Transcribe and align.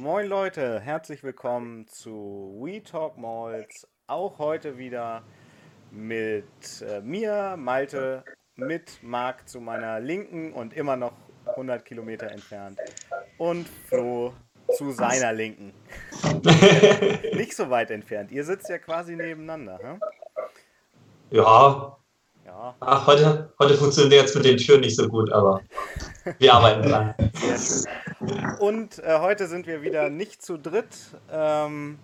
Moin 0.00 0.26
Leute, 0.26 0.80
herzlich 0.80 1.22
willkommen 1.22 1.86
zu 1.86 2.58
We 2.60 2.82
Talk 2.82 3.16
Malls. 3.16 3.86
Auch 4.08 4.38
heute 4.38 4.76
wieder 4.76 5.22
mit 5.92 6.44
äh, 6.82 7.00
mir, 7.00 7.54
Malte, 7.56 8.24
mit 8.56 8.98
Marc 9.02 9.48
zu 9.48 9.60
meiner 9.60 10.00
Linken 10.00 10.52
und 10.52 10.74
immer 10.74 10.96
noch 10.96 11.12
100 11.46 11.84
Kilometer 11.84 12.28
entfernt. 12.28 12.80
Und 13.38 13.68
Flo 13.86 14.32
zu 14.76 14.90
seiner 14.90 15.32
Linken. 15.32 15.72
Nicht 17.34 17.54
so 17.54 17.70
weit 17.70 17.92
entfernt. 17.92 18.32
Ihr 18.32 18.42
sitzt 18.42 18.68
ja 18.68 18.78
quasi 18.78 19.14
nebeneinander. 19.14 19.78
Hm? 19.80 20.00
Ja. 21.30 21.96
ja. 22.44 22.74
Ach, 22.80 23.06
heute, 23.06 23.52
heute 23.60 23.74
funktioniert 23.74 24.22
jetzt 24.22 24.34
mit 24.34 24.44
den 24.44 24.56
Türen 24.56 24.80
nicht 24.80 24.96
so 24.96 25.08
gut, 25.08 25.30
aber 25.32 25.60
wir 26.38 26.52
arbeiten 26.52 26.82
dran. 26.82 27.14
Sehr 27.34 27.58
schön. 27.58 28.03
Und 28.58 28.98
äh, 29.00 29.18
heute 29.18 29.46
sind 29.46 29.66
wir 29.66 29.82
wieder 29.82 30.08
nicht 30.10 30.42
zu 30.42 30.56
dritt. 30.56 30.96
Ähm, 31.30 31.98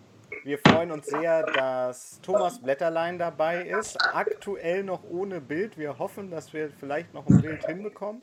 wir 0.45 0.58
freuen 0.58 0.90
uns 0.90 1.06
sehr, 1.06 1.42
dass 1.45 2.20
Thomas 2.22 2.60
Blätterlein 2.60 3.18
dabei 3.18 3.62
ist. 3.62 3.98
Aktuell 4.12 4.84
noch 4.84 5.02
ohne 5.09 5.40
Bild. 5.40 5.78
Wir 5.78 5.98
hoffen, 5.98 6.30
dass 6.30 6.52
wir 6.52 6.70
vielleicht 6.70 7.14
noch 7.14 7.26
ein 7.26 7.40
Bild 7.40 7.64
hinbekommen. 7.66 8.22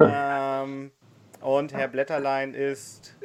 Ähm, 0.00 0.90
und 1.40 1.72
Herr 1.72 1.88
Blätterlein 1.88 2.54
ist 2.54 3.16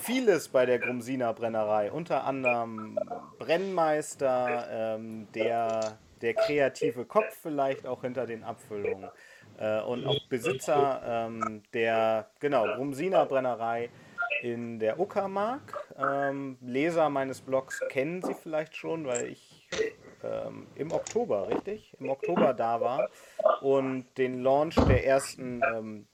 vieles 0.00 0.48
bei 0.48 0.66
der 0.66 0.78
Grumsiner 0.78 1.32
Brennerei. 1.32 1.90
Unter 1.90 2.24
anderem 2.24 2.98
Brennmeister, 3.38 4.68
ähm, 4.70 5.28
der, 5.34 5.98
der 6.22 6.34
kreative 6.34 7.04
Kopf 7.04 7.36
vielleicht 7.42 7.86
auch 7.86 8.02
hinter 8.02 8.26
den 8.26 8.44
Abfüllungen. 8.44 9.10
Äh, 9.60 9.82
und 9.82 10.06
auch 10.06 10.26
Besitzer 10.28 11.02
ähm, 11.04 11.62
der, 11.74 12.30
genau, 12.40 12.64
Grumsiner 12.74 13.26
Brennerei 13.26 13.90
in 14.42 14.78
der 14.78 14.98
Uckermark. 14.98 15.86
Ähm, 15.98 16.56
Leser 16.62 17.10
meines 17.10 17.42
Blogs 17.42 17.80
kennen 17.90 18.22
sie 18.22 18.34
vielleicht 18.34 18.74
schon, 18.74 19.06
weil 19.06 19.26
ich 19.26 19.68
ähm, 20.24 20.66
im 20.74 20.92
Oktober, 20.92 21.48
richtig? 21.48 21.94
Im 22.00 22.08
Oktober 22.08 22.54
da 22.54 22.80
war 22.80 23.08
und 23.60 24.06
den 24.16 24.42
Launch 24.42 24.76
der 24.76 25.06
ersten 25.06 25.60
ähm, 25.74 26.06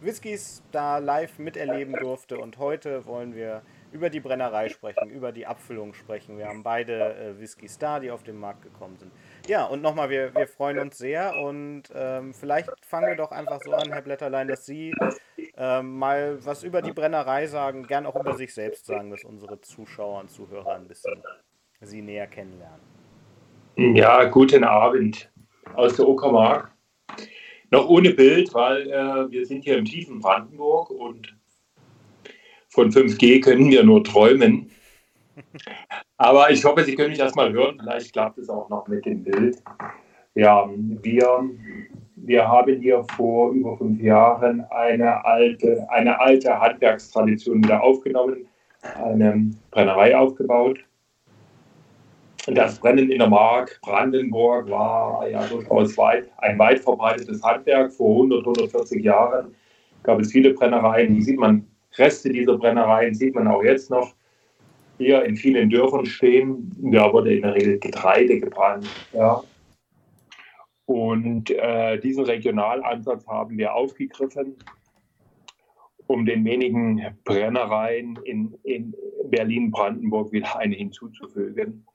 Whiskys 0.00 0.62
da 0.72 0.98
live 0.98 1.38
miterleben 1.38 1.94
durfte. 1.94 2.38
Und 2.38 2.58
heute 2.58 3.06
wollen 3.06 3.34
wir 3.34 3.62
über 3.92 4.10
die 4.10 4.20
Brennerei 4.20 4.68
sprechen, 4.68 5.10
über 5.10 5.32
die 5.32 5.46
Abfüllung 5.46 5.94
sprechen. 5.94 6.38
Wir 6.38 6.46
haben 6.46 6.62
beide 6.62 7.14
äh, 7.14 7.38
Whiskys 7.38 7.78
da, 7.78 8.00
die 8.00 8.10
auf 8.10 8.22
den 8.22 8.38
Markt 8.38 8.62
gekommen 8.62 8.96
sind. 8.96 9.12
Ja, 9.46 9.64
und 9.64 9.82
nochmal, 9.82 10.10
wir, 10.10 10.34
wir 10.34 10.46
freuen 10.46 10.78
uns 10.78 10.98
sehr 10.98 11.36
und 11.36 11.84
ähm, 11.94 12.34
vielleicht 12.34 12.70
fangen 12.86 13.08
wir 13.08 13.16
doch 13.16 13.32
einfach 13.32 13.60
so 13.64 13.72
an, 13.72 13.90
Herr 13.90 14.02
Blätterlein, 14.02 14.48
dass 14.48 14.66
Sie 14.66 14.94
ähm, 15.56 15.98
mal 15.98 16.38
was 16.44 16.62
über 16.62 16.82
die 16.82 16.92
Brennerei 16.92 17.46
sagen, 17.46 17.86
gern 17.86 18.06
auch 18.06 18.16
über 18.16 18.34
sich 18.34 18.54
selbst 18.54 18.86
sagen, 18.86 19.10
dass 19.10 19.24
unsere 19.24 19.60
Zuschauer 19.60 20.20
und 20.20 20.30
Zuhörer 20.30 20.74
ein 20.74 20.86
bisschen 20.86 21.22
Sie 21.80 22.02
näher 22.02 22.26
kennenlernen. 22.26 22.80
Ja, 23.76 24.24
guten 24.24 24.64
Abend 24.64 25.30
aus 25.74 25.96
der 25.96 26.06
Uckermark 26.06 26.70
noch 27.70 27.88
ohne 27.88 28.10
Bild, 28.10 28.52
weil 28.52 28.90
äh, 28.90 29.30
wir 29.30 29.46
sind 29.46 29.64
hier 29.64 29.78
im 29.78 29.84
tiefen 29.84 30.20
Brandenburg 30.20 30.90
und 30.90 31.34
von 32.68 32.90
5G 32.90 33.42
können 33.42 33.70
wir 33.70 33.82
nur 33.84 34.04
träumen. 34.04 34.70
Aber 36.16 36.50
ich 36.50 36.64
hoffe, 36.64 36.84
Sie 36.84 36.94
können 36.94 37.10
mich 37.10 37.18
erstmal 37.18 37.52
hören. 37.52 37.78
Vielleicht 37.80 38.12
klappt 38.12 38.38
es 38.38 38.48
auch 38.48 38.68
noch 38.68 38.86
mit 38.88 39.04
dem 39.06 39.22
Bild. 39.22 39.62
Ja, 40.34 40.68
wir, 41.02 41.50
wir 42.16 42.48
haben 42.48 42.80
hier 42.80 43.04
vor 43.16 43.50
über 43.52 43.76
fünf 43.76 44.00
Jahren 44.00 44.64
eine 44.70 45.24
alte, 45.24 45.86
eine 45.90 46.20
alte 46.20 46.60
Handwerkstradition 46.60 47.64
wieder 47.64 47.82
aufgenommen, 47.82 48.46
eine 48.82 49.50
Brennerei 49.70 50.16
aufgebaut 50.16 50.78
das 52.46 52.78
Brennen 52.78 53.10
in 53.10 53.18
der 53.18 53.28
Mark 53.28 53.78
Brandenburg 53.82 54.68
war 54.70 55.28
ja 55.28 55.46
durchaus 55.46 55.96
weit, 55.98 56.30
ein 56.38 56.58
weit 56.58 56.80
verbreitetes 56.80 57.42
Handwerk. 57.42 57.92
Vor 57.92 58.12
100, 58.12 58.40
140 58.40 59.04
Jahren 59.04 59.54
gab 60.02 60.20
es 60.20 60.32
viele 60.32 60.54
Brennereien. 60.54 61.14
Hier 61.14 61.24
sieht 61.24 61.38
man 61.38 61.66
Reste 61.98 62.30
dieser 62.30 62.56
Brennereien, 62.56 63.14
sieht 63.14 63.34
man 63.34 63.48
auch 63.48 63.62
jetzt 63.62 63.90
noch 63.90 64.14
hier 65.00 65.24
in 65.24 65.34
vielen 65.34 65.70
Dörfern 65.70 66.04
stehen. 66.04 66.70
Da 66.92 67.10
wurde 67.10 67.34
in 67.34 67.42
der 67.42 67.54
Regel 67.54 67.78
Getreide 67.78 68.38
gebrannt. 68.38 68.86
Ja. 69.14 69.42
Und 70.84 71.50
äh, 71.50 71.98
diesen 71.98 72.24
Regionalansatz 72.24 73.26
haben 73.26 73.56
wir 73.56 73.74
aufgegriffen, 73.74 74.56
um 76.06 76.26
den 76.26 76.44
wenigen 76.44 77.00
Brennereien 77.24 78.18
in, 78.24 78.54
in 78.64 78.94
Berlin-Brandenburg 79.24 80.32
wieder 80.32 80.58
eine 80.58 80.74
hinzuzufügen. 80.74 81.86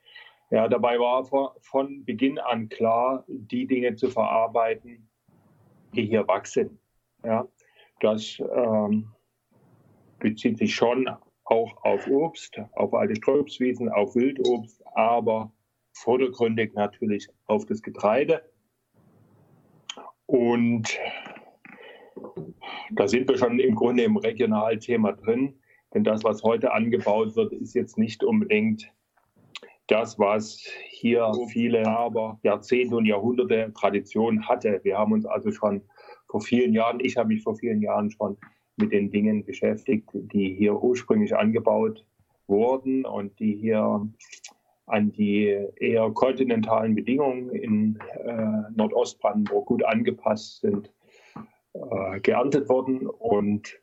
Ja, 0.49 0.67
dabei 0.67 0.97
war 0.97 1.25
von 1.61 2.05
Beginn 2.05 2.39
an 2.39 2.69
klar, 2.69 3.23
die 3.27 3.67
Dinge 3.67 3.95
zu 3.95 4.09
verarbeiten, 4.09 5.07
die 5.93 6.05
hier 6.05 6.27
wachsen. 6.27 6.79
Ja, 7.23 7.47
das 7.99 8.41
ähm, 8.55 9.09
bezieht 10.19 10.57
sich 10.57 10.73
schon 10.73 11.07
auch 11.45 11.83
auf 11.83 12.07
Obst, 12.07 12.59
auf 12.73 12.93
alte 12.93 13.15
Strobswiesen, 13.15 13.89
auf 13.89 14.15
Wildobst, 14.15 14.83
aber 14.95 15.51
vordergründig 15.93 16.73
natürlich 16.73 17.27
auf 17.45 17.65
das 17.65 17.81
Getreide. 17.81 18.41
Und 20.25 20.99
da 22.91 23.07
sind 23.07 23.29
wir 23.29 23.37
schon 23.37 23.59
im 23.59 23.75
Grunde 23.75 24.03
im 24.03 24.17
Regionalthema 24.17 25.11
drin, 25.13 25.59
denn 25.93 26.03
das, 26.03 26.23
was 26.23 26.43
heute 26.43 26.73
angebaut 26.73 27.35
wird, 27.35 27.53
ist 27.53 27.75
jetzt 27.75 27.97
nicht 27.97 28.23
unbedingt 28.23 28.91
das, 29.87 30.17
was 30.17 30.65
hier 30.89 31.31
viele 31.49 31.85
aber 31.87 32.39
Jahrzehnte 32.41 32.95
und 32.95 33.05
Jahrhunderte 33.05 33.71
Tradition 33.73 34.47
hatte. 34.47 34.79
Wir 34.83 34.97
haben 34.97 35.11
uns 35.13 35.25
also 35.25 35.51
schon 35.51 35.83
vor 36.27 36.41
vielen 36.41 36.73
Jahren, 36.73 36.99
ich 36.99 37.17
habe 37.17 37.29
mich 37.29 37.43
vor 37.43 37.55
vielen 37.55 37.81
Jahren 37.81 38.09
schon 38.09 38.37
mit 38.77 38.91
den 38.91 39.11
Dingen 39.11 39.45
beschäftigt, 39.45 40.09
die 40.13 40.53
hier 40.53 40.81
ursprünglich 40.81 41.35
angebaut 41.35 42.05
wurden 42.47 43.05
und 43.05 43.39
die 43.39 43.55
hier 43.55 44.07
an 44.87 45.11
die 45.11 45.47
eher 45.77 46.11
kontinentalen 46.11 46.93
Bedingungen 46.93 47.49
in 47.49 47.99
äh, 48.23 48.71
Nordostbrandenburg 48.75 49.65
gut 49.65 49.83
angepasst 49.83 50.61
sind, 50.61 50.91
äh, 51.73 52.19
geerntet 52.19 52.69
wurden. 52.69 53.07
Und 53.07 53.79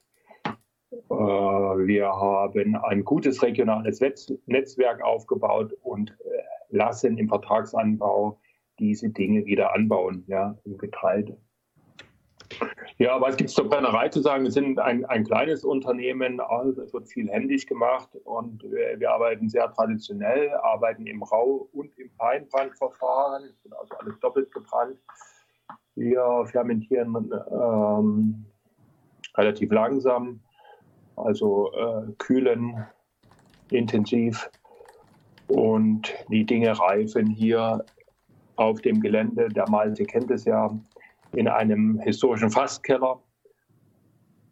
äh, 0.93 1.15
wir 1.15 2.07
haben 2.07 2.77
ein 2.77 3.05
gutes 3.05 3.43
regionales 3.43 4.01
Netzwerk 4.47 5.03
aufgebaut 5.03 5.73
und 5.83 6.11
äh, 6.11 6.43
lassen 6.69 7.19
im 7.19 7.29
Vertragsanbau 7.29 8.39
diese 8.79 9.11
Dinge 9.11 9.45
wieder 9.45 9.75
anbauen, 9.75 10.25
ja, 10.29 10.57
im 10.65 10.79
Getreide. 10.79 11.37
Ja, 12.99 13.21
was 13.21 13.37
gibt 13.37 13.51
es 13.51 13.57
zur 13.57 13.69
Brennerei 13.69 14.09
zu 14.09 14.21
sagen? 14.21 14.45
Wir 14.45 14.51
sind 14.51 14.79
ein, 14.79 15.05
ein 15.07 15.25
kleines 15.25 15.65
Unternehmen, 15.65 16.41
also 16.41 16.83
es 16.83 16.93
wird 16.93 17.09
viel 17.09 17.29
händisch 17.29 17.67
gemacht 17.67 18.11
und 18.25 18.63
wir, 18.63 18.99
wir, 19.01 19.11
arbeiten 19.11 19.49
sehr 19.49 19.71
traditionell, 19.73 20.51
arbeiten 20.63 21.07
im 21.07 21.23
Rau- 21.23 21.69
und 21.73 21.99
im 21.99 22.11
Feinbrandverfahren, 22.11 23.55
also 23.79 23.95
alles 23.97 24.19
doppelt 24.21 24.53
gebrannt. 24.53 24.99
Wir 25.95 26.45
fermentieren 26.47 27.31
ähm, 27.51 28.45
relativ 29.37 29.71
langsam, 29.73 30.41
also 31.17 31.73
äh, 31.73 32.13
kühlen 32.19 32.87
intensiv 33.71 34.51
und 35.49 36.15
die 36.29 36.45
Dinge 36.45 36.79
reifen 36.79 37.27
hier 37.27 37.85
auf 38.57 38.81
dem 38.81 39.01
Gelände. 39.01 39.49
Der 39.49 39.69
Malte 39.69 40.05
kennt 40.05 40.31
es 40.31 40.45
ja 40.45 40.71
in 41.33 41.49
einem 41.49 41.99
historischen 42.01 42.51
Fasskeller 42.51 43.23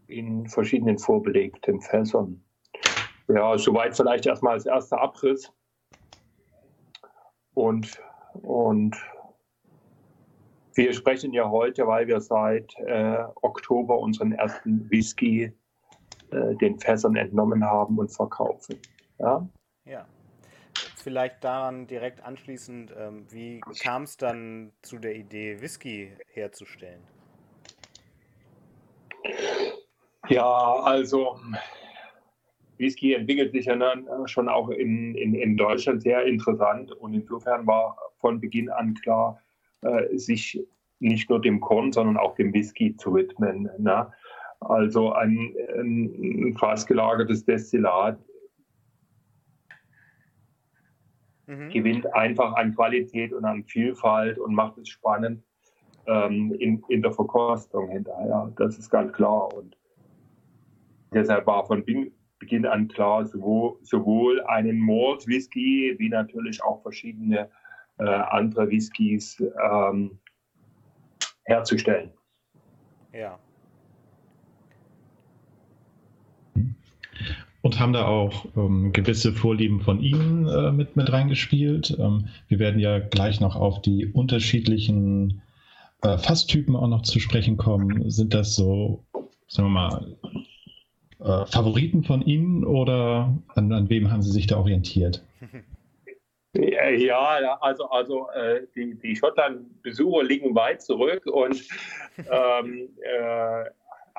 in 0.06 0.46
verschiedenen 0.48 0.98
vorbelegten 0.98 1.80
Fässern. 1.80 2.42
Ja, 3.28 3.56
soweit 3.56 3.96
vielleicht 3.96 4.26
erstmal 4.26 4.54
als 4.54 4.66
erster 4.66 5.00
Abriss. 5.00 5.52
Und, 7.54 8.00
und 8.42 8.96
wir 10.74 10.92
sprechen 10.92 11.32
ja 11.32 11.48
heute, 11.48 11.86
weil 11.86 12.06
wir 12.06 12.20
seit 12.20 12.74
äh, 12.78 13.24
Oktober 13.42 13.98
unseren 13.98 14.32
ersten 14.32 14.90
Whisky 14.90 15.52
äh, 16.30 16.54
den 16.56 16.78
Fässern 16.78 17.16
entnommen 17.16 17.64
haben 17.64 17.98
und 17.98 18.08
verkaufen. 18.08 18.76
Ja. 19.18 19.46
ja. 19.84 20.06
Vielleicht 20.96 21.42
daran 21.44 21.86
direkt 21.86 22.22
anschließend, 22.22 22.94
ähm, 22.96 23.26
wie 23.30 23.60
kam 23.82 24.02
es 24.04 24.16
dann 24.16 24.72
zu 24.82 24.98
der 24.98 25.16
Idee, 25.16 25.60
Whisky 25.60 26.12
herzustellen? 26.32 27.02
Ja, 30.28 30.44
also 30.44 31.38
Whisky 32.78 33.14
entwickelt 33.14 33.52
sich 33.52 33.66
ja 33.66 33.76
dann 33.76 34.06
schon 34.26 34.48
auch 34.48 34.70
in, 34.70 35.14
in, 35.14 35.34
in 35.34 35.56
Deutschland 35.56 36.02
sehr 36.02 36.24
interessant 36.24 36.92
und 36.92 37.14
insofern 37.14 37.66
war 37.66 37.96
von 38.18 38.40
Beginn 38.40 38.70
an 38.70 38.94
klar, 38.94 39.40
äh, 39.82 40.16
sich 40.16 40.62
nicht 40.98 41.30
nur 41.30 41.40
dem 41.40 41.60
Korn, 41.60 41.92
sondern 41.92 42.16
auch 42.16 42.34
dem 42.34 42.52
Whisky 42.52 42.96
zu 42.96 43.14
widmen. 43.14 43.68
Ne? 43.78 44.10
Also 44.60 45.12
ein, 45.12 45.54
ein 45.74 46.54
fast 46.58 46.86
gelagertes 46.86 47.44
Destillat 47.44 48.18
mhm. 51.50 51.70
gewinnt 51.70 52.14
einfach 52.14 52.54
an 52.54 52.74
Qualität 52.74 53.32
und 53.32 53.44
an 53.44 53.64
Vielfalt 53.64 54.38
und 54.38 54.54
macht 54.54 54.78
es 54.78 54.88
spannend 54.88 55.42
ähm, 56.06 56.54
in, 56.58 56.82
in 56.88 57.02
der 57.02 57.12
Verkostung 57.12 57.88
hinterher. 57.88 58.52
Das 58.56 58.78
ist 58.78 58.90
ganz 58.90 59.12
klar. 59.12 59.52
Und 59.52 59.76
deshalb 61.12 61.46
war 61.46 61.66
von 61.66 61.84
Beginn 62.38 62.66
an 62.66 62.88
klar, 62.88 63.26
sowohl, 63.26 63.78
sowohl 63.82 64.40
einen 64.44 64.78
Malt 64.78 65.26
Whisky 65.26 65.94
wie 65.98 66.08
natürlich 66.08 66.62
auch 66.62 66.82
verschiedene 66.82 67.50
äh, 67.98 68.04
andere 68.04 68.70
Whiskys 68.70 69.42
ähm, 69.62 70.18
herzustellen. 71.44 72.12
Ja. 73.12 73.38
Und 77.62 77.78
haben 77.78 77.92
da 77.92 78.06
auch 78.06 78.46
ähm, 78.56 78.92
gewisse 78.92 79.32
Vorlieben 79.32 79.80
von 79.80 80.00
Ihnen 80.00 80.48
äh, 80.48 80.72
mit, 80.72 80.96
mit 80.96 81.12
reingespielt. 81.12 81.96
Ähm, 81.98 82.28
wir 82.48 82.58
werden 82.58 82.80
ja 82.80 82.98
gleich 82.98 83.40
noch 83.40 83.54
auf 83.54 83.82
die 83.82 84.06
unterschiedlichen 84.06 85.42
äh, 86.02 86.16
Fasstypen 86.16 86.74
auch 86.74 86.88
noch 86.88 87.02
zu 87.02 87.20
sprechen 87.20 87.58
kommen. 87.58 88.10
Sind 88.10 88.32
das 88.32 88.56
so, 88.56 89.04
sagen 89.46 89.68
wir 89.68 89.90
mal, 89.90 90.16
äh, 91.20 91.46
Favoriten 91.46 92.02
von 92.02 92.22
Ihnen 92.22 92.64
oder 92.64 93.36
an, 93.48 93.72
an 93.72 93.90
wem 93.90 94.10
haben 94.10 94.22
Sie 94.22 94.32
sich 94.32 94.46
da 94.46 94.56
orientiert? 94.56 95.22
Ja, 96.54 97.58
also, 97.60 97.88
also 97.90 98.28
äh, 98.30 98.62
die, 98.74 98.98
die 98.98 99.14
Schottland-Besucher 99.14 100.24
liegen 100.24 100.54
weit 100.54 100.82
zurück 100.82 101.24
und 101.26 101.62
ähm, 102.18 102.88
äh, 103.02 103.64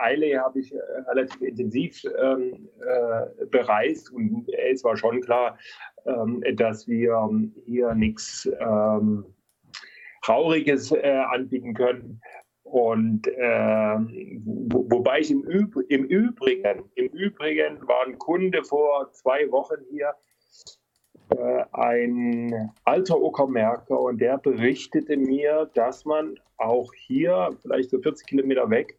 Eile 0.02 0.40
habe 0.40 0.60
ich 0.60 0.74
äh, 0.74 0.80
relativ 1.08 1.42
intensiv 1.42 2.04
ähm, 2.22 2.70
äh, 2.80 3.46
bereist 3.46 4.12
und 4.12 4.48
es 4.72 4.84
war 4.84 4.98
schon 4.98 5.22
klar, 5.22 5.58
ähm, 6.06 6.44
dass 6.56 6.88
wir 6.88 7.30
hier 7.66 7.94
nichts 7.94 8.50
ähm, 8.60 9.26
Trauriges 10.24 10.92
äh, 10.92 11.24
anbieten 11.32 11.74
können. 11.74 12.22
Und 12.64 13.28
äh, 13.28 13.98
wo, 14.46 14.90
wobei 14.90 15.20
ich 15.20 15.32
im, 15.32 15.44
Üb 15.44 15.76
im, 15.90 16.06
Übrigen, 16.06 16.90
im 16.96 17.08
Übrigen 17.08 17.86
war 17.88 18.06
ein 18.06 18.18
Kunde 18.18 18.64
vor 18.64 19.12
zwei 19.12 19.52
Wochen 19.52 19.84
hier, 19.90 20.14
äh, 21.32 21.64
ein 21.74 22.72
alter 22.86 23.20
Uckermärker, 23.20 24.00
und 24.00 24.22
der 24.22 24.38
berichtete 24.38 25.18
mir, 25.18 25.70
dass 25.74 26.06
man 26.06 26.40
auch 26.58 26.94
hier, 26.94 27.50
vielleicht 27.62 27.90
so 27.90 28.00
40 28.00 28.28
Kilometer 28.28 28.70
weg, 28.70 28.98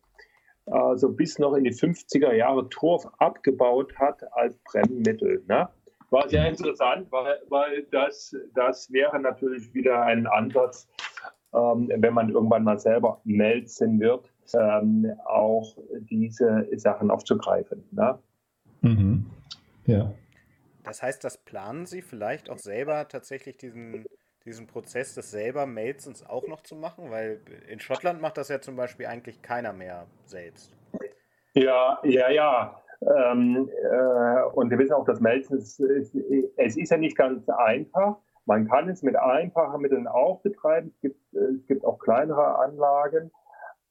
also 0.73 1.11
bis 1.11 1.39
noch 1.39 1.55
in 1.55 1.65
die 1.65 1.73
50er 1.73 2.33
Jahre 2.33 2.69
Torf 2.69 3.07
abgebaut 3.19 3.95
hat 3.97 4.23
als 4.33 4.57
Brennmittel. 4.59 5.43
Ne? 5.47 5.69
War 6.11 6.29
sehr 6.29 6.49
interessant, 6.49 7.11
weil, 7.11 7.41
weil 7.49 7.85
das, 7.91 8.37
das 8.55 8.93
wäre 8.93 9.19
natürlich 9.19 9.73
wieder 9.75 10.03
ein 10.03 10.27
Ansatz, 10.27 10.89
ähm, 11.55 11.91
wenn 11.95 12.15
man 12.15 12.31
irgendwann 12.31 12.65
mal 12.65 12.79
selber 12.79 13.21
melzen 13.25 14.01
wird, 14.01 14.33
ähm, 14.55 15.11
auch 15.25 15.77
diese 16.11 16.67
Sachen 16.77 17.11
aufzugreifen. 17.11 17.85
Ne? 17.91 18.19
Mhm. 18.83 19.27
Ja. 19.87 20.13
Das 20.85 21.03
heißt, 21.03 21.23
das 21.25 21.39
planen 21.39 21.87
Sie 21.87 22.03
vielleicht 22.03 22.51
auch 22.51 22.59
selber 22.59 23.07
tatsächlich 23.09 23.57
diesen, 23.57 24.05
diesen 24.45 24.67
Prozess 24.67 25.15
des 25.15 25.31
selber 25.31 25.67
Melzens 25.67 26.25
auch 26.27 26.47
noch 26.49 26.63
zu 26.63 26.77
machen? 26.77 27.11
Weil 27.11 27.41
in 27.69 27.81
Schottland 27.81 28.21
macht 28.21 28.39
das 28.39 28.49
ja 28.49 28.61
zum 28.61 28.77
Beispiel 28.77 29.07
eigentlich 29.07 29.43
keiner 29.43 29.73
mehr 29.73 30.07
selbst. 30.25 30.75
Ja, 31.55 31.99
ja, 32.05 32.31
ja. 32.31 32.83
Ähm, 33.03 33.69
äh, 33.69 34.43
und 34.55 34.71
wir 34.71 34.79
wissen 34.79 34.93
auch, 34.93 35.05
das 35.05 35.21
Melzen, 35.21 35.59
ist, 35.59 35.81
es 35.81 36.77
ist 36.77 36.91
ja 36.91 36.97
nicht 36.97 37.17
ganz 37.17 37.49
einfach. 37.49 38.17
Man 38.45 38.69
kann 38.69 38.89
es 38.89 39.03
mit 39.03 39.17
einfachen 39.17 39.81
Mitteln 39.81 40.07
auch 40.07 40.41
betreiben. 40.43 40.93
Es 40.95 41.01
gibt, 41.01 41.35
es 41.35 41.67
gibt 41.67 41.85
auch 41.85 41.99
kleinere 41.99 42.59
Anlagen. 42.59 43.31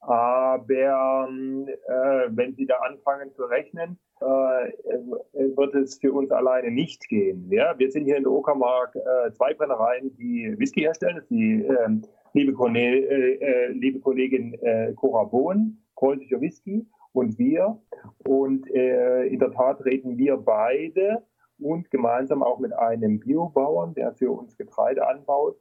Aber 0.00 1.28
äh, 1.28 2.28
wenn 2.30 2.54
Sie 2.54 2.66
da 2.66 2.76
anfangen 2.78 3.32
zu 3.34 3.44
rechnen, 3.44 3.98
wird 4.22 5.74
es 5.74 5.98
für 5.98 6.12
uns 6.12 6.30
alleine 6.30 6.70
nicht 6.70 7.08
gehen. 7.08 7.50
Ja? 7.50 7.78
Wir 7.78 7.90
sind 7.90 8.04
hier 8.04 8.16
in 8.16 8.24
der 8.24 8.32
Uckermark 8.32 8.94
äh, 8.96 9.32
zwei 9.32 9.54
Brennereien, 9.54 10.14
die 10.16 10.54
Whisky 10.58 10.80
herstellen. 10.80 11.22
Die 11.30 11.64
ähm, 11.64 12.02
liebe, 12.32 12.52
Kone 12.52 12.80
äh, 12.80 13.34
äh, 13.34 13.72
liebe 13.72 14.00
Kollegin 14.00 14.54
äh, 14.62 14.92
Cora 14.94 15.24
Bohn, 15.24 15.78
preußischer 15.96 16.40
Whisky, 16.40 16.86
und 17.12 17.38
wir. 17.38 17.78
Und 18.26 18.68
äh, 18.74 19.24
in 19.24 19.38
der 19.38 19.52
Tat 19.52 19.84
reden 19.84 20.16
wir 20.16 20.36
beide 20.36 21.22
und 21.58 21.90
gemeinsam 21.90 22.42
auch 22.42 22.58
mit 22.58 22.72
einem 22.72 23.20
Biobauern, 23.20 23.94
der 23.94 24.12
für 24.14 24.32
uns 24.32 24.56
Getreide 24.56 25.06
anbaut, 25.06 25.56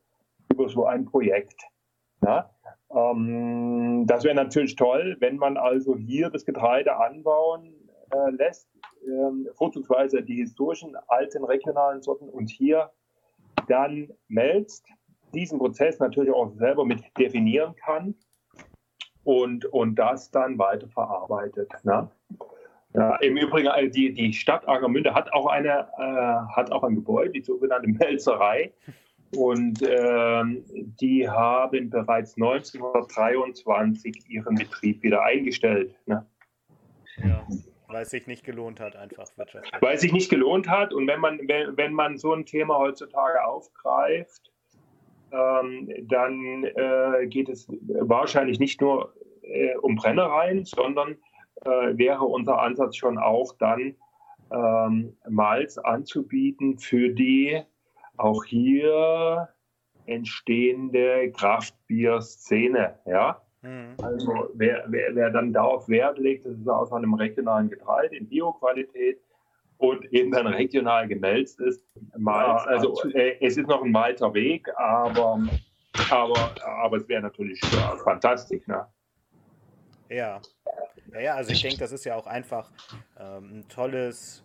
über 0.52 0.70
so 0.70 0.86
ein 0.86 1.06
Projekt. 1.06 1.62
Ja? 2.24 2.50
Ähm, 2.94 4.06
das 4.08 4.24
wäre 4.24 4.36
natürlich 4.36 4.76
toll, 4.76 5.18
wenn 5.20 5.38
man 5.38 5.58
also 5.58 5.96
hier 5.96 6.30
das 6.30 6.46
Getreide 6.46 6.98
anbauen 6.98 7.74
äh, 8.12 8.32
lässt, 8.32 8.70
äh, 9.04 9.54
vorzugsweise 9.56 10.22
die 10.22 10.36
historischen 10.36 10.96
alten 11.08 11.44
regionalen 11.44 12.02
Sorten 12.02 12.30
und 12.30 12.50
hier 12.50 12.92
dann 13.68 14.12
melzt, 14.28 14.86
diesen 15.34 15.60
Prozess 15.60 16.00
natürlich 16.00 16.34
auch 16.34 16.52
selber 16.56 16.86
mit 16.86 17.04
definieren 17.18 17.76
kann 17.76 18.16
und, 19.24 19.66
und 19.66 19.96
das 19.96 20.32
dann 20.32 20.58
weiter 20.58 20.88
verarbeitet. 20.90 21.70
Ne? 21.84 22.10
Ja, 22.94 23.16
Im 23.18 23.38
Übrigen, 23.38 23.70
also 23.70 23.90
die, 23.90 24.14
die 24.14 24.34
Stadt 24.34 24.68
Angermünde 24.68 25.14
hat 25.14 25.32
auch, 25.32 25.48
eine, 25.48 25.88
äh, 25.98 26.56
hat 26.56 26.72
auch 26.72 26.84
ein 26.84 26.96
Gebäude, 26.96 27.32
die 27.32 27.42
sogenannte 27.42 27.88
Melzerei. 27.88 28.74
Und 29.34 29.82
äh, 29.82 30.44
die 31.00 31.30
haben 31.30 31.90
bereits 31.90 32.36
1923 32.36 34.30
ihren 34.30 34.56
Betrieb 34.56 35.02
wieder 35.04 35.24
eingestellt. 35.24 35.96
Ne? 36.06 36.26
Ja. 37.18 37.48
Weil 37.92 38.04
es 38.04 38.10
sich 38.10 38.28
nicht 38.28 38.44
gelohnt 38.44 38.80
hat, 38.80 38.96
einfach 38.96 39.28
wirtschaftlich. 39.36 39.82
Weil 39.82 39.96
es 39.96 40.02
sich 40.02 40.14
nicht 40.14 40.30
gelohnt 40.30 40.70
hat 40.70 40.94
und 40.94 41.08
wenn 41.08 41.20
man, 41.20 41.40
wenn, 41.48 41.76
wenn 41.78 41.94
man 41.94 42.18
so 42.18 42.34
ein 42.34 42.46
Thema 42.46 42.78
heutzutage 42.78 43.44
aufgreift, 43.44 44.52
ähm, 45.32 45.90
dann 46.04 46.64
äh, 46.64 47.28
geht 47.28 47.50
es 47.50 47.68
wahrscheinlich 47.70 48.60
nicht 48.60 48.82
nur 48.82 49.14
äh, 49.44 49.76
um 49.78 49.96
Brennereien, 49.96 50.66
sondern 50.66 51.18
äh, 51.64 51.98
wäre 51.98 52.26
unser 52.26 52.62
Ansatz 52.62 52.98
schon 52.98 53.18
auch 53.18 53.54
dann 53.58 53.96
ähm, 54.52 55.18
Malz 55.30 55.78
anzubieten 55.78 56.78
für 56.78 57.10
die 57.10 57.62
auch 58.18 58.44
hier 58.44 59.50
entstehende 60.06 61.32
Kraftbier-Szene. 61.32 63.00
Ja? 63.06 63.42
Mhm. 63.62 63.96
Also 64.02 64.50
wer, 64.56 64.86
wer, 64.88 65.16
wer 65.16 65.30
dann 65.30 65.54
darauf 65.54 65.88
Wert 65.88 66.18
legt, 66.18 66.46
dass 66.46 66.58
es 66.58 66.68
aus 66.68 66.92
einem 66.92 67.14
regionalen 67.14 67.70
Getreide 67.70 68.16
in 68.16 68.28
Bioqualität 68.28 69.22
und 69.78 70.06
eben 70.14 70.32
dann 70.32 70.48
regional 70.48 71.08
gemälzt 71.08 71.60
ist. 71.60 71.84
Malz, 72.18 72.66
also 72.68 72.96
äh, 73.14 73.38
es 73.42 73.58
ist 73.58 73.68
noch 73.68 73.84
ein 73.84 73.94
weiter 73.94 74.34
Weg, 74.34 74.68
aber, 74.78 75.42
aber, 76.10 76.56
aber 76.66 76.98
es 76.98 77.08
wäre 77.08 77.22
natürlich 77.22 77.60
ja, 77.74 77.96
fantastisch. 78.04 78.66
Ne? 78.68 78.86
Ja. 80.10 80.42
ja, 81.14 81.20
ja, 81.20 81.36
also 81.36 81.52
ich 81.52 81.62
denke, 81.62 81.80
das 81.80 81.92
ist 81.92 82.06
ja 82.06 82.16
auch 82.16 82.28
einfach 82.28 82.72
ähm, 83.20 83.60
ein 83.60 83.68
tolles, 83.70 84.44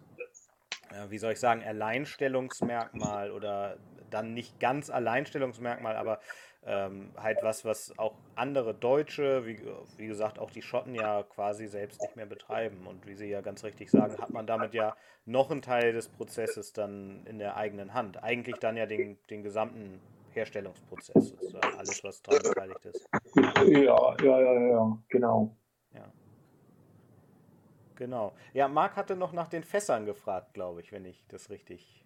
äh, 0.90 1.10
wie 1.10 1.18
soll 1.18 1.32
ich 1.32 1.40
sagen, 1.40 1.62
Alleinstellungsmerkmal 1.62 3.30
oder 3.30 3.76
dann 4.10 4.32
nicht 4.32 4.58
ganz 4.60 4.88
Alleinstellungsmerkmal, 4.88 5.96
aber 5.96 6.20
ähm, 6.66 7.10
halt 7.16 7.38
was, 7.42 7.64
was 7.64 7.96
auch 7.98 8.14
andere 8.34 8.74
Deutsche, 8.74 9.46
wie, 9.46 9.60
wie 9.96 10.06
gesagt, 10.06 10.38
auch 10.38 10.50
die 10.50 10.62
Schotten 10.62 10.94
ja 10.94 11.22
quasi 11.22 11.68
selbst 11.68 12.02
nicht 12.02 12.16
mehr 12.16 12.26
betreiben. 12.26 12.86
Und 12.86 13.06
wie 13.06 13.14
Sie 13.14 13.28
ja 13.28 13.40
ganz 13.40 13.62
richtig 13.62 13.90
sagen, 13.90 14.18
hat 14.18 14.32
man 14.32 14.46
damit 14.46 14.74
ja 14.74 14.96
noch 15.24 15.50
einen 15.50 15.62
Teil 15.62 15.92
des 15.92 16.08
Prozesses 16.08 16.72
dann 16.72 17.24
in 17.26 17.38
der 17.38 17.56
eigenen 17.56 17.94
Hand. 17.94 18.22
Eigentlich 18.22 18.56
dann 18.58 18.76
ja 18.76 18.86
den, 18.86 19.16
den 19.30 19.42
gesamten 19.42 20.00
Herstellungsprozess, 20.32 21.34
also 21.38 21.58
alles, 21.58 22.04
was 22.04 22.22
daran 22.22 22.42
beteiligt 22.42 22.84
ist. 22.84 23.08
Ja, 23.34 24.16
ja, 24.22 24.40
ja, 24.40 24.60
ja, 24.68 24.98
genau. 25.08 25.56
Ja. 25.94 26.12
Genau. 27.94 28.34
Ja, 28.52 28.68
Marc 28.68 28.96
hatte 28.96 29.16
noch 29.16 29.32
nach 29.32 29.48
den 29.48 29.64
Fässern 29.64 30.04
gefragt, 30.04 30.52
glaube 30.52 30.80
ich, 30.82 30.92
wenn 30.92 31.06
ich 31.06 31.26
das 31.28 31.48
richtig 31.48 32.05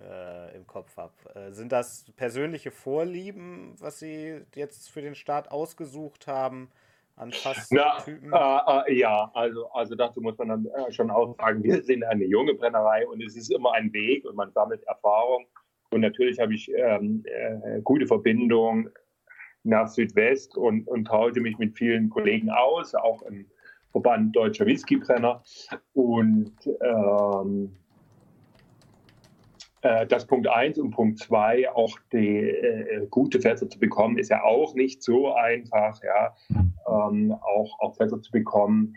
äh, 0.00 0.56
im 0.56 0.66
Kopf 0.66 0.96
habe. 0.96 1.12
Äh, 1.34 1.52
sind 1.52 1.72
das 1.72 2.04
persönliche 2.16 2.70
Vorlieben, 2.70 3.74
was 3.78 3.98
Sie 3.98 4.40
jetzt 4.54 4.90
für 4.90 5.02
den 5.02 5.14
Start 5.14 5.50
ausgesucht 5.50 6.26
haben? 6.26 6.70
An 7.16 7.32
Fasstypen? 7.32 8.32
Äh, 8.32 8.92
äh, 8.92 8.98
ja, 8.98 9.30
also, 9.34 9.68
also 9.72 9.96
dazu 9.96 10.20
muss 10.20 10.38
man 10.38 10.48
dann 10.48 10.66
äh, 10.66 10.92
schon 10.92 11.10
auch 11.10 11.36
sagen, 11.36 11.64
wir 11.64 11.82
sind 11.82 12.04
eine 12.04 12.24
junge 12.24 12.54
Brennerei 12.54 13.06
und 13.08 13.20
es 13.22 13.36
ist 13.36 13.50
immer 13.50 13.72
ein 13.72 13.92
Weg 13.92 14.24
und 14.24 14.36
man 14.36 14.52
sammelt 14.52 14.84
Erfahrung. 14.84 15.46
Und 15.90 16.02
natürlich 16.02 16.38
habe 16.38 16.54
ich 16.54 16.70
ähm, 16.76 17.24
äh, 17.24 17.80
gute 17.82 18.06
Verbindung 18.06 18.88
nach 19.64 19.88
Südwest 19.88 20.56
und, 20.56 20.86
und 20.86 21.06
tausche 21.06 21.40
mich 21.40 21.58
mit 21.58 21.76
vielen 21.76 22.08
Kollegen 22.08 22.50
aus, 22.50 22.94
auch 22.94 23.22
im 23.22 23.46
Verband 23.90 24.36
Deutscher 24.36 24.66
Whiskybrenner. 24.66 25.42
Und 25.94 26.54
ähm, 26.80 27.76
äh, 29.82 30.06
das 30.06 30.26
Punkt 30.26 30.48
1 30.48 30.78
und 30.78 30.90
Punkt 30.90 31.18
2, 31.18 31.70
auch 31.72 31.98
die 32.12 32.38
äh, 32.38 33.06
gute 33.10 33.40
Fässer 33.40 33.68
zu 33.68 33.78
bekommen, 33.78 34.18
ist 34.18 34.30
ja 34.30 34.42
auch 34.42 34.74
nicht 34.74 35.02
so 35.02 35.32
einfach, 35.34 36.00
ja, 36.02 36.34
ähm, 36.88 37.32
auch, 37.32 37.78
auch 37.80 37.96
Fässer 37.96 38.20
zu 38.20 38.32
bekommen, 38.32 38.94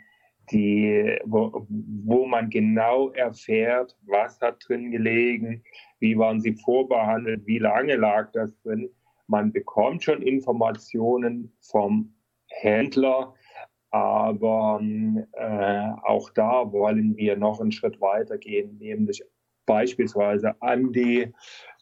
die, 0.51 1.19
wo, 1.25 1.65
wo 1.69 2.25
man 2.25 2.49
genau 2.49 3.09
erfährt, 3.11 3.95
was 4.05 4.39
hat 4.41 4.57
drin 4.67 4.91
gelegen, 4.91 5.63
wie 5.99 6.17
waren 6.17 6.41
sie 6.41 6.53
vorbehandelt, 6.53 7.45
wie 7.45 7.59
lange 7.59 7.95
lag 7.95 8.31
das 8.31 8.57
drin. 8.61 8.89
Man 9.27 9.51
bekommt 9.51 10.03
schon 10.03 10.21
Informationen 10.21 11.53
vom 11.61 12.13
Händler, 12.47 13.33
aber 13.91 14.81
äh, 15.33 15.89
auch 16.03 16.29
da 16.31 16.71
wollen 16.71 17.15
wir 17.15 17.37
noch 17.37 17.61
einen 17.61 17.71
Schritt 17.71 18.01
weiter 18.01 18.37
gehen, 18.37 18.77
nämlich 18.77 19.23
beispielsweise 19.71 20.53
an 20.61 20.91
die 20.91 21.33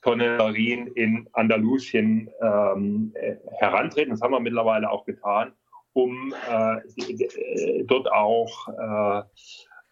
Tonnerien 0.04 0.88
in 0.94 1.28
Andalusien 1.34 2.30
ähm, 2.40 3.12
äh, 3.16 3.36
herantreten. 3.58 4.12
Das 4.12 4.22
haben 4.22 4.32
wir 4.32 4.40
mittlerweile 4.40 4.90
auch 4.92 5.06
getan, 5.06 5.54
um 5.94 6.34
äh, 6.50 7.84
dort 7.86 8.12
auch 8.12 8.68
äh, 8.68 9.22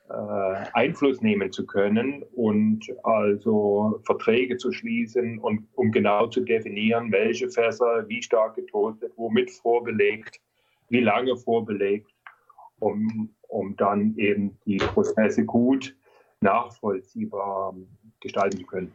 äh, 0.09 0.65
Einfluss 0.73 1.21
nehmen 1.21 1.51
zu 1.51 1.65
können 1.65 2.23
und 2.35 2.85
also 3.03 3.99
Verträge 4.05 4.57
zu 4.57 4.71
schließen 4.71 5.39
und 5.39 5.67
um 5.73 5.91
genau 5.91 6.27
zu 6.27 6.41
definieren, 6.41 7.11
welche 7.11 7.49
Fässer 7.49 8.07
wie 8.07 8.21
stark 8.21 8.55
getoastet, 8.55 9.11
womit 9.17 9.49
vorbelegt, 9.51 10.39
wie 10.89 11.01
lange 11.01 11.35
vorbelegt, 11.35 12.11
um, 12.79 13.33
um 13.47 13.75
dann 13.75 14.13
eben 14.17 14.55
die 14.67 14.77
Prozesse 14.77 15.43
gut 15.43 15.95
nachvollziehbar 16.41 17.73
gestalten 18.19 18.59
zu 18.59 18.65
können. 18.65 18.93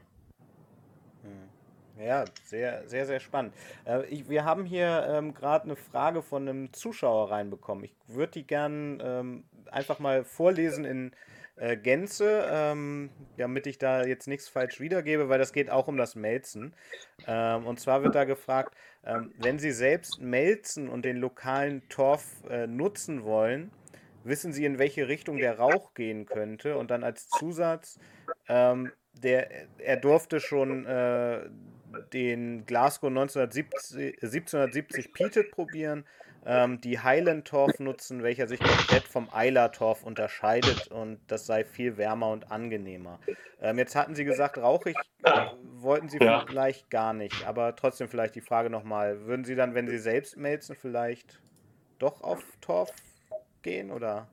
Hm. 1.22 2.04
Ja, 2.04 2.24
sehr, 2.44 2.88
sehr, 2.88 3.06
sehr 3.06 3.20
spannend. 3.20 3.54
Äh, 3.84 4.06
ich, 4.06 4.28
wir 4.28 4.44
haben 4.44 4.64
hier 4.64 5.06
ähm, 5.08 5.34
gerade 5.34 5.64
eine 5.64 5.76
Frage 5.76 6.22
von 6.22 6.48
einem 6.48 6.72
Zuschauer 6.72 7.30
reinbekommen. 7.30 7.84
Ich 7.84 7.94
würde 8.06 8.32
die 8.32 8.46
gern 8.46 9.00
ähm, 9.02 9.44
einfach 9.70 9.98
mal 9.98 10.24
vorlesen 10.24 10.84
in 10.84 11.12
äh, 11.56 11.76
Gänze, 11.76 12.48
ähm, 12.50 13.10
damit 13.36 13.66
ich 13.66 13.78
da 13.78 14.04
jetzt 14.04 14.26
nichts 14.26 14.48
falsch 14.48 14.80
wiedergebe, 14.80 15.28
weil 15.28 15.38
das 15.38 15.52
geht 15.52 15.70
auch 15.70 15.86
um 15.86 15.96
das 15.96 16.14
Melzen. 16.14 16.74
Ähm, 17.26 17.66
und 17.66 17.78
zwar 17.78 18.02
wird 18.02 18.14
da 18.14 18.24
gefragt, 18.24 18.74
ähm, 19.04 19.32
wenn 19.38 19.58
Sie 19.58 19.72
selbst 19.72 20.20
melzen 20.20 20.88
und 20.88 21.04
den 21.04 21.18
lokalen 21.18 21.86
Torf 21.88 22.24
äh, 22.48 22.66
nutzen 22.66 23.24
wollen, 23.24 23.70
wissen 24.24 24.52
Sie, 24.52 24.64
in 24.64 24.78
welche 24.78 25.08
Richtung 25.08 25.38
der 25.38 25.58
Rauch 25.58 25.94
gehen 25.94 26.26
könnte? 26.26 26.76
Und 26.76 26.90
dann 26.90 27.04
als 27.04 27.28
Zusatz, 27.28 27.98
ähm, 28.48 28.92
der, 29.12 29.48
er 29.78 29.96
durfte 29.96 30.40
schon 30.40 30.86
äh, 30.86 31.48
den 32.12 32.64
Glasgow 32.66 33.08
1970, 33.08 34.22
1770 34.22 35.12
Peated 35.12 35.50
probieren, 35.50 36.04
ähm, 36.44 36.80
die 36.80 36.98
Highland 36.98 37.46
Torf 37.46 37.78
nutzen, 37.78 38.22
welcher 38.22 38.48
sich 38.48 38.58
komplett 38.58 39.04
vom 39.04 39.28
Eiler 39.32 39.70
Torf 39.70 40.02
unterscheidet 40.02 40.88
und 40.88 41.20
das 41.28 41.46
sei 41.46 41.64
viel 41.64 41.96
wärmer 41.96 42.30
und 42.30 42.50
angenehmer. 42.50 43.20
Ähm, 43.60 43.78
jetzt 43.78 43.94
hatten 43.94 44.14
Sie 44.14 44.24
gesagt, 44.24 44.58
rauchig 44.58 44.96
äh, 45.22 45.46
wollten 45.74 46.08
Sie 46.08 46.18
ja. 46.18 46.44
vielleicht 46.46 46.90
gar 46.90 47.12
nicht, 47.12 47.46
aber 47.46 47.76
trotzdem 47.76 48.08
vielleicht 48.08 48.34
die 48.34 48.40
Frage 48.40 48.70
nochmal, 48.70 49.26
würden 49.26 49.44
Sie 49.44 49.54
dann, 49.54 49.74
wenn 49.74 49.86
Sie 49.86 49.98
selbst 49.98 50.36
melzen, 50.36 50.74
vielleicht 50.74 51.40
doch 51.98 52.22
auf 52.22 52.42
Torf 52.60 52.92
gehen 53.62 53.90
oder? 53.90 54.28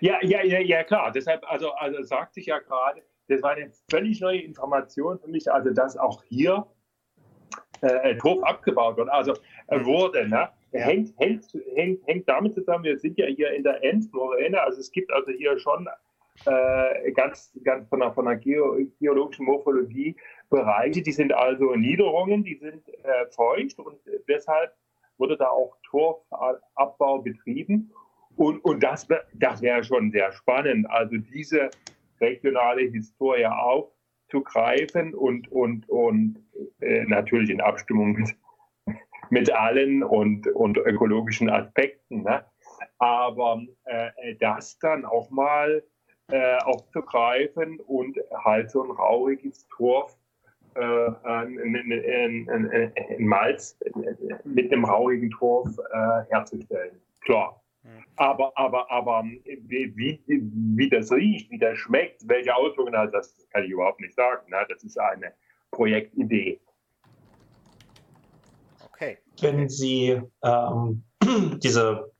Ja, 0.00 0.18
ja, 0.22 0.42
ja, 0.42 0.60
ja, 0.60 0.84
klar. 0.84 1.10
Deshalb, 1.10 1.42
also, 1.50 1.72
also 1.72 2.02
sagte 2.02 2.40
ich 2.40 2.46
ja 2.46 2.58
gerade, 2.58 3.02
das 3.28 3.42
war 3.42 3.52
eine 3.52 3.70
völlig 3.90 4.20
neue 4.20 4.40
Information 4.40 5.18
für 5.18 5.28
mich, 5.28 5.50
also 5.50 5.70
dass 5.70 5.96
auch 5.96 6.22
hier 6.24 6.66
äh, 7.80 8.16
Torf 8.16 8.42
abgebaut 8.44 8.96
wird, 8.96 9.08
also 9.08 9.34
äh, 9.68 9.84
wurde. 9.84 10.28
Ne? 10.28 10.48
Ja. 10.72 10.80
Hängt, 10.80 11.18
hängt, 11.18 11.46
hängt, 11.74 12.06
hängt 12.06 12.28
damit 12.28 12.54
zusammen, 12.54 12.84
wir 12.84 12.98
sind 12.98 13.18
ja 13.18 13.26
hier 13.26 13.52
in 13.52 13.64
der 13.64 13.82
Endmoräne, 13.82 14.60
also 14.62 14.80
es 14.80 14.92
gibt 14.92 15.12
also 15.12 15.32
hier 15.32 15.58
schon 15.58 15.88
äh, 16.46 17.12
ganz, 17.12 17.52
ganz 17.64 17.88
von 17.88 18.00
der, 18.00 18.12
von 18.12 18.26
der 18.26 18.36
Geo, 18.36 18.78
geologischen 19.00 19.46
Morphologie 19.46 20.16
Bereiche, 20.48 21.02
die 21.02 21.12
sind 21.12 21.32
also 21.32 21.74
Niederungen, 21.74 22.44
die 22.44 22.56
sind 22.56 22.88
äh, 22.88 23.26
feucht 23.30 23.78
und 23.78 23.98
deshalb 24.28 24.72
wurde 25.18 25.36
da 25.36 25.48
auch 25.48 25.76
Torfabbau 25.88 27.18
betrieben. 27.18 27.92
Und, 28.40 28.64
und 28.64 28.82
das, 28.82 29.06
das 29.34 29.60
wäre 29.60 29.84
schon 29.84 30.12
sehr 30.12 30.32
spannend, 30.32 30.88
also 30.88 31.18
diese 31.18 31.68
regionale 32.22 32.84
Historie 32.84 33.44
aufzugreifen 33.44 35.12
und, 35.14 35.52
und, 35.52 35.86
und 35.90 36.42
äh, 36.80 37.04
natürlich 37.04 37.50
in 37.50 37.60
Abstimmung 37.60 38.12
mit, 38.12 38.34
mit 39.30 39.52
allen 39.52 40.02
und, 40.02 40.46
und 40.46 40.78
ökologischen 40.78 41.50
Aspekten. 41.50 42.22
Ne? 42.22 42.42
Aber 42.96 43.62
äh, 43.84 44.34
das 44.40 44.78
dann 44.78 45.04
auch 45.04 45.28
mal 45.28 45.82
äh, 46.28 46.56
aufzugreifen 46.64 47.78
und 47.80 48.18
halt 48.42 48.70
so 48.70 48.82
ein 48.82 48.90
rauchiges 48.90 49.68
Torf, 49.68 50.16
äh, 50.76 50.80
ein, 50.80 51.58
ein, 51.58 52.48
ein, 52.48 52.70
ein, 52.70 52.92
Malz 53.18 53.78
mit 54.44 54.72
einem 54.72 54.86
rauchigen 54.86 55.28
Torf 55.28 55.68
äh, 55.92 56.22
herzustellen. 56.30 56.98
Klar, 57.20 57.59
aber, 58.16 58.52
aber, 58.56 58.90
aber 58.90 59.24
wie, 59.24 60.20
wie 60.26 60.90
das 60.90 61.10
riecht, 61.10 61.50
wie 61.50 61.58
das 61.58 61.78
schmeckt, 61.78 62.28
welche 62.28 62.54
Auswirkungen 62.54 62.96
hat, 62.96 63.14
das 63.14 63.34
kann 63.50 63.64
ich 63.64 63.70
überhaupt 63.70 64.00
nicht 64.00 64.14
sagen. 64.14 64.50
Ne? 64.50 64.58
Das 64.68 64.82
ist 64.84 64.98
eine 64.98 65.32
Projektidee. 65.70 66.60
Okay. 68.84 69.18
Wenn 69.40 69.68
Sie 69.68 70.20
ähm, 70.44 71.02
diese 71.62 72.12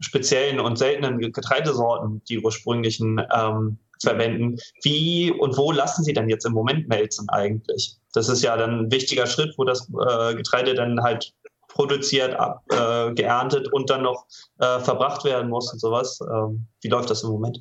speziellen 0.00 0.58
und 0.58 0.76
seltenen 0.76 1.20
Getreidesorten, 1.20 2.22
die 2.28 2.40
ursprünglichen, 2.40 3.22
ähm, 3.32 3.78
verwenden, 4.02 4.58
wie 4.82 5.30
und 5.30 5.56
wo 5.56 5.72
lassen 5.72 6.04
Sie 6.04 6.12
denn 6.12 6.28
jetzt 6.28 6.44
im 6.44 6.52
Moment 6.52 6.88
melzen 6.88 7.28
eigentlich? 7.30 7.96
Das 8.12 8.28
ist 8.28 8.42
ja 8.42 8.56
dann 8.56 8.80
ein 8.80 8.92
wichtiger 8.92 9.26
Schritt, 9.26 9.54
wo 9.56 9.64
das 9.64 9.88
äh, 9.88 10.34
Getreide 10.34 10.74
dann 10.74 11.02
halt 11.02 11.32
produziert, 11.74 12.34
ab, 12.36 12.62
äh, 12.70 13.12
geerntet 13.14 13.70
und 13.72 13.90
dann 13.90 14.02
noch 14.02 14.26
äh, 14.60 14.78
verbracht 14.80 15.24
werden 15.24 15.50
muss 15.50 15.72
und 15.72 15.80
sowas. 15.80 16.20
Ähm, 16.32 16.66
wie 16.80 16.88
läuft 16.88 17.10
das 17.10 17.22
im 17.24 17.30
Moment? 17.30 17.58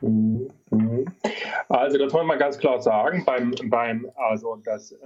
Mhm. 0.00 0.50
Also 1.68 1.96
das 1.96 2.12
wollen 2.12 2.26
wir 2.26 2.36
ganz 2.36 2.58
klar 2.58 2.80
sagen, 2.80 3.24
beim, 3.24 3.54
beim 3.66 4.10
also 4.16 4.56
das, 4.64 4.92
äh, 4.92 4.96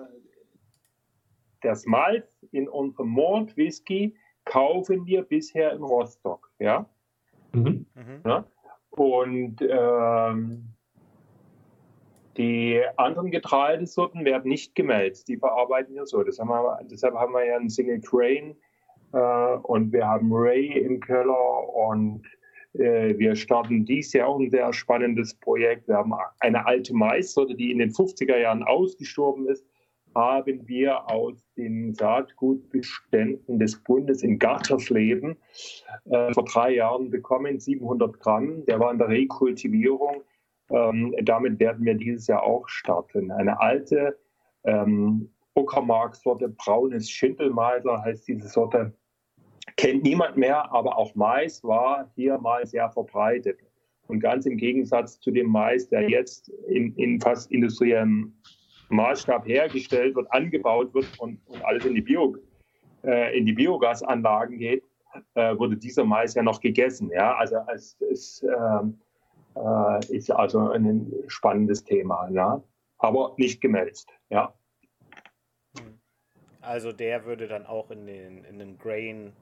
das 1.61 1.85
Malz 1.85 2.27
in 2.51 2.69
unserem 2.69 3.15
Malt 3.15 3.57
Whisky 3.57 4.17
kaufen 4.47 5.05
wir 5.05 5.23
bisher 5.23 5.73
in 5.73 5.83
Rostock, 5.83 6.51
ja. 6.59 6.89
Mhm. 7.53 7.87
ja? 8.25 8.45
Und 8.91 9.61
ähm, 9.61 10.76
die 12.37 12.83
anderen 12.97 13.31
Getreidesorten 13.31 14.25
werden 14.25 14.49
nicht 14.49 14.75
gemälzt, 14.75 15.29
die 15.29 15.37
verarbeiten 15.37 15.95
wir 15.95 16.07
so. 16.07 16.19
Haben 16.19 16.49
wir, 16.49 16.79
deshalb 16.91 17.15
haben 17.15 17.33
wir 17.33 17.45
ja 17.45 17.57
einen 17.57 17.71
Single 17.71 18.01
Grain 18.01 18.57
äh, 19.13 19.57
und 19.63 19.93
wir 19.93 20.07
haben 20.07 20.29
Ray 20.33 20.79
im 20.79 21.01
Keller 21.01 21.75
und 21.75 22.23
äh, 22.75 23.17
wir 23.19 23.35
starten 23.37 23.85
dieses 23.85 24.13
Jahr 24.13 24.29
auch 24.29 24.39
ein 24.39 24.51
sehr 24.51 24.73
spannendes 24.73 25.35
Projekt. 25.35 25.89
Wir 25.89 25.97
haben 25.97 26.13
eine 26.41 26.67
alte 26.67 26.95
Maissorte, 26.95 27.55
die 27.55 27.71
in 27.71 27.79
den 27.79 27.91
50er 27.91 28.39
Jahren 28.39 28.63
ausgestorben 28.63 29.49
ist, 29.49 29.67
haben 30.15 30.67
wir 30.67 31.11
aus 31.11 31.45
den 31.57 31.95
Saatgutbeständen 31.95 33.59
des 33.59 33.83
Bundes 33.83 34.23
in 34.23 34.39
Gartersleben 34.39 35.37
äh, 36.07 36.33
vor 36.33 36.45
drei 36.45 36.75
Jahren 36.75 37.11
bekommen, 37.11 37.61
700 37.61 38.19
Gramm. 38.21 38.65
Der 38.65 38.81
war 38.81 38.91
in 38.93 38.99
der 38.99 39.09
Rekultivierung 39.09 40.23
ähm, 40.71 41.15
damit 41.23 41.59
werden 41.61 41.85
wir 41.85 41.95
dieses 41.95 42.27
Jahr 42.27 42.43
auch 42.43 42.69
starten. 42.69 43.31
Eine 43.31 43.61
alte 43.61 44.19
ähm, 44.65 45.31
Uckermark-Sorte, 45.55 46.49
braunes 46.49 47.11
Schindelmeiser 47.11 48.03
heißt 48.03 48.29
diese 48.29 48.49
Sorte. 48.49 48.93
Kennt 49.77 50.05
niemand 50.05 50.37
mehr, 50.37 50.71
aber 50.73 50.97
auch 50.97 51.15
Mais 51.15 51.63
war 51.65 52.11
hier 52.15 52.39
mal 52.39 52.67
sehr 52.67 52.89
verbreitet. 52.91 53.59
Und 54.09 54.21
ganz 54.21 54.47
im 54.47 54.57
Gegensatz 54.57 55.21
zu 55.21 55.31
dem 55.31 55.49
Mais, 55.49 55.89
der 55.89 56.09
jetzt 56.09 56.49
in, 56.69 56.95
in 56.95 57.21
fast 57.21 57.51
industriellem 57.51 58.33
Maßstab 58.89 59.47
hergestellt 59.47 60.15
wird, 60.15 60.33
angebaut 60.33 60.95
wird 60.95 61.07
und, 61.19 61.41
und 61.47 61.65
alles 61.65 61.85
in 61.85 61.95
die, 61.95 62.01
Bio, 62.03 62.37
äh, 63.03 63.37
in 63.37 63.47
die 63.47 63.53
Biogasanlagen 63.53 64.59
geht, 64.59 64.85
äh, 65.35 65.59
wurde 65.59 65.77
dieser 65.77 66.05
Mais 66.05 66.35
ja 66.35 66.43
noch 66.43 66.61
gegessen. 66.61 67.11
Ja? 67.13 67.35
Also 67.35 67.57
es 67.75 67.97
ist 68.01 68.45
äh, 68.45 68.83
äh, 69.57 70.07
ist 70.15 70.31
also 70.31 70.71
ein 70.71 71.13
spannendes 71.29 71.85
Thema, 71.85 72.29
ja? 72.31 72.63
aber 72.99 73.35
nicht 73.37 73.61
gemelzt. 73.61 74.11
Ja. 74.31 74.55
Also 76.61 76.93
der 76.93 77.25
würde 77.25 77.47
dann 77.47 77.67
auch 77.67 77.91
in 77.91 78.07
den, 78.07 78.45
in 78.45 78.59
den 78.59 78.79
Grain 78.79 79.33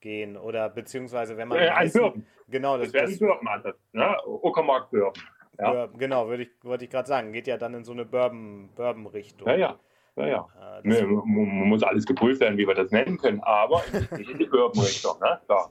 gehen 0.00 0.36
oder 0.36 0.68
beziehungsweise 0.68 1.36
wenn 1.36 1.48
man. 1.48 1.58
Äh, 1.58 1.68
ein 1.68 1.92
Bourbon. 1.92 2.26
Genau, 2.48 2.78
das, 2.78 2.92
das 2.92 2.94
wäre 2.94 3.06
ein 3.06 3.18
Bourbon-Ansatz. 3.18 3.78
Ne? 3.92 4.16
Uckermark 4.26 4.90
Bourbon. 4.90 5.22
Ja. 5.58 5.86
Genau, 5.86 6.28
würde 6.28 6.44
ich, 6.44 6.50
wollte 6.62 6.84
ich 6.84 6.90
gerade 6.90 7.08
sagen. 7.08 7.32
Geht 7.32 7.46
ja 7.46 7.56
dann 7.56 7.74
in 7.74 7.84
so 7.84 7.92
eine 7.92 8.04
Bourbon-Richtung. 8.04 9.48
ja, 9.48 9.56
ja. 9.56 9.80
Ja, 10.16 10.26
ja. 10.26 10.48
Äh, 10.60 10.80
nee, 10.82 11.02
man 11.02 11.68
muss 11.68 11.84
alles 11.84 12.04
geprüft 12.04 12.40
werden, 12.40 12.58
wie 12.58 12.66
wir 12.66 12.74
das 12.74 12.90
nennen 12.90 13.18
können, 13.18 13.40
aber 13.40 13.82
in 14.10 14.36
die 14.36 14.46
Bourbon-Richtung, 14.46 15.16
ne? 15.20 15.40
Klar. 15.46 15.70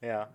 Ja. 0.00 0.28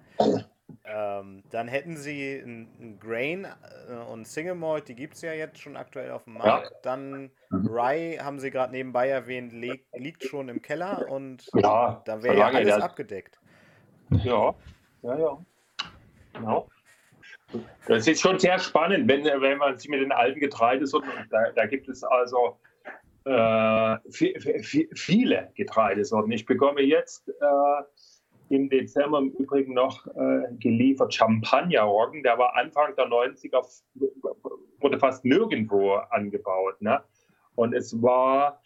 Ähm, 0.90 1.44
dann 1.50 1.68
hätten 1.68 1.98
sie 1.98 2.38
ein, 2.38 2.98
Grain 3.00 3.46
äh, 3.90 3.94
und 4.12 4.26
Single 4.26 4.56
Malt, 4.56 4.88
die 4.88 4.96
gibt 4.96 5.16
es 5.16 5.22
ja 5.22 5.34
jetzt 5.34 5.60
schon 5.60 5.76
aktuell 5.76 6.12
auf 6.12 6.24
dem 6.24 6.34
Markt. 6.34 6.72
Ja. 6.72 6.78
Dann 6.82 7.32
mhm. 7.50 7.68
Rye, 7.68 8.20
haben 8.20 8.40
sie 8.40 8.52
gerade 8.52 8.72
nebenbei 8.72 9.10
erwähnt, 9.10 9.52
li 9.52 9.84
liegt 9.94 10.24
schon 10.24 10.48
im 10.48 10.62
Keller 10.62 11.10
und 11.10 11.46
ja, 11.56 12.02
da 12.06 12.24
wäre 12.24 12.38
ja 12.38 12.48
alles 12.48 12.76
abgedeckt. 12.76 13.38
Ja, 14.24 14.56
ja, 15.02 15.20
ja. 15.20 15.46
Genau. 16.34 16.70
Das 17.88 18.08
ist 18.08 18.22
schon 18.22 18.40
sehr 18.40 18.60
spannend, 18.60 19.10
wenn, 19.10 19.26
wenn 19.26 19.58
man 19.58 19.78
sich 19.78 19.90
mit 19.90 20.02
den 20.02 20.12
alten 20.12 20.40
Getreidesorten, 20.40 21.10
da, 21.30 21.52
da 21.52 21.66
gibt 21.66 21.90
es 21.90 22.04
also 22.04 22.60
äh, 23.26 23.98
viele 24.94 25.52
Getreidesorten. 25.56 26.32
Ich 26.32 26.46
bekomme 26.46 26.82
jetzt 26.82 27.28
äh, 27.28 27.84
im 28.50 28.70
Dezember 28.70 29.20
im 29.20 29.32
Übrigen 29.32 29.74
noch 29.74 30.08
äh, 30.08 30.54
geliefert 30.60 31.14
Champagnerroggen. 31.14 32.24
Der 32.24 32.38
war 32.38 32.56
Anfang 32.56 32.96
der 32.96 33.08
90er, 33.08 33.62
wurde 34.80 35.00
fast 35.00 35.26
nirgendwo 35.26 35.94
angebaut. 36.10 36.82
Ne? 36.82 37.02
Und 37.56 37.74
es 37.74 38.02
war 38.02 38.62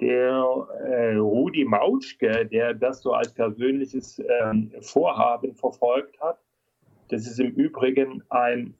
der 0.00 0.66
äh, 0.84 1.16
Rudi 1.16 1.64
Mautschke, 1.64 2.46
der 2.46 2.74
das 2.74 3.00
so 3.00 3.12
als 3.12 3.32
persönliches 3.32 4.22
ähm, 4.42 4.72
Vorhaben 4.80 5.54
verfolgt 5.54 6.20
hat. 6.20 6.38
Das 7.08 7.26
ist 7.26 7.38
im 7.38 7.52
Übrigen 7.52 8.22
ein, 8.28 8.74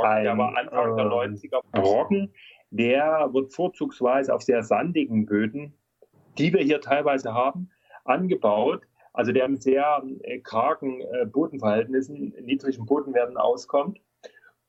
ein 0.00 0.24
der 0.24 0.38
war 0.38 0.56
Anfang 0.56 0.96
der 0.96 1.06
90er 1.06 1.60
ähm, 1.74 1.82
Roggen. 1.82 2.32
Der 2.70 3.28
wird 3.32 3.52
vorzugsweise 3.52 4.32
auf 4.32 4.42
sehr 4.42 4.62
sandigen 4.62 5.26
Böden, 5.26 5.72
die 6.36 6.52
wir 6.52 6.62
hier 6.62 6.80
teilweise 6.80 7.32
haben, 7.32 7.70
angebaut 8.04 8.87
also 9.12 9.32
der 9.32 9.48
mit 9.48 9.62
sehr 9.62 10.02
äh, 10.22 10.38
kargen 10.40 11.00
äh, 11.00 11.26
Bodenverhältnissen, 11.26 12.34
niedrigen 12.42 12.86
Bodenwerten 12.86 13.36
auskommt. 13.36 14.00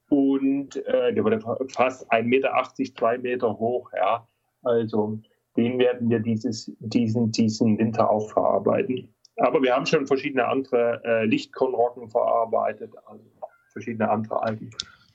Und 0.10 0.76
äh, 0.88 1.14
der 1.14 1.24
wurde 1.24 1.40
fast 1.70 2.12
1,80 2.12 2.24
Meter, 2.24 2.52
2 2.96 3.18
Meter 3.20 3.60
hoch. 3.60 3.92
Ja. 3.96 4.28
Also 4.64 5.20
den 5.56 5.78
werden 5.78 6.10
wir 6.10 6.20
dieses, 6.20 6.72
diesen, 6.80 7.32
diesen 7.32 7.78
Winter 7.78 8.10
auch 8.10 8.32
verarbeiten. 8.32 9.14
Aber 9.38 9.62
wir 9.62 9.76
haben 9.76 9.86
schon 9.86 10.08
verschiedene 10.08 10.48
andere 10.48 11.02
äh, 11.06 11.26
Lichtkornrocken 11.26 12.10
verarbeitet, 12.10 12.94
also 13.06 13.24
verschiedene 13.72 14.10
andere 14.10 14.42
alten 14.42 14.70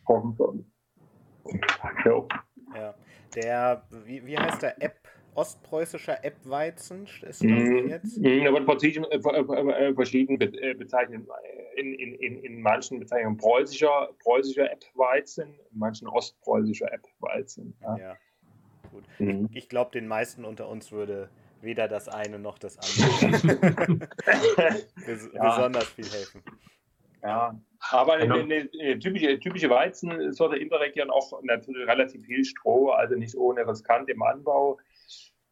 Roggensorten. 0.09 0.71
Ja. 2.05 2.27
ja. 2.75 2.95
Der, 3.35 3.83
wie, 4.05 4.25
wie 4.25 4.39
heißt 4.39 4.63
der 4.63 4.81
App? 4.83 5.04
Ostpreußischer 5.35 6.25
Eppweizen 6.25 7.05
ist 7.05 7.23
das 7.23 7.41
mm, 7.43 7.89
jetzt? 7.89 8.19
Mm, 8.19 8.47
aber 8.47 8.65
verschieden, 8.65 9.05
äh, 9.05 9.17
äh, 9.17 9.89
äh, 9.89 9.95
verschieden 9.95 10.39
bezeichnen. 10.39 11.27
In, 11.77 11.93
in, 11.95 12.15
in, 12.15 12.45
in 12.45 12.61
manchen 12.61 13.01
Bezeichnungen 13.01 13.37
preußischer, 13.37 14.11
preußischer 14.23 14.71
Eppweizen, 14.71 15.49
in 15.73 15.79
manchen 15.79 16.07
ostpreußischer 16.09 16.93
Eppweizen. 16.93 17.75
Ja. 17.83 17.97
ja, 17.97 18.17
gut. 18.93 19.05
Mm. 19.19 19.47
Ich, 19.51 19.57
ich 19.57 19.69
glaube, 19.69 19.91
den 19.91 20.07
meisten 20.07 20.45
unter 20.45 20.69
uns 20.69 20.93
würde 20.93 21.29
weder 21.65 21.89
das 21.89 22.09
eine 22.09 22.39
noch 22.39 22.59
das 22.59 22.79
andere 22.79 23.99
Bes 25.07 25.31
ja. 25.33 25.57
besonders 25.57 25.89
viel 25.89 26.05
helfen. 26.05 26.43
Ja, 27.23 27.59
aber 27.91 28.15
eine, 28.15 28.35
eine, 28.35 28.69
eine 28.81 28.99
typische, 28.99 29.41
typische 29.41 29.71
Weizensorte 29.71 30.57
in 30.57 30.69
der 30.69 30.81
Region 30.81 31.11
auch 31.11 31.43
natürlich 31.43 31.89
relativ 31.89 32.25
viel 32.27 32.45
Stroh, 32.45 32.91
also 32.91 33.15
nicht 33.15 33.35
ohne 33.35 33.67
riskant 33.67 34.11
im 34.11 34.23
Anbau. 34.23 34.79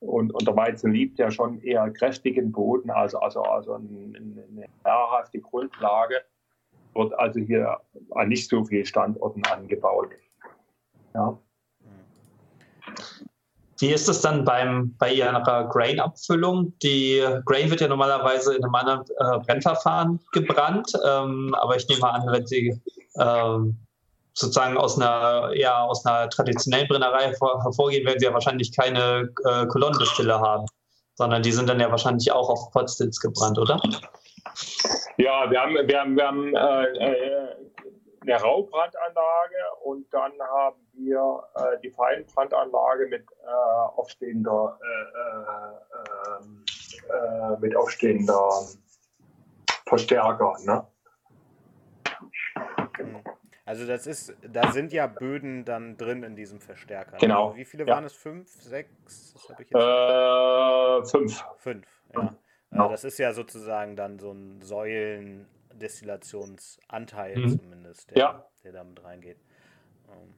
Und, 0.03 0.35
und 0.35 0.47
der 0.47 0.57
Weizen 0.57 0.93
liebt 0.93 1.19
ja 1.19 1.31
schon 1.31 1.61
eher 1.63 1.89
kräftigen 1.91 2.51
Boden, 2.51 2.91
also, 2.91 3.21
also, 3.21 3.43
also 3.43 3.75
eine, 3.75 3.87
eine 4.17 4.69
nahrhafte 4.85 5.41
Grundlage. 5.41 6.17
Wird 6.95 7.19
also 7.19 7.41
hier 7.41 7.79
an 8.11 8.29
nicht 8.29 8.49
so 8.49 8.65
vielen 8.65 8.85
Standorten 8.85 9.43
angebaut. 9.47 10.11
Ja. 11.15 11.39
Wie 13.79 13.93
ist 13.93 14.09
es 14.09 14.21
dann 14.21 14.45
beim, 14.45 14.95
bei 14.99 15.13
Ihrer 15.13 15.69
Grain-Abfüllung? 15.69 16.73
Die 16.83 17.25
Grain 17.47 17.71
wird 17.71 17.81
ja 17.81 17.89
normalerweise 17.89 18.57
in 18.57 18.65
einem 18.65 18.75
anderen 18.75 19.05
äh, 19.19 19.39
Brennverfahren 19.47 20.21
gebrannt, 20.33 20.93
ähm, 21.05 21.55
aber 21.59 21.77
ich 21.77 21.89
nehme 21.89 22.09
an, 22.09 22.27
wenn 22.31 22.47
Sie 22.47 22.81
ähm, 23.19 23.77
sozusagen 24.35 24.77
aus 24.77 25.01
einer, 25.01 25.53
ja, 25.55 25.85
aus 25.85 26.05
einer 26.07 26.29
traditionellen 26.31 26.89
Brennerei 26.89 27.29
hervor, 27.29 27.63
hervorgehen, 27.63 28.07
werden 28.07 28.19
sie 28.19 28.27
ja 28.27 28.33
wahrscheinlich 28.33 28.75
keine 28.77 29.33
äh, 29.45 29.67
Kolonnendestille 29.67 30.39
haben, 30.39 30.67
sondern 31.15 31.43
die 31.43 31.53
sind 31.53 31.69
dann 31.69 31.81
ja 31.81 31.91
wahrscheinlich 31.91 32.33
auch 32.33 32.49
auf 32.49 32.71
Potsditz 32.73 33.21
gebrannt, 33.21 33.59
oder? 33.59 33.81
Ja, 35.19 35.51
wir 35.51 35.61
haben, 35.61 35.75
wir 35.75 36.01
haben, 36.01 36.17
wir 36.17 36.27
haben 36.27 36.55
äh, 36.55 36.85
äh 36.85 37.63
eine 38.23 38.41
Raubrandanlage 38.41 39.57
und 39.83 40.07
dann 40.13 40.33
haben 40.41 40.77
wir 40.93 41.43
äh, 41.57 41.81
die 41.83 41.91
Feinbrandanlage 41.91 43.09
mit 43.09 43.25
äh, 43.45 43.97
aufstehender 43.97 44.79
äh, 44.81 46.43
ähm, 46.43 46.65
äh, 47.11 47.61
mit 47.61 47.77
aufstehender 47.77 48.49
Verstärker. 49.87 50.57
Ne? 50.65 50.87
Also 53.65 53.87
das 53.87 54.09
ist, 54.09 54.35
da 54.43 54.73
sind 54.73 54.93
ja 54.93 55.07
Böden 55.07 55.65
dann 55.65 55.97
drin 55.97 56.25
in 56.25 56.35
diesem 56.35 56.59
Verstärker. 56.61 57.13
Ne? 57.13 57.19
Genau. 57.21 57.47
Also 57.47 57.59
wie 57.59 57.65
viele 57.65 57.87
ja. 57.87 57.95
waren 57.95 58.03
es? 58.05 58.13
Fünf, 58.13 58.51
sechs? 58.51 58.91
Das 59.05 59.37
ich 59.61 59.71
jetzt 59.71 59.75
äh, 59.75 61.05
fünf. 61.05 61.45
Fünf, 61.59 61.87
ja. 62.13 62.35
Genau. 62.71 62.89
das 62.89 63.05
ist 63.05 63.19
ja 63.19 63.33
sozusagen 63.33 63.95
dann 63.97 64.19
so 64.19 64.33
ein 64.33 64.61
Säulendestillationsanteil 64.63 67.39
mhm. 67.39 67.61
zumindest, 67.61 68.11
der, 68.11 68.19
ja. 68.19 68.45
der 68.65 68.73
da 68.73 68.83
mit 68.83 69.05
reingeht. 69.05 69.39
Ähm, 70.09 70.35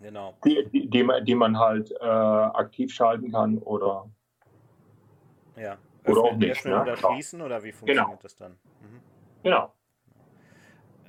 genau. 0.00 0.38
Die, 0.44 0.66
die, 0.72 0.88
die, 0.88 1.06
die, 1.24 1.34
man 1.34 1.58
halt 1.58 1.90
äh, 2.00 2.04
aktiv 2.04 2.94
schalten 2.94 3.32
kann 3.32 3.58
oder. 3.58 4.08
Ja. 5.56 5.76
Öffnen, 6.04 6.16
oder 6.16 6.22
auch 6.22 6.36
nicht. 6.36 6.52
Öffnen 6.52 6.74
ne? 6.74 6.82
oder 6.82 6.96
schließen 6.96 7.42
oder 7.42 7.62
wie 7.62 7.72
funktioniert 7.72 8.06
genau. 8.06 8.18
das 8.22 8.34
dann? 8.36 8.52
Mhm. 8.52 9.02
Genau. 9.42 9.74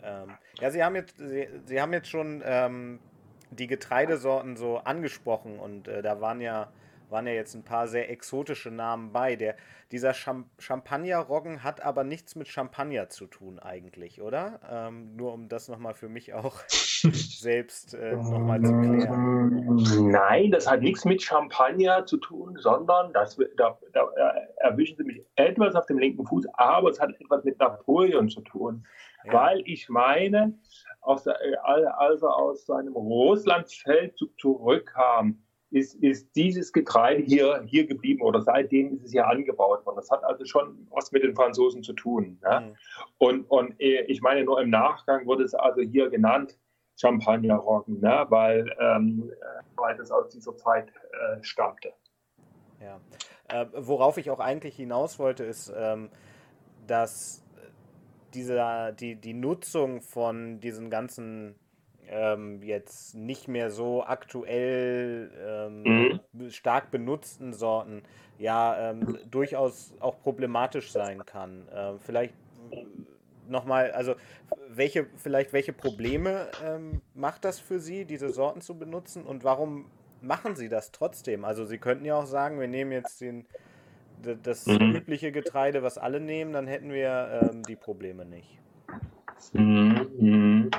Ähm, 0.04 0.38
ja, 0.62 0.69
Sie 0.69 0.84
haben 0.84 0.95
jetzt, 0.95 1.17
Sie, 1.17 1.47
Sie 1.65 1.82
haben 1.82 1.91
jetzt 1.91 2.08
schon 2.08 2.41
ähm, 2.45 3.00
die 3.50 3.67
Getreidesorten 3.67 4.56
so 4.56 4.78
angesprochen 4.78 5.60
und 5.60 5.88
äh, 5.88 6.02
da 6.02 6.21
waren 6.21 6.39
ja, 6.39 6.71
waren 7.10 7.28
ja 7.28 7.34
jetzt 7.34 7.56
ein 7.56 7.63
paar 7.63 7.88
sehr 7.88 8.10
exotische 8.10 8.71
Namen 8.71 9.12
bei. 9.12 9.36
Der, 9.36 9.56
dieser 9.91 10.13
Cham 10.13 10.45
Champagner-Roggen 10.58 11.63
hat 11.63 11.84
aber 11.84 12.04
nichts 12.06 12.36
mit 12.36 12.47
Champagner 12.47 13.10
zu 13.10 13.26
tun 13.26 13.60
eigentlich, 13.60 14.21
oder? 14.21 14.62
Ähm, 14.69 15.15
nur 15.17 15.34
um 15.34 15.50
das 15.50 15.67
nochmal 15.67 15.95
für 15.95 16.08
mich 16.08 16.34
auch 16.34 16.62
selbst 16.69 17.93
äh, 17.93 18.15
nochmal 18.15 18.62
zu 18.62 18.71
klären. 18.71 20.12
Nein, 20.12 20.52
das 20.52 20.69
hat 20.69 20.82
nichts 20.82 21.04
mit 21.04 21.21
Champagner 21.21 22.06
zu 22.06 22.17
tun, 22.17 22.56
sondern 22.60 23.12
das, 23.12 23.38
da, 23.58 23.78
da 23.91 24.08
erwischen 24.58 24.95
Sie 24.95 25.04
mich 25.04 25.21
etwas 25.36 25.76
auf 25.76 25.88
dem 25.88 25.97
linken 25.97 26.26
Fuß, 26.26 26.45
aber 26.54 26.91
es 26.91 27.00
hat 27.02 27.10
etwas 27.19 27.43
mit 27.43 27.60
Napoleon 27.60 28.30
zu 28.30 28.41
tun. 28.41 28.86
Ja. 29.25 29.34
Weil 29.34 29.62
ich 29.65 29.89
meine, 29.89 30.57
aus 31.01 31.23
der, 31.23 31.38
als 31.65 32.21
er 32.21 32.36
aus 32.36 32.65
seinem 32.65 32.93
Russlandsfeldzug 32.93 34.39
zurückkam, 34.39 35.43
ist, 35.71 35.95
ist 35.95 36.36
dieses 36.36 36.73
Getreide 36.73 37.23
hier, 37.23 37.63
hier 37.65 37.88
geblieben 37.88 38.21
oder 38.21 38.41
seitdem 38.41 38.93
ist 38.93 39.05
es 39.05 39.12
hier 39.12 39.25
angebaut 39.27 39.86
worden. 39.86 39.95
Das 39.95 40.12
hat 40.12 40.23
also 40.23 40.43
schon 40.45 40.88
was 40.91 41.12
mit 41.12 41.23
den 41.23 41.34
Franzosen 41.34 41.81
zu 41.81 41.93
tun. 41.93 42.39
Ne? 42.43 42.62
Mhm. 42.62 42.75
Und, 43.17 43.43
und 43.49 43.79
äh, 43.79 44.03
ich 44.03 44.21
meine, 44.21 44.43
nur 44.43 44.62
im 44.62 44.69
Nachgang 44.69 45.25
wurde 45.25 45.43
es 45.43 45.55
also 45.55 45.81
hier 45.81 46.10
genannt 46.10 46.57
Champagnerroggen, 46.97 48.01
ne? 48.01 48.25
weil, 48.29 48.65
ähm, 48.79 49.31
weil 49.75 49.95
das 49.95 50.12
aus 50.12 50.29
dieser 50.29 50.55
Zeit 50.57 50.89
äh, 50.89 51.41
stammte. 51.41 51.93
Ja. 52.81 52.99
Äh, 53.47 53.67
worauf 53.73 54.17
ich 54.17 54.29
auch 54.29 54.39
eigentlich 54.39 54.75
hinaus 54.75 55.19
wollte, 55.19 55.45
ist, 55.45 55.73
ähm, 55.75 56.10
dass 56.86 57.40
dieser, 58.34 58.91
die, 58.91 59.15
die 59.15 59.34
Nutzung 59.34 60.02
von 60.02 60.60
diesen 60.60 60.89
ganzen 60.89 61.56
ähm, 62.08 62.62
jetzt 62.62 63.15
nicht 63.15 63.48
mehr 63.48 63.72
so 63.72 64.04
aktuell 64.04 65.32
ähm, 65.46 66.20
mhm. 66.34 66.50
stark 66.50 66.91
benutzten 66.91 67.54
Sorten 67.54 68.04
ja 68.38 68.91
ähm, 68.91 69.17
durchaus 69.30 69.94
auch 70.00 70.20
problematisch 70.22 70.91
sein 70.91 71.26
kann. 71.26 71.67
Ähm, 71.74 72.00
vielleicht 72.00 72.34
nochmal, 73.48 73.91
also 73.91 74.15
welche, 74.70 75.08
vielleicht 75.15 75.54
welche 75.54 75.74
Probleme 75.74 76.48
ähm, 76.65 77.02
macht 77.13 77.46
das 77.46 77.60
für 77.60 77.80
Sie, 77.80 78.06
diese 78.06 78.30
Sorten 78.30 78.62
zu 78.62 78.78
benutzen 78.78 79.24
und 79.24 79.44
warum 79.44 79.86
machen 80.22 80.56
Sie 80.56 80.70
das 80.70 80.91
trotzdem? 80.91 81.46
Also 81.46 81.65
Sie 81.65 81.78
könnten 81.78 82.06
ja 82.06 82.15
auch 82.15 82.26
sagen, 82.26 82.60
wir 82.60 82.67
nehmen 82.67 82.91
jetzt 82.91 83.22
den 83.22 83.46
das 84.43 84.65
mhm. 84.65 84.95
übliche 84.95 85.31
Getreide, 85.31 85.84
was 85.84 85.97
alle 85.97 86.19
nehmen, 86.19 86.53
dann 86.53 86.67
hätten 86.67 86.91
wir 86.91 87.49
ähm, 87.51 87.63
die 87.63 87.75
Probleme 87.75 88.25
nicht. 88.25 88.60
Mhm. 89.53 90.07
mhm. 90.19 90.71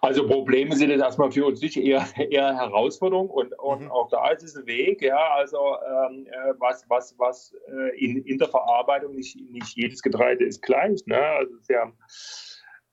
Also 0.00 0.24
Probleme 0.28 0.76
sind 0.76 0.90
jetzt 0.90 1.00
erstmal 1.00 1.32
für 1.32 1.44
uns 1.44 1.60
nicht 1.60 1.76
eher, 1.76 2.06
eher 2.30 2.54
Herausforderung 2.54 3.28
und, 3.28 3.58
und 3.58 3.82
mhm. 3.82 3.90
auch 3.90 4.08
da 4.08 4.30
ist 4.30 4.44
es 4.44 4.56
ein 4.56 4.66
Weg, 4.66 5.02
ja, 5.02 5.18
also 5.34 5.58
ähm, 5.58 6.26
äh, 6.26 6.54
was, 6.58 6.84
was, 6.88 7.18
was 7.18 7.54
äh, 7.68 7.98
in, 7.98 8.22
in 8.24 8.38
der 8.38 8.48
Verarbeitung 8.48 9.14
nicht, 9.14 9.36
nicht 9.50 9.76
jedes 9.76 10.02
Getreide 10.02 10.44
ist 10.44 10.62
gleich. 10.62 11.04
Ne? 11.06 11.20
Also 11.20 11.54
haben 11.74 11.94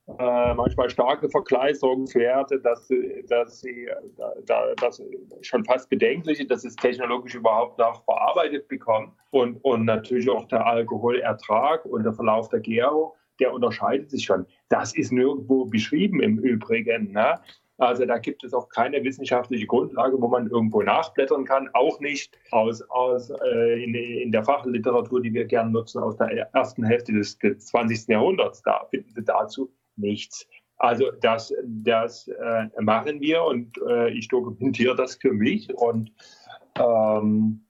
äh, 0.08 0.54
manchmal 0.54 0.90
starke 0.90 1.30
Verkleisterungswerte, 1.30 2.60
dass, 2.60 2.90
dass 3.30 3.62
sie 3.62 3.88
da, 4.46 4.74
das 4.76 5.02
schon 5.42 5.64
fast 5.64 5.90
bedenklich 5.90 6.46
dass 6.48 6.66
es 6.66 6.76
technologisch 6.76 7.36
überhaupt 7.36 7.80
noch 7.80 8.04
verarbeitet 8.04 8.68
bekommen 8.68 9.14
und, 9.32 9.64
und 9.64 9.86
natürlich 9.86 10.30
auch 10.30 10.46
der 10.50 10.66
Alkoholertrag 10.66 11.86
und 11.86 12.04
der 12.04 12.14
Verlauf 12.14 12.50
der 12.50 12.60
Gärung 12.60 13.14
der 13.40 13.54
unterscheidet 13.54 14.10
sich 14.10 14.26
schon. 14.26 14.46
Das 14.70 14.96
ist 14.96 15.12
nirgendwo 15.12 15.66
beschrieben 15.66 16.22
im 16.22 16.40
Übrigen. 16.40 17.12
Ne? 17.12 17.36
Also 17.78 18.06
da 18.06 18.18
gibt 18.20 18.44
es 18.44 18.54
auch 18.54 18.70
keine 18.70 19.04
wissenschaftliche 19.04 19.66
Grundlage, 19.66 20.22
wo 20.22 20.28
man 20.28 20.48
irgendwo 20.48 20.82
nachblättern 20.82 21.44
kann, 21.44 21.70
auch 21.74 22.00
nicht 22.00 22.38
aus, 22.52 22.82
aus 22.90 23.32
äh, 23.44 23.84
in, 23.84 23.96
in, 23.96 24.32
der 24.32 24.44
Fachliteratur, 24.44 25.22
die 25.22 25.34
wir 25.34 25.46
gerne 25.46 25.72
nutzen, 25.72 26.02
aus 26.02 26.16
der 26.18 26.48
ersten 26.54 26.84
Hälfte 26.84 27.14
des, 27.14 27.38
des 27.40 27.66
20. 27.68 28.08
Jahrhunderts. 28.08 28.62
Da 28.62 28.86
finden 28.90 29.10
Sie 29.10 29.24
dazu 29.24 29.72
nichts. 29.96 30.48
Also 30.78 31.12
das, 31.22 31.54
das 31.64 32.28
äh, 32.28 32.82
machen 32.82 33.22
wir 33.22 33.44
und 33.44 33.78
äh, 33.88 34.10
ich 34.10 34.28
dokumentiere 34.28 34.96
das 34.96 35.16
für 35.16 35.32
mich 35.32 35.74
und 35.74 36.12
ähm, 36.78 37.66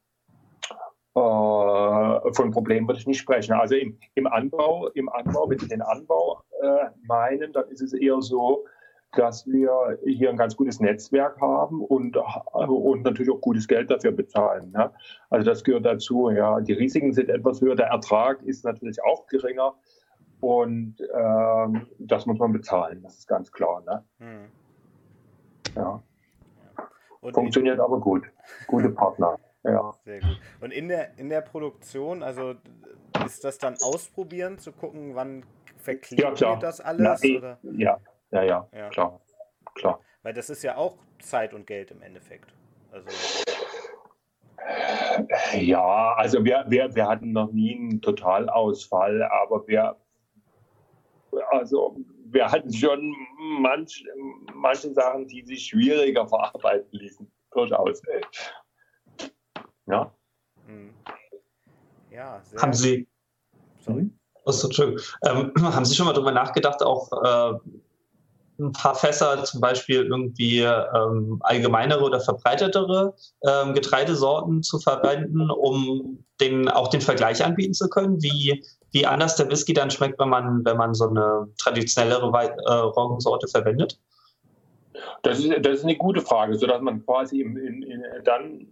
äh, 1.15 2.33
von 2.33 2.51
Problemen 2.51 2.87
würde 2.87 2.99
ich 2.99 3.07
nicht 3.07 3.19
sprechen. 3.19 3.53
Also 3.53 3.75
im, 3.75 3.99
im 4.15 4.25
Anbau, 4.25 4.87
im 4.95 5.09
Anbau, 5.09 5.47
wenn 5.49 5.59
Sie 5.59 5.67
den 5.67 5.81
Anbau 5.81 6.41
äh, 6.61 6.85
meinen, 7.05 7.53
dann 7.53 7.69
ist 7.69 7.81
es 7.81 7.93
eher 7.93 8.19
so, 8.21 8.65
dass 9.15 9.45
wir 9.45 9.99
hier 10.05 10.31
ein 10.31 10.37
ganz 10.37 10.55
gutes 10.55 10.79
Netzwerk 10.79 11.39
haben 11.39 11.81
und, 11.81 12.17
und 12.17 13.03
natürlich 13.03 13.31
auch 13.31 13.41
gutes 13.41 13.67
Geld 13.67 13.91
dafür 13.91 14.11
bezahlen. 14.11 14.71
Ne? 14.71 14.91
Also 15.29 15.47
das 15.47 15.63
gehört 15.63 15.85
dazu. 15.85 16.31
Ja, 16.31 16.59
die 16.61 16.73
Risiken 16.73 17.13
sind 17.13 17.29
etwas 17.29 17.61
höher, 17.61 17.75
der 17.75 17.87
Ertrag 17.87 18.41
ist 18.41 18.65
natürlich 18.65 19.03
auch 19.03 19.27
geringer 19.27 19.75
und 20.43 20.97
ähm, 21.15 21.87
das 21.99 22.25
muss 22.25 22.37
man 22.37 22.51
bezahlen. 22.51 23.01
Das 23.01 23.17
ist 23.17 23.27
ganz 23.27 23.49
klar. 23.49 23.81
Ne? 23.85 24.03
Hm. 24.19 24.51
Ja. 25.75 26.03
Funktioniert 27.33 27.79
aber 27.79 28.01
gut. 28.01 28.25
Gute 28.67 28.89
Partner. 28.89 29.39
Ja. 29.63 29.93
Sehr 30.03 30.19
gut. 30.19 30.37
Und 30.59 30.71
in 30.71 30.89
der, 30.89 31.17
in 31.17 31.29
der 31.29 31.39
Produktion, 31.39 32.21
also 32.21 32.55
ist 33.25 33.45
das 33.45 33.57
dann 33.57 33.75
ausprobieren, 33.81 34.59
zu 34.59 34.73
gucken, 34.73 35.15
wann 35.15 35.45
verklebt 35.77 36.41
ja, 36.41 36.55
das 36.57 36.81
alles? 36.81 37.21
Na, 37.23 37.37
oder? 37.37 37.57
Ja, 37.61 37.97
ja, 38.31 38.43
ja, 38.43 38.67
ja, 38.73 38.89
klar. 38.89 39.21
klar. 39.75 40.01
Weil 40.23 40.33
das 40.33 40.49
ist 40.49 40.61
ja 40.63 40.75
auch 40.75 40.97
Zeit 41.19 41.53
und 41.53 41.65
Geld 41.65 41.91
im 41.91 42.01
Endeffekt. 42.01 42.53
Also 42.91 43.07
ja, 45.53 46.13
also 46.15 46.43
wir, 46.43 46.65
wir, 46.67 46.93
wir 46.95 47.07
hatten 47.07 47.31
noch 47.31 47.51
nie 47.51 47.75
einen 47.75 48.01
Totalausfall, 48.01 49.23
aber 49.23 49.65
wir, 49.67 49.95
also 51.51 51.95
wir 52.25 52.51
hatten 52.51 52.73
schon 52.73 53.15
manch, 53.59 54.03
manche 54.53 54.93
Sachen, 54.93 55.27
die 55.27 55.43
sich 55.43 55.67
schwieriger 55.67 56.27
verarbeiten 56.27 56.89
ließen. 56.91 57.31
Durchaus. 57.51 58.01
Ja. 59.85 60.11
Hm. 60.65 60.93
Ja, 62.11 62.41
sehr 62.43 62.61
Haben 62.61 62.73
Sie. 62.73 63.07
Sorry. 63.79 64.09
Achso, 64.45 64.69
ähm, 65.25 65.51
haben 65.61 65.85
Sie 65.85 65.95
schon 65.95 66.05
mal 66.05 66.13
darüber 66.13 66.31
nachgedacht, 66.31 66.81
auch 66.81 67.11
äh, 67.23 67.59
ein 68.59 68.71
paar 68.71 68.95
Fässer 68.95 69.43
zum 69.43 69.61
Beispiel 69.61 70.03
irgendwie 70.03 70.59
ähm, 70.59 71.39
allgemeinere 71.41 72.03
oder 72.03 72.19
verbreitetere 72.19 73.15
ähm, 73.47 73.73
Getreidesorten 73.73 74.63
zu 74.63 74.79
verwenden, 74.79 75.49
um 75.49 76.23
den, 76.39 76.69
auch 76.69 76.87
den 76.89 77.01
Vergleich 77.01 77.43
anbieten 77.43 77.73
zu 77.73 77.89
können, 77.89 78.21
wie, 78.21 78.63
wie 78.93 79.05
anders 79.05 79.35
der 79.35 79.49
Whisky 79.49 79.73
dann 79.73 79.91
schmeckt, 79.91 80.19
wenn 80.19 80.29
man, 80.29 80.63
wenn 80.63 80.77
man 80.77 80.93
so 80.93 81.09
eine 81.09 81.47
traditionellere 81.57 82.31
äh, 82.65 82.73
Roggensorte 82.73 83.47
verwendet? 83.47 83.99
Das 85.23 85.39
ist, 85.39 85.51
das 85.65 85.79
ist 85.79 85.83
eine 85.83 85.95
gute 85.95 86.21
Frage, 86.21 86.55
sodass 86.55 86.81
man 86.81 87.03
quasi 87.05 87.41
in, 87.41 87.57
in, 87.57 87.83
in, 87.83 88.03
dann 88.23 88.67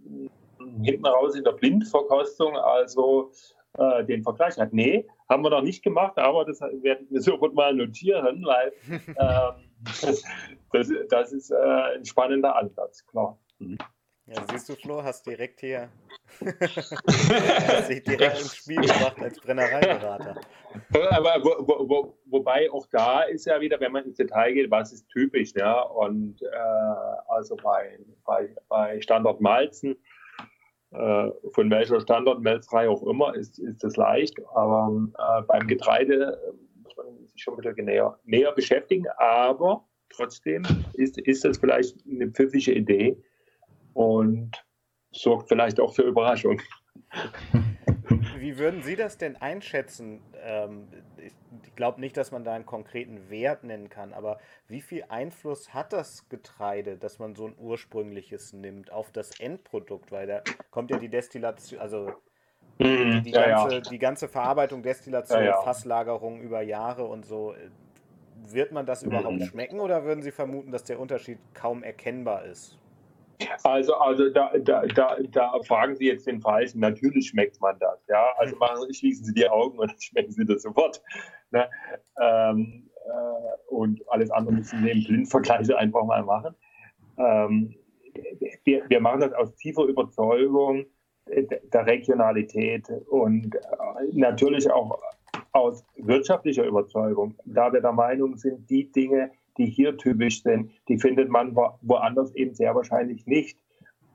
hinten 0.82 1.06
raus 1.06 1.34
in 1.34 1.44
der 1.44 1.52
Blindverkostung 1.52 2.56
also 2.56 3.32
äh, 3.78 4.04
den 4.04 4.22
Vergleich 4.22 4.56
hat. 4.58 4.72
Nee, 4.72 5.06
haben 5.28 5.42
wir 5.42 5.50
noch 5.50 5.62
nicht 5.62 5.82
gemacht, 5.82 6.16
aber 6.18 6.44
das 6.44 6.60
werden 6.60 7.06
wir 7.10 7.20
sofort 7.22 7.54
mal 7.54 7.74
notieren, 7.74 8.44
weil 8.44 8.72
ähm, 8.88 9.70
das, 10.00 10.22
das, 11.08 11.32
ist 11.32 11.50
äh, 11.50 11.96
ein 11.96 12.04
spannender 12.04 12.54
Ansatz, 12.56 13.04
klar. 13.06 13.38
Mhm. 13.58 13.78
Ja, 14.34 14.44
siehst 14.50 14.68
du, 14.68 14.74
Flo, 14.76 15.02
hast 15.02 15.26
direkt 15.26 15.60
hier 15.60 15.90
hast 16.40 17.90
dich 17.90 18.02
direkt 18.02 18.38
ins 18.38 18.56
Spiel 18.56 18.80
gebracht 18.80 19.20
als 19.20 19.38
Brennereiberater. 19.40 20.40
Aber 21.10 21.34
wo, 21.42 21.66
wo, 21.66 21.88
wo, 21.88 22.18
wobei 22.26 22.70
auch 22.70 22.86
da 22.86 23.22
ist 23.22 23.44
ja 23.44 23.60
wieder, 23.60 23.78
wenn 23.80 23.92
man 23.92 24.04
ins 24.04 24.16
Detail 24.16 24.54
geht, 24.54 24.70
was 24.70 24.92
ist 24.92 25.06
typisch, 25.10 25.52
ja. 25.54 25.82
Und 25.82 26.40
äh, 26.40 26.46
also 27.28 27.56
bei, 27.56 27.98
bei, 28.24 28.54
bei 28.68 29.00
Standard 29.02 29.40
Malzen 29.42 29.96
äh, 30.92 31.30
von 31.52 31.70
welcher 31.70 32.00
Standardmelzerei 32.00 32.88
auch 32.88 33.02
immer, 33.02 33.34
ist, 33.34 33.58
ist 33.58 33.84
das 33.84 33.96
leicht. 33.96 34.40
Aber 34.54 35.10
äh, 35.18 35.42
beim 35.42 35.66
Getreide 35.66 36.38
äh, 36.42 36.82
muss 36.82 36.96
man 36.96 37.26
sich 37.26 37.42
schon 37.42 37.58
wieder 37.58 37.74
näher, 37.74 38.18
näher 38.24 38.52
beschäftigen. 38.52 39.06
Aber 39.18 39.86
trotzdem 40.08 40.62
ist, 40.94 41.18
ist 41.18 41.44
das 41.44 41.58
vielleicht 41.58 41.98
eine 42.06 42.28
pfiffige 42.28 42.72
Idee 42.72 43.22
und 43.94 44.64
sorgt 45.10 45.48
vielleicht 45.48 45.80
auch 45.80 45.94
für 45.94 46.02
Überraschung. 46.02 46.60
Wie 48.38 48.58
würden 48.58 48.82
Sie 48.82 48.96
das 48.96 49.18
denn 49.18 49.36
einschätzen? 49.36 50.20
Ähm, 50.42 50.88
ich 51.16 51.74
glaube 51.76 52.00
nicht, 52.00 52.16
dass 52.16 52.32
man 52.32 52.44
da 52.44 52.52
einen 52.54 52.66
konkreten 52.66 53.30
Wert 53.30 53.64
nennen 53.64 53.88
kann, 53.88 54.12
aber 54.12 54.38
wie 54.66 54.80
viel 54.80 55.04
Einfluss 55.08 55.72
hat 55.72 55.92
das 55.92 56.28
Getreide, 56.28 56.96
dass 56.96 57.18
man 57.18 57.34
so 57.34 57.46
ein 57.46 57.54
ursprüngliches 57.56 58.52
nimmt, 58.52 58.92
auf 58.92 59.12
das 59.12 59.38
Endprodukt? 59.38 60.10
Weil 60.10 60.26
da 60.26 60.42
kommt 60.70 60.90
ja 60.90 60.98
die 60.98 61.08
Destillation, 61.08 61.80
also 61.80 62.12
mhm, 62.78 63.22
die, 63.22 63.22
die, 63.22 63.30
ja, 63.30 63.46
ganze, 63.46 63.74
ja. 63.76 63.80
die 63.80 63.98
ganze 63.98 64.28
Verarbeitung, 64.28 64.82
Destillation, 64.82 65.44
ja, 65.44 65.62
Fasslagerung 65.62 66.40
über 66.40 66.62
Jahre 66.62 67.04
und 67.04 67.24
so. 67.24 67.54
Wird 68.44 68.72
man 68.72 68.86
das 68.86 69.04
überhaupt 69.04 69.38
mhm. 69.38 69.44
schmecken 69.44 69.78
oder 69.78 70.04
würden 70.04 70.20
Sie 70.20 70.32
vermuten, 70.32 70.72
dass 70.72 70.82
der 70.82 70.98
Unterschied 70.98 71.38
kaum 71.54 71.84
erkennbar 71.84 72.44
ist? 72.44 72.76
Also, 73.62 73.94
also 73.94 74.30
da, 74.30 74.52
da, 74.58 74.86
da, 74.86 75.16
da 75.30 75.60
fragen 75.66 75.96
Sie 75.96 76.06
jetzt 76.06 76.26
den 76.26 76.40
Falschen. 76.40 76.80
Natürlich 76.80 77.28
schmeckt 77.28 77.60
man 77.60 77.78
das. 77.78 78.04
Ja? 78.08 78.26
Also 78.36 78.56
machen, 78.56 78.92
schließen 78.92 79.24
Sie 79.24 79.34
die 79.34 79.48
Augen 79.48 79.78
und 79.78 79.90
dann 79.90 80.00
schmecken 80.00 80.32
Sie 80.32 80.44
das 80.44 80.62
sofort. 80.62 81.02
Ne? 81.50 81.68
Ähm, 82.20 82.90
äh, 83.06 83.72
und 83.74 84.00
alles 84.08 84.30
andere 84.30 84.54
müssen 84.54 84.82
Sie 84.82 84.90
im 84.90 85.04
Blindvergleiche 85.04 85.76
einfach 85.76 86.04
mal 86.04 86.22
machen. 86.22 86.54
Ähm, 87.18 87.74
wir, 88.64 88.88
wir 88.88 89.00
machen 89.00 89.20
das 89.20 89.32
aus 89.32 89.54
tiefer 89.56 89.84
Überzeugung 89.84 90.86
der 91.26 91.86
Regionalität 91.86 92.88
und 93.08 93.54
äh, 93.54 93.58
natürlich 94.12 94.70
auch 94.70 95.00
aus 95.52 95.84
wirtschaftlicher 95.96 96.64
Überzeugung, 96.64 97.34
da 97.44 97.72
wir 97.72 97.80
der 97.80 97.92
Meinung 97.92 98.36
sind, 98.36 98.68
die 98.68 98.90
Dinge, 98.90 99.30
die 99.58 99.66
hier 99.66 99.96
typisch 99.96 100.42
sind, 100.42 100.70
die 100.88 100.98
findet 100.98 101.28
man 101.28 101.54
woanders 101.54 102.34
eben 102.34 102.54
sehr 102.54 102.74
wahrscheinlich 102.74 103.26
nicht. 103.26 103.58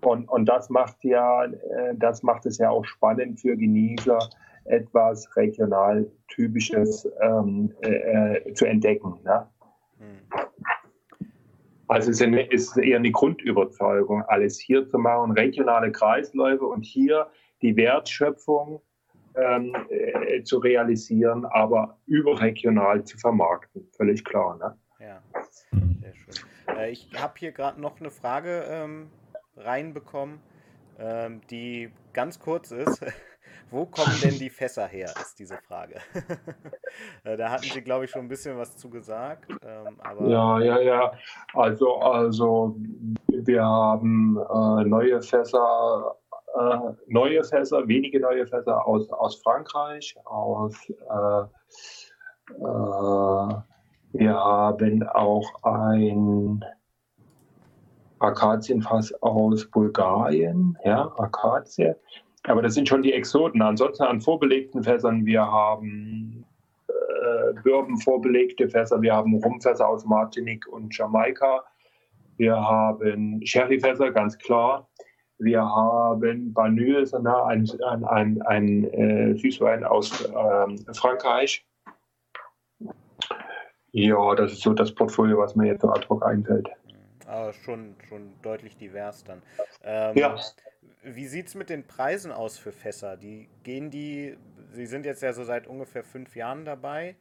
Und, 0.01 0.29
und 0.29 0.45
das 0.45 0.69
macht 0.69 1.03
ja, 1.03 1.45
äh, 1.45 1.95
das 1.95 2.23
macht 2.23 2.45
es 2.45 2.57
ja 2.57 2.69
auch 2.69 2.85
spannend 2.85 3.39
für 3.39 3.57
Genießer, 3.57 4.19
etwas 4.65 5.35
regional 5.35 6.09
typisches 6.27 7.09
ähm, 7.21 7.73
äh, 7.81 8.53
zu 8.53 8.65
entdecken. 8.65 9.19
Ne? 9.23 9.47
Hm. 9.99 11.27
Also 11.87 12.11
es 12.11 12.21
ist 12.51 12.77
eher 12.77 12.97
eine 12.97 13.11
Grundüberzeugung, 13.11 14.21
alles 14.23 14.59
hier 14.59 14.87
zu 14.87 14.97
machen, 14.97 15.31
regionale 15.31 15.91
Kreisläufe 15.91 16.65
und 16.65 16.83
hier 16.83 17.27
die 17.61 17.75
Wertschöpfung 17.77 18.81
ähm, 19.35 19.73
äh, 19.89 20.43
zu 20.43 20.57
realisieren, 20.57 21.45
aber 21.45 21.97
überregional 22.05 23.03
zu 23.05 23.17
vermarkten. 23.17 23.87
Völlig 23.95 24.25
klar. 24.25 24.57
Ne? 24.57 24.77
Ja, 24.99 25.21
sehr 25.71 26.13
schön. 26.15 26.75
Äh, 26.75 26.91
ich 26.91 27.09
habe 27.15 27.33
hier 27.37 27.51
gerade 27.51 27.81
noch 27.81 27.99
eine 27.99 28.11
Frage 28.11 28.65
ähm, 28.69 29.09
reinbekommen, 29.55 30.39
ähm, 30.99 31.41
die 31.49 31.91
ganz 32.13 32.39
kurz 32.39 32.71
ist. 32.71 33.05
Wo 33.69 33.85
kommen 33.85 34.15
denn 34.23 34.39
die 34.39 34.49
Fässer 34.49 34.87
her, 34.87 35.13
ist 35.19 35.39
diese 35.39 35.57
Frage. 35.57 35.99
Äh, 37.23 37.37
da 37.37 37.51
hatten 37.51 37.63
Sie, 37.65 37.81
glaube 37.81 38.05
ich, 38.05 38.11
schon 38.11 38.21
ein 38.21 38.27
bisschen 38.27 38.57
was 38.57 38.75
zu 38.75 38.89
gesagt. 38.89 39.51
Ähm, 39.61 39.99
ja, 40.27 40.59
ja, 40.59 40.79
ja. 40.79 41.11
Also, 41.53 41.97
also 41.97 42.75
wir 43.27 43.63
haben 43.63 44.35
äh, 44.37 44.83
neue 44.83 45.21
Fässer 45.21 46.15
äh, 46.57 46.93
neue 47.07 47.43
Fässer, 47.43 47.87
wenige 47.87 48.19
neue 48.19 48.47
Fässer 48.47 48.85
aus, 48.85 49.09
aus 49.11 49.41
Frankreich, 49.43 50.15
aus 50.25 50.75
äh, 50.89 51.43
äh, 52.53 53.55
wir 54.17 54.33
haben 54.33 55.03
auch 55.07 55.63
ein 55.63 56.63
Akazienfass 58.19 59.13
aus 59.21 59.65
Bulgarien, 59.69 60.77
ja, 60.83 61.11
Akazie. 61.17 61.93
Aber 62.43 62.61
das 62.61 62.73
sind 62.73 62.87
schon 62.87 63.03
die 63.03 63.13
Exoten. 63.13 63.61
Ansonsten 63.61 64.03
an 64.03 64.21
vorbelegten 64.21 64.83
Fässern, 64.83 65.25
wir 65.25 65.45
haben 65.45 66.45
äh, 66.87 67.53
Bourbon 67.63 67.97
vorbelegte 67.97 68.69
Fässer, 68.69 69.01
wir 69.01 69.13
haben 69.13 69.35
Rumfässer 69.35 69.87
aus 69.87 70.05
Martinique 70.05 70.67
und 70.67 70.95
Jamaika, 70.97 71.63
wir 72.37 72.55
haben 72.55 73.45
Sherryfässer, 73.45 74.11
ganz 74.11 74.37
klar. 74.37 74.87
Wir 75.39 75.61
haben 75.61 76.53
Banyuls, 76.53 77.13
ein, 77.13 77.27
ein, 77.27 78.03
ein, 78.05 78.41
ein 78.43 78.83
äh, 78.85 79.35
Süßwein 79.35 79.83
aus 79.83 80.25
äh, 80.25 80.93
Frankreich. 80.93 81.63
Ja, 83.91 84.35
das 84.35 84.53
ist 84.53 84.61
so 84.61 84.73
das 84.73 84.93
Portfolio, 84.93 85.37
was 85.37 85.55
mir 85.55 85.67
jetzt 85.67 85.81
so 85.81 85.89
ad 85.89 86.07
hoc 86.09 86.25
einfällt. 86.25 86.69
Aber 87.25 87.53
schon, 87.53 87.95
schon 88.07 88.33
deutlich 88.41 88.77
divers 88.77 89.23
dann. 89.23 89.41
Ähm, 89.83 90.17
Ja. 90.17 90.35
Wie 91.03 91.27
sieht 91.27 91.47
es 91.47 91.55
mit 91.55 91.69
den 91.69 91.87
Preisen 91.87 92.31
aus 92.31 92.57
für 92.57 92.71
Fässer? 92.73 93.15
Die 93.15 93.47
gehen 93.63 93.89
die, 93.91 94.37
Sie 94.73 94.85
sind 94.85 95.05
jetzt 95.05 95.21
ja 95.21 95.31
so 95.31 95.43
seit 95.43 95.65
ungefähr 95.67 96.03
fünf 96.03 96.35
Jahren 96.35 96.65
dabei. 96.65 97.15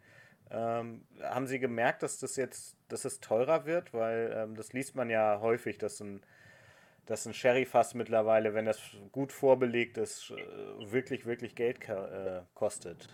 Ähm, 0.51 1.03
haben 1.23 1.47
Sie 1.47 1.59
gemerkt, 1.59 2.03
dass 2.03 2.19
das 2.19 2.37
jetzt, 2.37 2.77
dass 2.89 3.05
es 3.05 3.21
teurer 3.21 3.65
wird? 3.65 3.93
Weil 3.95 4.33
ähm, 4.37 4.57
das 4.57 4.73
liest 4.73 4.97
man 4.97 5.09
ja 5.11 5.41
häufig, 5.41 5.79
dass 5.79 6.01
ein, 6.01 6.21
dass 7.07 7.27
ein 7.27 7.35
Sherryfass 7.35 7.95
mittlerweile, 7.95 8.55
wenn 8.55 8.65
das 8.65 8.81
gut 9.13 9.33
vorbelegt 9.33 9.99
ist, 9.99 10.33
äh, 10.33 10.91
wirklich, 10.93 11.27
wirklich 11.27 11.55
Geld 11.55 11.89
äh, 11.89 12.43
kostet. 12.55 13.09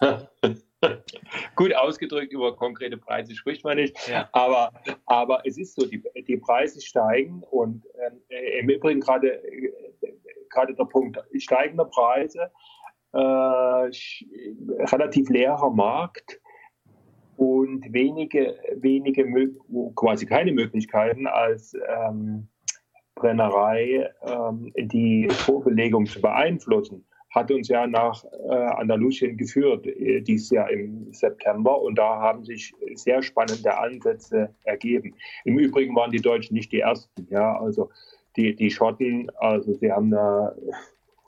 Gut 1.56 1.74
ausgedrückt, 1.74 2.32
über 2.32 2.54
konkrete 2.54 2.96
Preise 2.96 3.34
spricht 3.34 3.64
man 3.64 3.76
nicht. 3.76 4.08
Ja. 4.08 4.28
Aber, 4.32 4.72
aber 5.06 5.42
es 5.44 5.58
ist 5.58 5.74
so, 5.74 5.86
die, 5.86 6.02
die 6.26 6.36
Preise 6.36 6.80
steigen 6.80 7.42
und 7.50 7.84
äh, 8.28 8.60
im 8.60 8.70
Übrigen 8.70 9.00
gerade 9.00 9.42
äh, 9.44 9.72
gerade 10.50 10.74
der 10.74 10.84
Punkt 10.84 11.18
steigender 11.38 11.84
Preise, 11.84 12.50
äh, 13.12 13.18
relativ 13.18 15.28
leerer 15.30 15.70
Markt 15.70 16.40
und 17.36 17.92
wenige, 17.92 18.58
wenige 18.76 19.24
quasi 19.94 20.26
keine 20.26 20.52
Möglichkeiten 20.52 21.26
als 21.26 21.74
ähm, 21.88 22.48
Brennerei 23.14 24.10
ähm, 24.22 24.72
die 24.76 25.28
Vorbelegung 25.30 26.06
zu 26.06 26.20
beeinflussen 26.20 27.07
hat 27.30 27.50
uns 27.50 27.68
ja 27.68 27.86
nach 27.86 28.24
äh, 28.24 28.52
Andalusien 28.52 29.36
geführt, 29.36 29.86
äh, 29.86 30.20
dieses 30.20 30.50
Jahr 30.50 30.70
im 30.70 31.12
September. 31.12 31.80
Und 31.80 31.98
da 31.98 32.20
haben 32.20 32.44
sich 32.44 32.72
sehr 32.94 33.22
spannende 33.22 33.76
Ansätze 33.76 34.54
ergeben. 34.64 35.14
Im 35.44 35.58
Übrigen 35.58 35.94
waren 35.94 36.10
die 36.10 36.20
Deutschen 36.20 36.54
nicht 36.54 36.72
die 36.72 36.80
ersten. 36.80 37.26
Ja, 37.30 37.58
also 37.60 37.90
die, 38.36 38.54
die 38.54 38.70
Schotten, 38.70 39.30
also 39.38 39.74
sie 39.74 39.92
haben 39.92 40.10
da 40.10 40.54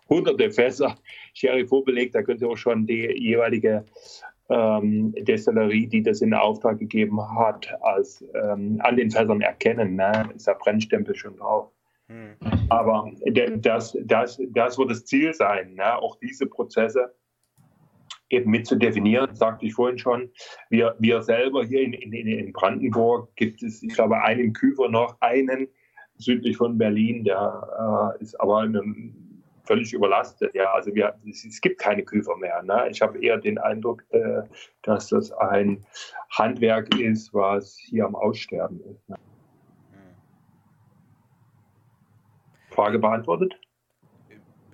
hunderte 0.09 0.51
Fässer 0.51 0.97
Sherry 1.35 1.67
vorbelegt. 1.67 2.15
Da 2.15 2.23
können 2.23 2.39
Sie 2.39 2.47
auch 2.47 2.57
schon 2.57 2.87
die 2.87 3.07
jeweilige 3.19 3.85
ähm, 4.49 5.15
Destillerie, 5.17 5.87
die 5.87 6.03
das 6.03 6.21
in 6.21 6.35
Auftrag 6.35 6.79
gegeben 6.79 7.21
hat, 7.39 7.73
als 7.83 8.25
ähm, 8.35 8.81
an 8.83 8.97
den 8.97 9.11
Fässern 9.11 9.41
erkennen. 9.41 9.97
Ne? 9.97 10.31
Ist 10.35 10.47
der 10.47 10.55
Brennstempel 10.55 11.15
schon 11.15 11.37
drauf. 11.37 11.71
Aber 12.69 13.11
das, 13.33 13.97
das, 14.05 14.41
das 14.51 14.79
wird 14.79 14.91
das 14.91 15.05
Ziel 15.05 15.33
sein, 15.35 15.75
ne? 15.75 15.97
auch 15.97 16.17
diese 16.17 16.47
Prozesse 16.47 17.15
eben 18.31 18.51
mit 18.51 18.67
zu 18.67 18.77
definieren, 18.77 19.35
sagte 19.35 19.67
ich 19.67 19.75
vorhin 19.75 19.99
schon. 19.99 20.31
Wir, 20.69 20.95
wir 20.99 21.23
selber 21.23 21.65
hier 21.65 21.83
in, 21.83 21.93
in, 21.93 22.13
in 22.13 22.53
Brandenburg 22.53 23.35
gibt 23.37 23.63
es, 23.63 23.83
ich 23.83 23.95
glaube, 23.95 24.23
einen 24.23 24.53
Küfer 24.53 24.89
noch, 24.89 25.17
einen 25.21 25.67
südlich 26.17 26.57
von 26.57 26.79
Berlin, 26.79 27.25
der 27.25 28.15
äh, 28.19 28.23
ist 28.23 28.41
aber 28.41 28.59
einen, 28.59 29.31
völlig 29.71 29.93
überlastet. 29.93 30.53
Ja, 30.55 30.73
also 30.73 30.93
wir, 30.97 31.15
es, 31.29 31.45
es 31.45 31.61
gibt 31.61 31.79
keine 31.79 32.03
Küfer 32.03 32.37
mehr. 32.37 32.61
Ne? 32.65 32.89
Ich 32.91 33.01
habe 33.01 33.23
eher 33.23 33.39
den 33.39 33.57
Eindruck, 33.59 34.05
äh, 34.11 34.43
dass 34.83 35.09
das 35.09 35.31
ein 35.31 35.85
Handwerk 36.31 36.93
ist, 36.99 37.33
was 37.33 37.79
hier 37.79 38.05
am 38.05 38.17
Aussterben 38.17 38.81
ist. 38.81 39.09
Ne? 39.09 39.17
Hm. 39.93 40.17
Frage 42.71 42.99
beantwortet? 42.99 43.55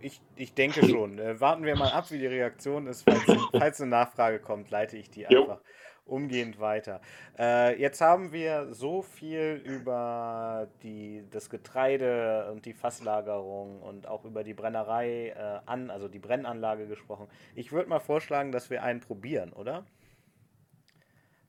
Ich, 0.00 0.20
ich 0.36 0.54
denke 0.54 0.86
schon. 0.86 1.18
Äh, 1.18 1.40
warten 1.40 1.64
wir 1.64 1.76
mal 1.76 1.90
ab, 1.90 2.10
wie 2.10 2.18
die 2.18 2.26
Reaktion 2.26 2.86
ist. 2.86 3.02
Falls, 3.02 3.24
falls 3.50 3.80
eine 3.80 3.90
Nachfrage 3.90 4.38
kommt, 4.38 4.70
leite 4.70 4.96
ich 4.96 5.10
die 5.10 5.22
Jo. 5.22 5.42
einfach 5.42 5.60
umgehend 6.04 6.60
weiter. 6.60 7.00
Äh, 7.38 7.80
jetzt 7.80 8.00
haben 8.00 8.30
wir 8.32 8.72
so 8.72 9.02
viel 9.02 9.60
über 9.64 10.68
die, 10.82 11.24
das 11.30 11.50
Getreide 11.50 12.50
und 12.52 12.64
die 12.64 12.74
Fasslagerung 12.74 13.82
und 13.82 14.06
auch 14.06 14.24
über 14.24 14.44
die 14.44 14.54
Brennerei 14.54 15.30
äh, 15.30 15.60
an, 15.66 15.90
also 15.90 16.08
die 16.08 16.20
Brennanlage 16.20 16.86
gesprochen. 16.86 17.26
Ich 17.56 17.72
würde 17.72 17.88
mal 17.88 17.98
vorschlagen, 17.98 18.52
dass 18.52 18.70
wir 18.70 18.82
einen 18.84 19.00
probieren, 19.00 19.52
oder? 19.52 19.84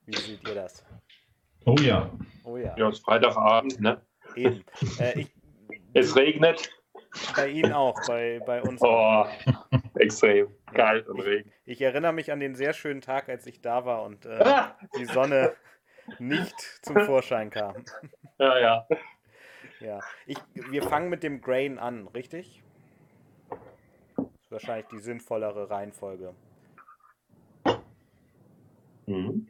Wie 0.06 0.16
seht 0.16 0.48
ihr 0.48 0.54
das? 0.54 0.84
Oh 1.64 1.76
ja. 1.80 2.10
Oh 2.44 2.56
ja, 2.56 2.74
Ja, 2.76 2.88
es 2.88 2.96
ist 2.98 3.04
Freitagabend, 3.04 3.80
ne? 3.80 4.00
eben. 4.34 4.64
Äh, 4.98 5.20
ich, 5.20 5.30
Es 5.98 6.14
regnet. 6.16 6.70
bei 7.34 7.48
Ihnen 7.48 7.72
auch, 7.72 7.98
bei, 8.06 8.40
bei 8.46 8.62
uns 8.62 8.80
auch. 8.82 9.28
Oh, 9.72 9.78
extrem 9.98 10.48
kalt 10.72 11.08
und 11.08 11.20
Regen. 11.20 11.50
Ich 11.64 11.80
erinnere 11.80 12.12
mich 12.12 12.30
an 12.30 12.38
den 12.38 12.54
sehr 12.54 12.72
schönen 12.72 13.00
Tag, 13.00 13.28
als 13.28 13.46
ich 13.46 13.60
da 13.60 13.84
war 13.84 14.04
und 14.04 14.26
äh, 14.26 14.44
die 14.96 15.06
Sonne 15.06 15.56
nicht 16.18 16.54
zum 16.82 17.00
Vorschein 17.06 17.50
kam. 17.50 17.84
Ja, 18.38 18.58
ja. 18.58 18.86
Ja, 19.80 20.00
ich, 20.26 20.38
wir 20.54 20.82
fangen 20.82 21.08
mit 21.08 21.22
dem 21.22 21.40
Grain 21.40 21.78
an, 21.78 22.08
richtig? 22.08 22.62
Das 23.48 24.26
ist 24.42 24.50
wahrscheinlich 24.50 24.86
die 24.88 24.98
sinnvollere 24.98 25.70
Reihenfolge. 25.70 26.34
Mhm. 29.06 29.48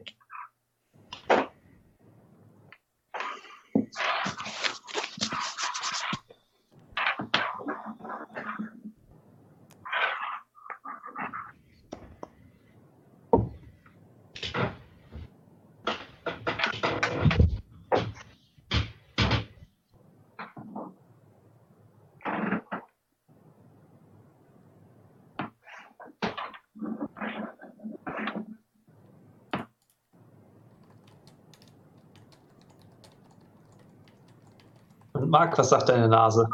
Marc, 35.39 35.57
was 35.57 35.69
sagt 35.69 35.87
deine 35.87 36.09
Nase? 36.09 36.49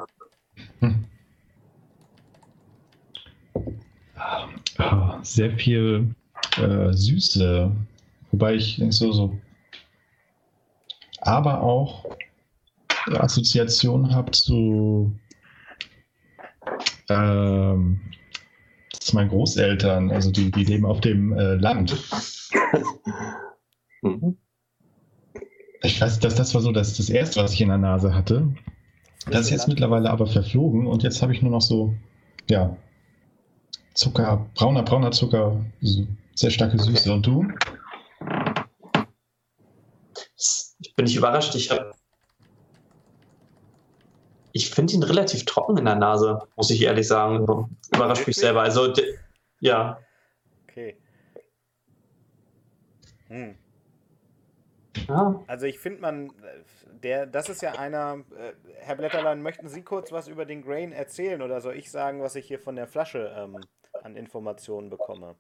Ah, 4.78 5.20
Sehr 5.24 5.58
viel 5.58 6.14
äh, 6.58 6.94
Süße. 6.94 7.72
Wobei 8.30 8.54
ich 8.54 8.80
so, 8.92 9.12
so. 9.12 9.40
Aber 11.22 11.64
auch 11.64 12.06
Assoziationen 13.08 14.14
habe 14.14 14.30
zu. 14.34 15.18
Ähm, 17.10 18.00
zu 18.92 19.16
meinen 19.16 19.30
Großeltern. 19.30 20.12
Also 20.12 20.30
die, 20.30 20.52
die 20.52 20.64
leben 20.64 20.86
auf 20.86 21.02
dem 21.02 21.34
äh, 21.34 21.56
Land. 21.56 21.98
Mhm. 24.02 24.38
Ich 25.82 26.00
weiß, 26.00 26.20
dass 26.20 26.36
das 26.36 26.54
war 26.54 26.62
so 26.62 26.72
das, 26.72 26.96
das 26.98 27.10
erste, 27.10 27.42
was 27.42 27.54
ich 27.54 27.62
in 27.62 27.70
der 27.70 27.80
Nase 27.80 28.14
hatte. 28.14 28.54
Das 29.30 29.42
ist 29.42 29.50
jetzt 29.50 29.68
mittlerweile 29.68 30.10
aber 30.12 30.28
verflogen 30.28 30.88
und 30.88 31.04
jetzt 31.04 31.22
habe 31.22 31.34
ich 31.34 31.42
nur 31.42 31.52
noch 31.52 31.62
so, 31.62 31.94
ja, 32.50 32.76
Zucker, 33.94 34.46
brauner, 34.56 34.84
brauner 34.84 35.12
Zucker, 35.12 35.64
sehr 36.36 36.50
starke 36.52 36.78
Süße. 36.78 37.12
Und 37.12 37.26
du? 37.26 37.46
Ich 40.80 40.94
bin 40.96 41.06
nicht 41.06 41.16
überrascht. 41.16 41.56
Ich, 41.56 41.72
hab- 41.72 41.96
ich 44.52 44.70
finde 44.70 44.94
ihn 44.94 45.04
relativ 45.04 45.46
trocken 45.46 45.78
in 45.78 45.86
der 45.86 45.96
Nase, 45.96 46.40
muss 46.56 46.70
ich 46.70 46.82
ehrlich 46.82 47.08
sagen. 47.08 47.46
Überrascht 47.94 48.28
mich 48.28 48.36
selber. 48.36 48.62
Also, 48.62 48.94
ja, 49.62 49.98
Okay. 50.68 50.98
Hm. 53.30 53.56
Ja. 55.08 55.44
Also 55.48 55.66
ich 55.66 55.80
finde 55.80 56.02
man, 56.02 56.32
der, 57.04 57.26
das 57.26 57.50
ist 57.50 57.62
ja 57.62 57.74
einer, 57.74 58.24
äh, 58.38 58.54
Herr 58.80 58.96
Blätterlein, 58.96 59.42
möchten 59.42 59.68
Sie 59.68 59.82
kurz 59.82 60.12
was 60.12 60.28
über 60.28 60.46
den 60.46 60.64
Grain 60.64 60.92
erzählen 60.92 61.42
oder 61.42 61.62
soll 61.62 61.76
ich 61.76 61.92
sagen, 61.92 62.22
was 62.22 62.36
ich 62.36 62.48
hier 62.48 62.60
von 62.60 62.76
der 62.76 62.88
Flasche 62.88 63.34
ähm, 63.38 63.58
an 64.04 64.16
Informationen 64.16 64.90
bekomme? 64.90 65.36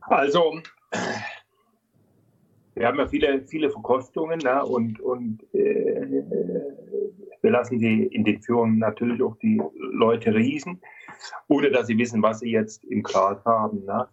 Also, 0.00 0.60
wir 2.74 2.86
haben 2.86 2.98
ja 2.98 3.06
viele, 3.06 3.42
viele 3.46 3.70
Verkostungen 3.70 4.38
ne, 4.38 4.64
und, 4.64 5.00
und 5.00 5.42
äh, 5.54 6.22
wir 7.42 7.50
lassen 7.50 7.78
die 7.78 8.06
in 8.06 8.24
den 8.24 8.40
Führungen 8.40 8.78
natürlich 8.78 9.22
auch 9.22 9.36
die 9.36 9.60
Leute 9.74 10.34
riechen, 10.34 10.80
ohne 11.48 11.70
dass 11.70 11.86
sie 11.86 11.98
wissen, 11.98 12.22
was 12.22 12.40
sie 12.40 12.50
jetzt 12.50 12.84
im 12.84 13.02
Glas 13.02 13.44
haben. 13.44 13.84
Ne. 13.84 14.08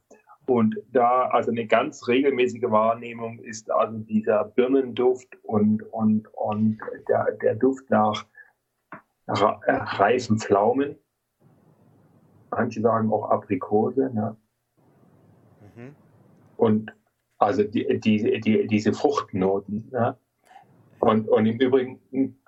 Und 0.49 0.77
da 0.91 1.27
also 1.27 1.51
eine 1.51 1.67
ganz 1.67 2.07
regelmäßige 2.07 2.63
Wahrnehmung 2.63 3.37
ist 3.37 3.69
also 3.69 3.99
dieser 3.99 4.45
Birnenduft 4.45 5.37
und, 5.43 5.83
und, 5.93 6.27
und 6.33 6.79
der, 7.07 7.33
der 7.33 7.53
Duft 7.53 7.87
nach 7.91 8.25
reifen 9.27 10.39
Pflaumen. 10.39 10.95
Manche 12.49 12.81
sagen 12.81 13.13
auch 13.13 13.29
Aprikose. 13.29 14.09
Ne? 14.11 14.35
Mhm. 15.75 15.95
Und 16.57 16.95
also 17.37 17.63
die, 17.63 17.99
die, 17.99 18.41
die, 18.41 18.65
diese 18.65 18.93
Fruchtnoten. 18.93 19.87
Ne? 19.91 20.17
Und, 20.99 21.29
und 21.29 21.45
im 21.45 21.59
Übrigen, 21.59 21.99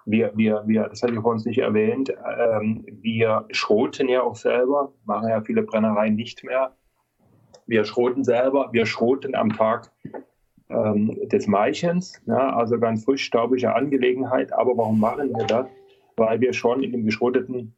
wir, 0.05 0.35
wir, 0.35 0.63
wir, 0.65 0.89
das 0.89 1.03
hatte 1.03 1.13
ich 1.13 1.19
vorhin 1.19 1.43
nicht 1.45 1.59
erwähnt, 1.59 2.11
ähm, 2.39 2.83
wir 2.87 3.45
schroten 3.51 4.09
ja 4.09 4.23
auch 4.23 4.35
selber, 4.35 4.91
machen 5.05 5.29
ja 5.29 5.41
viele 5.41 5.61
Brennereien 5.61 6.15
nicht 6.15 6.43
mehr. 6.43 6.75
Wir 7.71 7.85
schroten 7.85 8.25
selber, 8.25 8.67
wir 8.73 8.85
schroten 8.85 9.33
am 9.33 9.53
Tag 9.53 9.89
ähm, 10.67 11.17
des 11.29 11.47
Maichens, 11.47 12.21
ja, 12.25 12.53
also 12.53 12.77
ganz 12.77 13.05
frisch, 13.05 13.23
staubige 13.23 13.73
Angelegenheit. 13.73 14.51
Aber 14.51 14.75
warum 14.75 14.99
machen 14.99 15.29
wir 15.33 15.45
das? 15.45 15.67
Weil 16.17 16.41
wir 16.41 16.51
schon 16.51 16.83
in 16.83 16.91
dem 16.91 17.05
geschroteten 17.05 17.73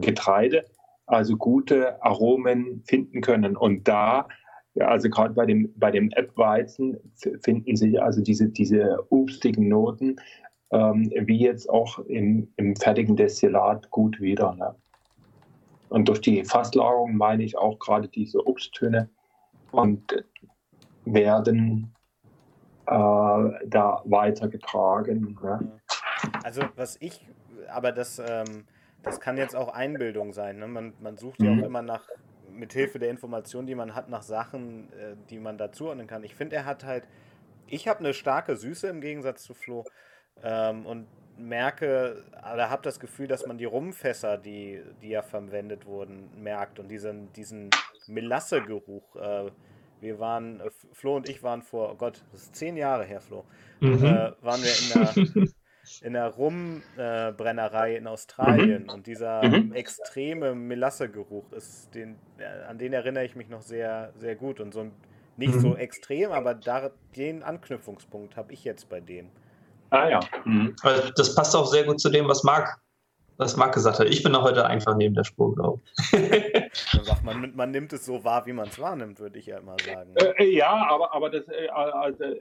Getreide 0.00 0.64
also 1.04 1.36
gute 1.36 2.02
Aromen 2.02 2.82
finden 2.86 3.20
können. 3.20 3.54
Und 3.54 3.86
da 3.86 4.28
ja, 4.76 4.88
also 4.88 5.10
gerade 5.10 5.34
bei 5.34 5.44
dem, 5.44 5.70
bei 5.76 5.90
dem 5.90 6.10
App-Weizen 6.12 6.96
finden 7.42 7.76
sich 7.76 8.00
also 8.00 8.22
diese, 8.22 8.48
diese 8.48 9.04
obstigen 9.10 9.68
Noten, 9.68 10.16
ähm, 10.72 11.12
wie 11.14 11.40
jetzt 11.40 11.68
auch 11.68 11.98
im, 11.98 12.48
im 12.56 12.76
fertigen 12.76 13.14
Destillat 13.14 13.90
gut 13.90 14.22
wieder. 14.22 14.54
Ne? 14.54 14.74
Und 15.90 16.08
durch 16.08 16.22
die 16.22 16.42
Fasslagerung 16.44 17.14
meine 17.14 17.44
ich 17.44 17.58
auch 17.58 17.78
gerade 17.78 18.08
diese 18.08 18.46
Obsttöne 18.46 19.10
und 19.74 20.24
werden 21.04 21.94
äh, 22.86 22.90
da 22.90 24.02
weitergetragen. 24.04 25.38
Ne? 25.42 25.80
Also 26.42 26.62
was 26.76 26.96
ich, 27.00 27.26
aber 27.68 27.92
das, 27.92 28.18
ähm, 28.18 28.66
das 29.02 29.20
kann 29.20 29.36
jetzt 29.36 29.56
auch 29.56 29.68
Einbildung 29.68 30.32
sein. 30.32 30.58
Ne? 30.58 30.68
Man, 30.68 30.94
man 31.00 31.16
sucht 31.16 31.42
ja 31.42 31.50
auch 31.50 31.56
mhm. 31.56 31.64
immer 31.64 31.82
nach 31.82 32.08
mit 32.50 32.72
Hilfe 32.72 33.00
der 33.00 33.10
Informationen, 33.10 33.66
die 33.66 33.74
man 33.74 33.96
hat, 33.96 34.08
nach 34.08 34.22
Sachen, 34.22 34.92
äh, 34.92 35.16
die 35.28 35.40
man 35.40 35.58
dazuordnen 35.58 36.06
kann. 36.06 36.22
Ich 36.22 36.34
finde, 36.34 36.56
er 36.56 36.66
hat 36.66 36.84
halt, 36.84 37.08
ich 37.66 37.88
habe 37.88 38.00
eine 38.00 38.14
starke 38.14 38.56
Süße 38.56 38.86
im 38.86 39.00
Gegensatz 39.00 39.42
zu 39.42 39.54
Flo 39.54 39.84
ähm, 40.42 40.86
und 40.86 41.08
merke, 41.36 42.24
oder 42.52 42.70
habe 42.70 42.82
das 42.82 43.00
Gefühl, 43.00 43.26
dass 43.26 43.46
man 43.46 43.58
die 43.58 43.64
Rumfässer, 43.64 44.38
die, 44.38 44.82
die 45.02 45.08
ja 45.08 45.22
verwendet 45.22 45.86
wurden, 45.86 46.30
merkt 46.42 46.78
und 46.78 46.88
diesen, 46.88 47.32
diesen 47.32 47.70
Melassegeruch. 48.06 49.16
Äh, 49.16 49.50
wir 50.00 50.18
waren, 50.18 50.60
äh, 50.60 50.70
Flo 50.92 51.16
und 51.16 51.28
ich 51.28 51.42
waren 51.42 51.62
vor, 51.62 51.92
oh 51.92 51.94
Gott, 51.96 52.22
das 52.32 52.42
ist 52.42 52.56
zehn 52.56 52.76
Jahre 52.76 53.04
her, 53.04 53.20
Flo, 53.20 53.44
mhm. 53.80 54.04
äh, 54.04 54.32
waren 54.42 54.62
wir 54.62 55.06
in 55.06 55.34
der 55.34 55.48
in 56.02 56.14
der 56.14 56.28
Rumbrennerei 56.28 57.96
in 57.96 58.06
Australien 58.06 58.84
mhm. 58.84 58.88
und 58.88 59.06
dieser 59.06 59.46
mhm. 59.46 59.72
extreme 59.74 60.54
Melassegeruch 60.54 61.52
ist 61.52 61.94
den, 61.94 62.16
äh, 62.38 62.64
an 62.66 62.78
den 62.78 62.94
erinnere 62.94 63.24
ich 63.24 63.36
mich 63.36 63.50
noch 63.50 63.60
sehr, 63.60 64.12
sehr 64.16 64.34
gut 64.34 64.60
und 64.60 64.72
so 64.72 64.90
nicht 65.36 65.54
mhm. 65.54 65.60
so 65.60 65.76
extrem, 65.76 66.30
aber 66.32 66.54
da, 66.54 66.90
den 67.16 67.42
Anknüpfungspunkt 67.42 68.36
habe 68.36 68.52
ich 68.52 68.64
jetzt 68.64 68.88
bei 68.88 69.00
dem. 69.00 69.30
Ah 69.94 70.08
ja. 70.08 70.20
Mhm. 70.44 70.74
Das 71.16 71.34
passt 71.34 71.54
auch 71.54 71.66
sehr 71.66 71.84
gut 71.84 72.00
zu 72.00 72.10
dem, 72.10 72.26
was 72.28 72.42
Marc 72.42 72.80
was 73.36 73.56
Marc 73.56 73.74
gesagt 73.74 73.98
hat. 73.98 74.08
Ich 74.08 74.22
bin 74.22 74.40
heute 74.40 74.64
einfach 74.66 74.94
neben 74.94 75.14
der 75.14 75.24
Spur, 75.24 75.54
glaube 75.54 75.80
ich. 76.12 77.22
man, 77.24 77.54
man 77.54 77.70
nimmt 77.70 77.92
es 77.92 78.06
so 78.06 78.22
wahr, 78.22 78.46
wie 78.46 78.52
man 78.52 78.68
es 78.68 78.78
wahrnimmt, 78.78 79.18
würde 79.18 79.38
ich 79.38 79.46
ja 79.46 79.58
immer 79.58 79.76
sagen. 79.84 80.14
Äh, 80.16 80.44
äh, 80.44 80.56
ja, 80.56 80.86
aber, 80.88 81.12
aber 81.12 81.30
das, 81.30 81.48
äh, 81.48 81.68
also, 81.68 82.22
äh, 82.22 82.36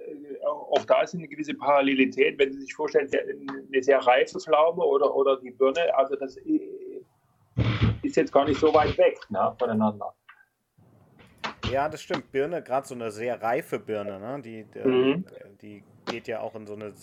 auch 0.46 0.86
da 0.86 1.02
ist 1.02 1.16
eine 1.16 1.28
gewisse 1.28 1.56
Parallelität. 1.56 2.38
Wenn 2.38 2.54
Sie 2.54 2.62
sich 2.62 2.74
vorstellen, 2.74 3.10
eine 3.12 3.84
sehr 3.84 4.00
reife 4.06 4.40
Pflaume 4.40 4.84
oder, 4.84 5.14
oder 5.16 5.38
die 5.38 5.52
Birne, 5.52 5.96
also 5.98 6.16
das 6.16 6.38
ist 8.04 8.16
jetzt 8.16 8.32
gar 8.32 8.46
nicht 8.46 8.60
so 8.60 8.74
weit 8.74 8.98
weg 8.98 9.18
ne, 9.30 9.56
voneinander. 9.58 10.14
Ja, 11.72 11.90
das 11.90 12.04
stimmt. 12.04 12.32
Birne, 12.32 12.62
gerade 12.62 12.86
so 12.86 12.94
eine 12.94 13.10
sehr 13.10 13.42
reife 13.42 13.80
Birne, 13.80 14.20
ne? 14.20 14.42
die, 14.44 14.66
die, 14.66 14.88
mhm. 14.88 15.26
die 15.62 15.84
geht 16.06 16.28
ja 16.28 16.42
auch 16.42 16.54
in 16.56 16.68
so 16.68 16.76
eine 16.76 16.94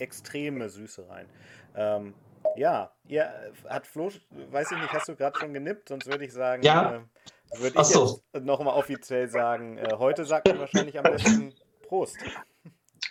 extreme 0.00 0.68
Süße 0.68 1.08
rein. 1.08 1.26
Ähm, 1.74 2.14
ja, 2.56 2.90
ihr 3.06 3.30
hat 3.68 3.86
Flo, 3.86 4.10
weiß 4.50 4.72
ich 4.72 4.78
nicht, 4.78 4.92
hast 4.92 5.08
du 5.08 5.16
gerade 5.16 5.38
schon 5.38 5.52
genippt, 5.52 5.88
sonst 5.88 6.06
würde 6.06 6.24
ich 6.24 6.32
sagen, 6.32 6.62
ja. 6.62 6.96
äh, 6.96 7.60
würde 7.60 7.80
ich 7.80 7.86
so. 7.86 8.20
jetzt 8.32 8.44
nochmal 8.44 8.74
offiziell 8.76 9.28
sagen, 9.28 9.78
äh, 9.78 9.94
heute 9.98 10.24
sagt 10.24 10.48
man 10.48 10.58
wahrscheinlich 10.58 10.98
am 10.98 11.04
besten 11.04 11.54
Prost. 11.86 12.16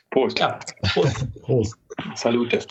Prost. 0.09 0.39
Ja, 0.39 0.59
Prost. 0.93 1.41
Prost. 1.41 1.77
Salute. 2.15 2.65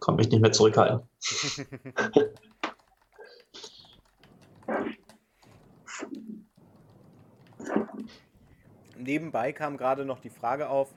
Kann 0.00 0.16
mich 0.16 0.28
nicht 0.28 0.40
mehr 0.40 0.52
zurückhalten. 0.52 1.00
Nebenbei 9.04 9.52
kam 9.52 9.76
gerade 9.76 10.04
noch 10.04 10.20
die 10.20 10.30
Frage 10.30 10.68
auf, 10.68 10.92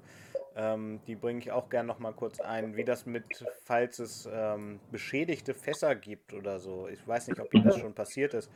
ähm, 0.55 0.99
die 1.05 1.15
bringe 1.15 1.39
ich 1.39 1.51
auch 1.51 1.69
gerne 1.69 1.87
noch 1.87 1.99
mal 1.99 2.13
kurz 2.13 2.39
ein, 2.39 2.75
wie 2.75 2.83
das 2.83 3.05
mit, 3.05 3.45
falls 3.63 3.99
es 3.99 4.27
ähm, 4.31 4.79
beschädigte 4.91 5.53
Fässer 5.53 5.95
gibt 5.95 6.33
oder 6.33 6.59
so. 6.59 6.87
Ich 6.91 7.07
weiß 7.07 7.27
nicht, 7.27 7.39
ob 7.39 7.53
Ihnen 7.53 7.65
das 7.65 7.77
schon 7.77 7.93
passiert 7.93 8.33
ist. 8.33 8.49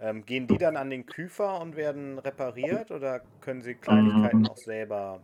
Ähm, 0.00 0.24
gehen 0.24 0.46
die 0.46 0.58
dann 0.58 0.76
an 0.76 0.90
den 0.90 1.04
Küfer 1.04 1.60
und 1.60 1.74
werden 1.74 2.18
repariert 2.20 2.92
oder 2.92 3.22
können 3.40 3.62
Sie 3.62 3.74
Kleinigkeiten 3.74 4.46
auch 4.46 4.56
selber 4.56 5.20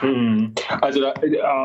hm. 0.00 0.54
also, 0.80 1.00
da, 1.00 1.12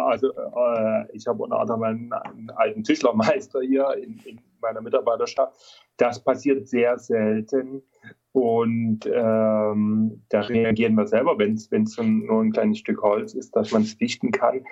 also 0.05 0.31
äh, 0.31 1.15
ich 1.15 1.27
habe 1.27 1.43
unter 1.43 1.59
anderem 1.59 1.83
einen, 1.83 2.13
einen, 2.13 2.49
alten 2.51 2.83
Tischlermeister 2.83 3.61
hier 3.61 3.93
in, 3.97 4.19
in, 4.25 4.41
meiner 4.61 4.81
Mitarbeiterschaft. 4.81 5.85
Das 5.97 6.23
passiert 6.23 6.67
sehr 6.67 6.97
selten. 6.97 7.81
Und 8.31 9.05
ähm, 9.07 10.23
da 10.29 10.41
reagieren 10.41 10.95
wir 10.95 11.07
selber, 11.07 11.39
wenn 11.39 11.53
es 11.53 11.97
nur 11.97 12.41
ein 12.41 12.51
kleines 12.51 12.79
Stück 12.79 13.01
Holz 13.01 13.33
ist, 13.33 13.55
dass 13.55 13.71
man 13.71 13.81
es 13.81 13.97
dichten 13.97 14.31
kann. 14.31 14.63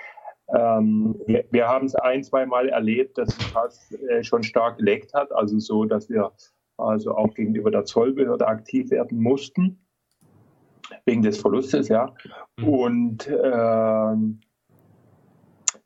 Ähm, 0.56 1.16
wir, 1.26 1.46
wir 1.52 1.68
haben 1.68 1.88
es 1.88 1.96
ein, 1.96 2.24
zwei 2.24 2.46
Mal 2.46 2.70
erlebt, 2.70 3.18
dass 3.18 3.36
es 3.68 3.92
äh, 4.10 4.24
schon 4.24 4.44
stark 4.44 4.78
geleckt 4.78 5.14
hat, 5.14 5.32
also 5.32 5.60
so, 5.60 5.86
dass 5.86 6.10
wir 6.10 6.32
also 6.78 7.16
auch 7.16 7.34
gegenüber 7.34 7.72
der 7.72 7.86
Zollbehörde 7.86 8.48
aktiv 8.48 8.92
werden 8.92 9.20
mussten, 9.22 9.80
wegen 11.06 11.24
des 11.24 11.40
Verlustes, 11.40 11.90
ja. 11.90 12.14
Mhm. 12.58 12.68
Und 12.68 13.28
ähm, 13.28 14.40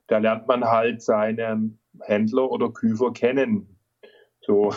da 0.08 0.18
lernt 0.18 0.48
man 0.48 0.66
halt 0.66 1.02
seinen 1.02 1.80
Händler 2.02 2.52
oder 2.52 2.70
Küfer 2.70 3.14
kennen. 3.14 3.78
So 4.42 4.74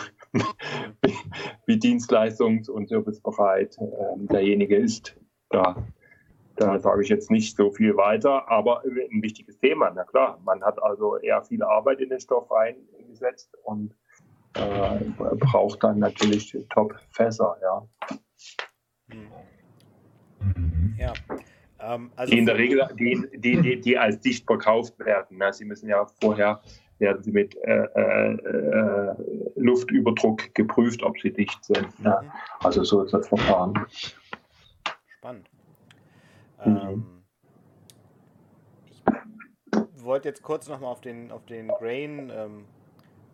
wie 1.67 1.77
dienstleistungs- 1.77 2.71
und 2.71 2.89
servicebereit 2.89 3.77
äh, 3.79 4.27
derjenige 4.27 4.77
ist. 4.77 5.17
Da, 5.51 5.77
da 6.57 6.79
sage 6.79 7.03
ich 7.03 7.09
jetzt 7.09 7.31
nicht 7.31 7.57
so 7.57 7.71
viel 7.71 7.97
weiter, 7.97 8.49
aber 8.49 8.83
ein 8.85 9.23
wichtiges 9.23 9.59
Thema. 9.59 9.91
Na 9.95 10.05
klar, 10.05 10.41
man 10.45 10.63
hat 10.63 10.83
also 10.83 11.19
eher 11.19 11.43
viel 11.43 11.63
Arbeit 11.63 12.01
in 12.01 12.11
den 12.11 12.21
Stoff 12.21 12.51
reingesetzt 12.51 13.57
und 13.65 13.95
äh, 14.55 15.01
braucht 15.39 15.83
dann 15.83 15.99
natürlich 15.99 16.57
Top-Fässer. 16.71 17.57
Ja. 17.63 17.89
Mhm. 19.09 20.95
ja. 20.99 21.13
Ähm, 21.81 22.11
also 22.17 22.31
die 22.31 22.39
in 22.39 22.47
der 22.47 22.57
Regel, 22.57 22.89
die, 22.99 23.27
die, 23.35 23.61
die, 23.61 23.81
die 23.81 23.99
als 23.99 24.21
dicht 24.21 24.47
verkauft 24.47 24.99
werden. 24.99 25.39
Ne? 25.39 25.53
Sie 25.53 25.65
müssen 25.65 25.89
ja 25.89 26.07
vorher 26.21 26.61
werden 27.05 27.23
sie 27.23 27.33
mit 27.33 27.55
äh, 27.65 27.85
äh, 27.95 28.33
äh, 28.33 29.15
Luftüberdruck 29.57 30.55
geprüft, 30.55 31.03
ob 31.03 31.19
sie 31.21 31.31
dicht 31.31 31.63
sind. 31.63 31.87
Ja. 32.03 32.23
Mhm. 32.23 32.31
Also 32.61 32.83
so 32.83 33.03
ist 33.03 33.13
das 33.13 33.29
Verfahren. 33.29 33.75
Spannend. 35.19 35.51
Mhm. 36.65 36.77
Ähm, 36.77 37.07
ich 39.95 40.03
wollte 40.03 40.29
jetzt 40.29 40.43
kurz 40.43 40.67
nochmal 40.69 40.91
auf 40.91 41.03
den, 41.03 41.31
auf 41.31 41.45
den 41.45 41.69
Grain 41.69 42.33
ähm, 42.35 42.65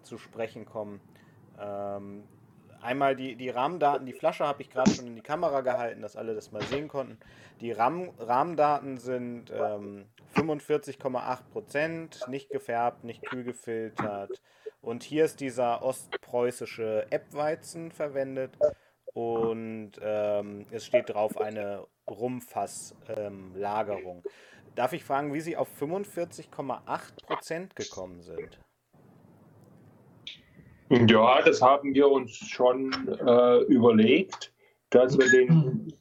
zu 0.02 0.18
sprechen 0.18 0.64
kommen. 0.64 1.00
Ähm, 1.60 2.24
einmal 2.82 3.14
die, 3.14 3.36
die 3.36 3.50
Rahmendaten, 3.50 4.04
die 4.04 4.12
Flasche 4.12 4.44
habe 4.44 4.62
ich 4.62 4.70
gerade 4.70 4.90
schon 4.90 5.06
in 5.06 5.14
die 5.14 5.22
Kamera 5.22 5.60
gehalten, 5.60 6.02
dass 6.02 6.16
alle 6.16 6.34
das 6.34 6.50
mal 6.50 6.62
sehen 6.62 6.88
konnten. 6.88 7.18
Die 7.60 7.70
Rahmen, 7.70 8.10
Rahmendaten 8.18 8.98
sind 8.98 9.52
ähm, 9.52 10.06
45,8 10.34 11.38
Prozent, 11.52 12.20
nicht 12.28 12.50
gefärbt, 12.50 13.04
nicht 13.04 13.22
kühl 13.22 13.44
gefiltert. 13.44 14.42
Und 14.80 15.02
hier 15.02 15.24
ist 15.24 15.40
dieser 15.40 15.82
ostpreußische 15.82 17.06
Eppweizen 17.10 17.92
verwendet. 17.92 18.56
Und 19.12 19.92
ähm, 20.00 20.66
es 20.70 20.86
steht 20.86 21.10
drauf 21.10 21.36
eine 21.38 21.86
Rumfasslagerung. 22.08 24.22
Ähm, 24.24 24.32
Darf 24.76 24.92
ich 24.92 25.02
fragen, 25.04 25.34
wie 25.34 25.40
Sie 25.40 25.56
auf 25.56 25.68
45,8 25.80 27.26
Prozent 27.26 27.74
gekommen 27.76 28.22
sind? 28.22 28.60
Ja, 30.90 31.42
das 31.42 31.62
haben 31.62 31.94
wir 31.94 32.08
uns 32.08 32.36
schon 32.36 32.92
äh, 33.08 33.62
überlegt, 33.64 34.52
dass 34.90 35.18
wir 35.18 35.28
den, 35.30 35.92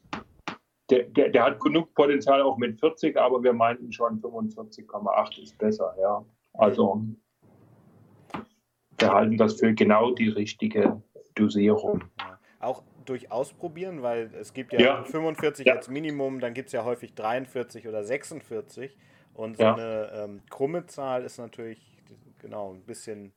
der, 0.90 1.04
der, 1.04 1.28
der, 1.28 1.44
hat 1.44 1.60
genug 1.60 1.94
Potenzial 1.94 2.42
auch 2.42 2.56
mit 2.58 2.78
40, 2.80 3.16
aber 3.16 3.42
wir 3.42 3.52
meinten 3.52 3.92
schon 3.92 4.20
45,8 4.20 5.42
ist 5.42 5.56
besser, 5.58 5.94
ja. 6.00 6.24
Also 6.54 7.02
wir 8.98 9.12
halten 9.12 9.36
das 9.36 9.58
für 9.58 9.72
genau 9.72 10.12
die 10.12 10.28
richtige 10.28 11.02
Dosierung. 11.34 12.04
Auch 12.58 12.82
durch 13.04 13.32
Ausprobieren, 13.32 14.02
weil 14.02 14.30
es 14.38 14.52
gibt 14.52 14.72
ja, 14.72 14.80
ja. 14.80 15.04
45 15.04 15.66
ja. 15.66 15.74
als 15.74 15.88
Minimum, 15.88 16.40
dann 16.40 16.54
gibt 16.54 16.68
es 16.68 16.72
ja 16.72 16.84
häufig 16.84 17.14
43 17.14 17.88
oder 17.88 18.04
46 18.04 18.96
und 19.34 19.56
so 19.56 19.62
ja. 19.62 19.74
eine 19.74 20.10
ähm, 20.14 20.42
krumme 20.50 20.86
Zahl 20.86 21.24
ist 21.24 21.38
natürlich 21.38 21.80
genau 22.38 22.74
ein 22.74 22.82
bisschen 22.82 23.32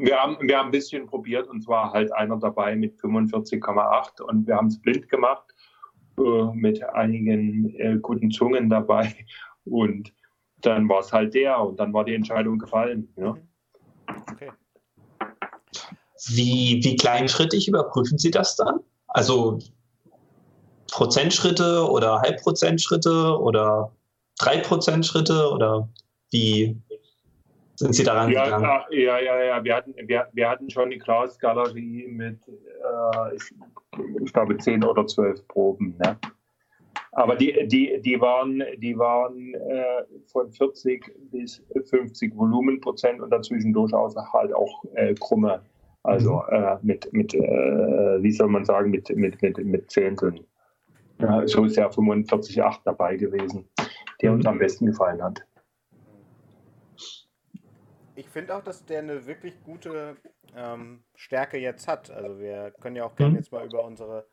wir 0.00 0.16
haben, 0.16 0.36
wir 0.40 0.56
haben 0.56 0.68
ein 0.68 0.70
bisschen 0.70 1.06
probiert 1.06 1.48
und 1.48 1.60
zwar 1.62 1.92
halt 1.92 2.12
einer 2.12 2.36
dabei 2.36 2.76
mit 2.76 2.94
45,8 3.00 4.22
und 4.22 4.46
wir 4.46 4.54
haben 4.54 4.68
es 4.68 4.80
blind 4.80 5.08
gemacht 5.08 5.52
mit 6.54 6.82
einigen 6.82 7.74
äh, 7.76 7.98
guten 8.00 8.30
Zungen 8.30 8.68
dabei 8.68 9.14
und 9.64 10.12
dann 10.60 10.88
war 10.88 11.00
es 11.00 11.12
halt 11.12 11.34
der 11.34 11.60
und 11.60 11.78
dann 11.78 11.92
war 11.92 12.04
die 12.04 12.14
Entscheidung 12.14 12.58
gefallen. 12.58 13.08
Ja. 13.16 13.32
Mhm. 13.32 13.42
Okay. 14.32 14.50
Wie, 16.26 16.80
wie 16.82 16.96
kleinschrittig 16.96 17.68
überprüfen 17.68 18.18
Sie 18.18 18.30
das 18.30 18.56
dann? 18.56 18.80
Also 19.08 19.58
Prozentschritte 20.90 21.88
oder 21.88 22.20
Halbprozentschritte 22.20 23.38
oder 23.38 23.92
drei 24.38 24.58
Prozentschritte 24.58 25.50
oder 25.50 25.88
wie, 26.30 26.76
sind 27.78 27.94
Sie 27.94 28.02
daran 28.02 28.28
ja, 28.32 28.44
gegangen? 28.44 28.64
Ja, 28.90 29.20
ja, 29.20 29.40
ja. 29.40 29.64
Wir 29.64 29.76
hatten, 29.76 29.94
wir, 29.96 30.26
wir 30.32 30.50
hatten 30.50 30.68
schon 30.68 30.90
die 30.90 30.98
Glasgalerie 30.98 32.08
mit, 32.08 32.40
äh, 32.48 33.36
ich, 33.36 33.54
ich, 34.20 34.32
glaube, 34.32 34.58
zehn 34.58 34.82
oder 34.82 35.06
zwölf 35.06 35.46
Proben. 35.46 35.96
Ne? 35.98 36.18
Aber 37.12 37.36
die, 37.36 37.68
die, 37.68 38.00
die 38.02 38.20
waren, 38.20 38.64
die 38.78 38.98
waren 38.98 39.54
äh, 39.54 40.02
von 40.26 40.50
40 40.50 41.04
bis 41.30 41.62
50 41.88 42.36
Volumenprozent 42.36 43.20
und 43.20 43.30
dazwischen 43.30 43.72
durchaus 43.72 44.16
halt 44.32 44.52
auch 44.52 44.82
äh, 44.94 45.14
krumme. 45.14 45.62
Also 46.02 46.42
mhm. 46.50 46.56
äh, 46.56 46.76
mit, 46.82 47.12
mit 47.12 47.34
äh, 47.34 47.38
wie 48.20 48.32
soll 48.32 48.48
man 48.48 48.64
sagen, 48.64 48.90
mit, 48.90 49.08
mit, 49.14 49.40
mit, 49.40 49.56
mit 49.64 49.88
Zehnteln. 49.88 50.40
Ja, 51.20 51.46
so 51.46 51.64
ist 51.64 51.76
ja 51.76 51.88
45,8 51.88 52.78
dabei 52.84 53.16
gewesen, 53.16 53.68
der 54.20 54.32
uns 54.32 54.46
am 54.46 54.58
besten 54.58 54.86
gefallen 54.86 55.22
hat 55.22 55.47
ich 58.18 58.28
finde 58.28 58.56
auch, 58.56 58.62
dass 58.62 58.84
der 58.84 58.98
eine 58.98 59.26
wirklich 59.26 59.62
gute 59.62 60.16
ähm, 60.56 61.04
Stärke 61.14 61.56
jetzt 61.56 61.86
hat. 61.86 62.10
Also 62.10 62.40
wir 62.40 62.72
können 62.80 62.96
ja 62.96 63.04
auch 63.04 63.14
gerne 63.14 63.32
mhm. 63.32 63.36
jetzt 63.36 63.52
mal 63.52 63.64
über 63.64 63.84
unsere 63.84 64.26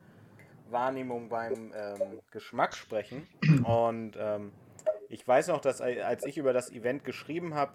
Wahrnehmung 0.70 1.30
beim 1.30 1.72
ähm, 1.76 2.20
Geschmack 2.32 2.76
sprechen. 2.76 3.28
Und 3.64 4.18
ähm, 4.20 4.52
ich 5.08 5.26
weiß 5.28 5.50
noch, 5.50 5.62
dass 5.62 5.82
als 5.82 6.26
ich 6.26 6.38
über 6.38 6.52
das 6.52 6.72
Event 6.72 7.04
geschrieben 7.04 7.54
habe, 7.54 7.74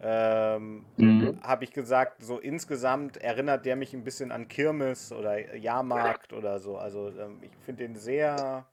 ähm, 0.00 0.86
mhm. 0.96 1.40
habe 1.42 1.64
ich 1.64 1.72
gesagt, 1.72 2.22
so 2.22 2.38
insgesamt 2.38 3.16
erinnert 3.16 3.66
der 3.66 3.74
mich 3.74 3.92
ein 3.94 4.04
bisschen 4.04 4.30
an 4.30 4.46
Kirmes 4.46 5.12
oder 5.12 5.56
Jahrmarkt 5.56 6.32
oder 6.32 6.60
so. 6.60 6.78
Also 6.78 7.08
ähm, 7.08 7.40
ich 7.42 7.50
finde 7.64 7.82
den 7.82 7.96
sehr 7.96 8.64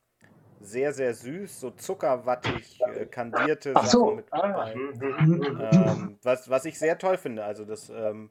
sehr, 0.61 0.93
sehr 0.93 1.13
süß, 1.13 1.59
so 1.59 1.71
zuckerwattig, 1.71 2.79
äh, 2.81 3.05
kandierte 3.05 3.73
Ach 3.75 3.85
so. 3.85 3.99
Sachen 3.99 4.15
mit 4.15 4.25
dabei. 4.31 4.73
Ähm, 4.73 6.17
was, 6.23 6.49
was 6.49 6.65
ich 6.65 6.79
sehr 6.79 6.97
toll 6.97 7.17
finde. 7.17 7.43
Also 7.43 7.65
das 7.65 7.89
ähm, 7.89 8.29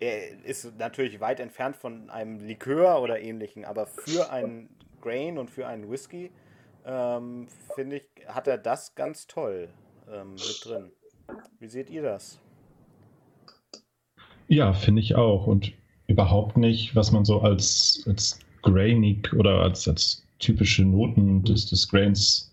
ist 0.00 0.78
natürlich 0.78 1.20
weit 1.20 1.40
entfernt 1.40 1.76
von 1.76 2.08
einem 2.10 2.40
Likör 2.40 3.02
oder 3.02 3.20
ähnlichen, 3.20 3.64
aber 3.64 3.86
für 3.86 4.30
einen 4.30 4.68
Grain 5.00 5.38
und 5.38 5.50
für 5.50 5.66
einen 5.66 5.90
Whisky 5.90 6.30
ähm, 6.86 7.48
finde 7.74 7.96
ich, 7.96 8.08
hat 8.26 8.46
er 8.46 8.58
das 8.58 8.94
ganz 8.94 9.26
toll 9.26 9.68
ähm, 10.10 10.32
mit 10.32 10.62
drin. 10.64 10.90
Wie 11.58 11.68
seht 11.68 11.90
ihr 11.90 12.02
das? 12.02 12.40
Ja, 14.48 14.72
finde 14.72 15.00
ich 15.00 15.14
auch. 15.14 15.46
Und 15.46 15.72
überhaupt 16.06 16.56
nicht, 16.56 16.96
was 16.96 17.12
man 17.12 17.24
so 17.24 17.40
als, 17.40 18.02
als 18.08 18.40
grainig 18.62 19.32
oder 19.34 19.60
als, 19.60 19.86
als 19.86 20.26
typische 20.40 20.82
Noten 20.82 21.44
des, 21.44 21.66
des 21.66 21.88
Grains 21.88 22.50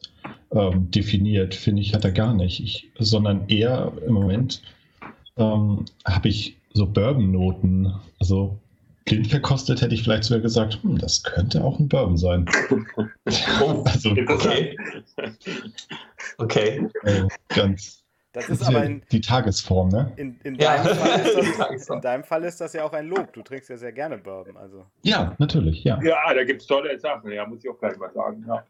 ähm, 0.51 0.89
definiert, 0.91 1.55
finde 1.55 1.81
ich, 1.81 1.93
hat 1.93 2.05
er 2.05 2.11
gar 2.11 2.33
nicht. 2.33 2.59
Ich, 2.59 2.89
sondern 2.99 3.47
eher 3.49 3.91
im 4.05 4.13
Moment 4.13 4.61
ähm, 5.37 5.85
habe 6.05 6.29
ich 6.29 6.57
so 6.73 6.85
Bourbon-Noten. 6.85 7.93
Also 8.19 8.57
blind 9.05 9.27
verkostet 9.27 9.81
hätte 9.81 9.95
ich 9.95 10.03
vielleicht 10.03 10.25
sogar 10.25 10.41
gesagt, 10.41 10.79
hm, 10.83 10.97
das 10.97 11.23
könnte 11.23 11.63
auch 11.63 11.79
ein 11.79 11.87
Bourbon 11.87 12.17
sein. 12.17 12.45
Also, 13.25 14.11
okay. 14.11 14.77
okay. 16.37 16.87
Äh, 17.03 17.23
ganz. 17.49 18.03
Das 18.37 18.49
ist 18.49 18.67
aber 18.67 18.83
in, 18.83 19.01
die 19.11 19.19
Tagesform, 19.19 19.89
ne? 19.89 20.13
In, 20.15 20.39
in, 20.43 20.57
deinem 20.57 20.85
das, 21.57 21.89
in, 21.89 22.01
deinem 22.01 22.23
Fall 22.23 22.43
ist 22.43 22.61
das, 22.61 22.73
ja 22.73 22.83
auch 22.83 22.93
ein 22.93 23.07
Lob. 23.07 23.33
Du 23.33 23.41
trinkst 23.41 23.67
ja 23.71 23.77
sehr 23.77 23.91
gerne 23.91 24.19
Bourbon. 24.19 24.55
Also. 24.57 24.85
Ja, 25.01 25.33
natürlich, 25.39 25.83
ja. 25.83 25.99
Ja, 26.03 26.31
da 26.31 26.43
gibt 26.43 26.61
es 26.61 26.67
tolle 26.67 26.99
Sachen, 26.99 27.31
ja, 27.31 27.47
muss 27.47 27.63
ich 27.63 27.69
auch 27.71 27.79
gleich 27.79 27.97
mal 27.97 28.11
sagen. 28.13 28.45
Ja. 28.47 28.63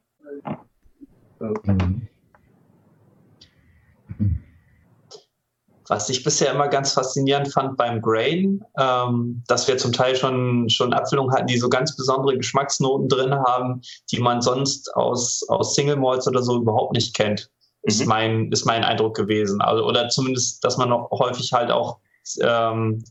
Was 5.90 6.10
ich 6.10 6.24
bisher 6.24 6.54
immer 6.54 6.70
ganz 6.70 6.94
faszinierend 6.94 7.52
fand 7.52 7.76
beim 7.76 8.02
Grain, 8.02 8.64
ähm, 8.80 9.44
dass 9.48 9.68
wir 9.68 9.78
zum 9.78 9.92
Teil 9.92 10.16
schon, 10.16 10.70
schon 10.70 10.94
Abfüllungen 10.94 11.34
hatten, 11.34 11.48
die 11.48 11.58
so 11.58 11.68
ganz 11.68 11.94
besondere 11.98 12.38
Geschmacksnoten 12.38 13.10
drin 13.10 13.34
haben, 13.34 13.82
die 14.12 14.20
man 14.20 14.42
sonst 14.42 14.96
aus, 14.96 15.44
aus 15.50 15.76
Single 15.76 15.98
Malts 15.98 16.26
oder 16.26 16.42
so 16.42 16.62
überhaupt 16.62 16.94
nicht 16.94 17.14
kennt 17.14 17.50
ist, 17.88 18.02
mhm. 18.02 18.08
mein, 18.08 18.52
ist 18.52 18.66
mein 18.66 18.84
Eindruck 18.84 19.16
gewesen. 19.16 19.62
Also, 19.62 19.86
oder 19.86 20.10
zumindest, 20.10 20.64
dass 20.64 20.78
man 20.78 20.90
noch 20.90 21.10
häufig 21.12 21.52
halt 21.54 21.72
auch 21.72 21.98
ähm, 22.42 23.04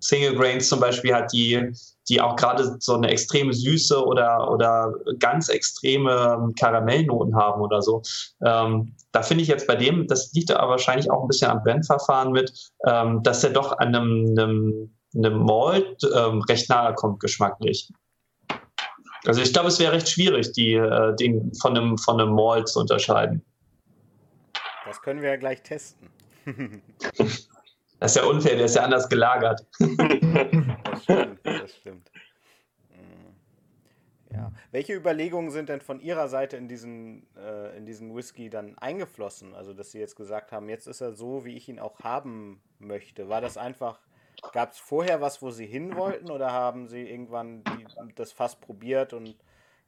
Single 0.00 0.34
Grains 0.34 0.68
zum 0.68 0.80
Beispiel 0.80 1.14
hat, 1.14 1.32
die, 1.32 1.72
die 2.08 2.20
auch 2.20 2.36
gerade 2.36 2.76
so 2.80 2.94
eine 2.94 3.08
extreme 3.08 3.52
Süße 3.52 4.04
oder, 4.04 4.50
oder 4.50 4.92
ganz 5.18 5.48
extreme 5.48 6.52
Karamellnoten 6.58 7.36
haben 7.36 7.60
oder 7.60 7.82
so. 7.82 8.02
Ähm, 8.44 8.94
da 9.12 9.22
finde 9.22 9.42
ich 9.42 9.48
jetzt 9.48 9.66
bei 9.66 9.76
dem, 9.76 10.06
das 10.06 10.32
liegt 10.32 10.50
aber 10.50 10.70
wahrscheinlich 10.70 11.10
auch 11.10 11.22
ein 11.22 11.28
bisschen 11.28 11.50
am 11.50 11.62
Brennverfahren 11.62 12.32
mit, 12.32 12.52
ähm, 12.86 13.22
dass 13.22 13.44
er 13.44 13.50
doch 13.50 13.78
an 13.78 13.94
einem, 13.94 14.34
einem, 14.36 14.94
einem 15.14 15.44
Malt 15.44 16.02
ähm, 16.16 16.42
recht 16.42 16.68
nahe 16.68 16.94
kommt 16.94 17.20
geschmacklich. 17.20 17.92
Also 19.24 19.40
ich 19.40 19.52
glaube, 19.52 19.68
es 19.68 19.78
wäre 19.78 19.92
recht 19.92 20.08
schwierig, 20.08 20.50
die, 20.52 20.74
äh, 20.74 21.14
den 21.14 21.54
von 21.54 21.76
einem, 21.76 21.96
von 21.96 22.20
einem 22.20 22.34
Malt 22.34 22.68
zu 22.68 22.80
unterscheiden. 22.80 23.44
Das 24.92 25.00
können 25.00 25.22
wir 25.22 25.30
ja 25.30 25.36
gleich 25.36 25.62
testen. 25.62 26.10
Das 27.98 28.14
ist 28.14 28.16
ja 28.16 28.24
unfair, 28.24 28.56
der 28.56 28.66
ist 28.66 28.76
ja 28.76 28.82
anders 28.82 29.08
gelagert. 29.08 29.66
Das 30.84 31.04
stimmt, 31.04 31.40
das 31.44 31.76
stimmt. 31.76 32.10
Mm. 32.90 34.34
Ja. 34.34 34.52
Welche 34.70 34.94
Überlegungen 34.94 35.50
sind 35.50 35.70
denn 35.70 35.80
von 35.80 35.98
Ihrer 35.98 36.28
Seite 36.28 36.58
in 36.58 36.68
diesen, 36.68 37.26
äh, 37.36 37.76
in 37.76 37.86
diesen 37.86 38.14
Whisky 38.14 38.50
dann 38.50 38.76
eingeflossen? 38.78 39.54
Also, 39.54 39.72
dass 39.72 39.92
Sie 39.92 39.98
jetzt 39.98 40.14
gesagt 40.14 40.52
haben, 40.52 40.68
jetzt 40.68 40.86
ist 40.86 41.00
er 41.00 41.12
so, 41.12 41.46
wie 41.46 41.56
ich 41.56 41.68
ihn 41.68 41.78
auch 41.78 42.00
haben 42.00 42.62
möchte. 42.78 43.30
War 43.30 43.40
das 43.40 43.56
einfach, 43.56 43.98
gab 44.52 44.72
es 44.72 44.78
vorher 44.78 45.22
was, 45.22 45.40
wo 45.40 45.50
Sie 45.50 45.66
hin 45.66 45.96
wollten 45.96 46.30
oder 46.30 46.52
haben 46.52 46.86
Sie 46.86 47.08
irgendwann 47.08 47.64
die, 47.64 48.14
das 48.14 48.32
Fass 48.32 48.56
probiert 48.56 49.14
und 49.14 49.36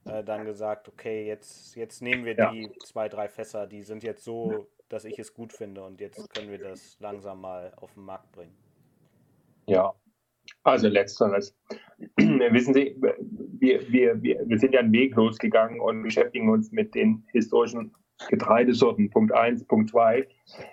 äh, 0.07 0.25
dann 0.25 0.45
gesagt, 0.47 0.89
okay, 0.89 1.27
jetzt, 1.27 1.77
jetzt 1.77 2.01
nehmen 2.01 2.25
wir 2.25 2.35
die 2.35 2.73
zwei, 2.85 3.09
drei 3.09 3.29
Fässer, 3.29 3.67
die 3.67 3.83
sind 3.83 4.03
jetzt 4.03 4.25
so 4.25 4.67
dass 4.89 5.05
ich 5.05 5.19
es 5.19 5.35
gut 5.35 5.53
finde 5.53 5.83
und 5.83 6.01
jetzt 6.01 6.33
können 6.35 6.51
wir 6.51 6.59
das 6.59 6.97
langsam 7.01 7.41
mal 7.41 7.73
auf 7.77 7.95
den 7.95 8.05
Markt 8.05 8.31
bringen. 8.33 8.55
Ja, 9.67 9.95
also 10.63 10.89
letzteres. 10.89 11.57
Wissen 12.17 12.75
Sie, 12.75 12.97
wir, 13.01 13.81
wir, 13.91 14.23
wir, 14.23 14.49
wir 14.49 14.59
sind 14.59 14.75
ja 14.75 14.81
einen 14.81 14.93
Weg 14.93 15.15
losgegangen 15.15 15.81
und 15.81 16.03
beschäftigen 16.03 16.51
uns 16.51 16.71
mit 16.71 16.95
den 16.95 17.25
historischen 17.33 17.95
Getreidesorten. 18.29 19.11
Punkt 19.11 19.33
1, 19.33 19.65
Punkt 19.65 19.91
2. 19.91 20.27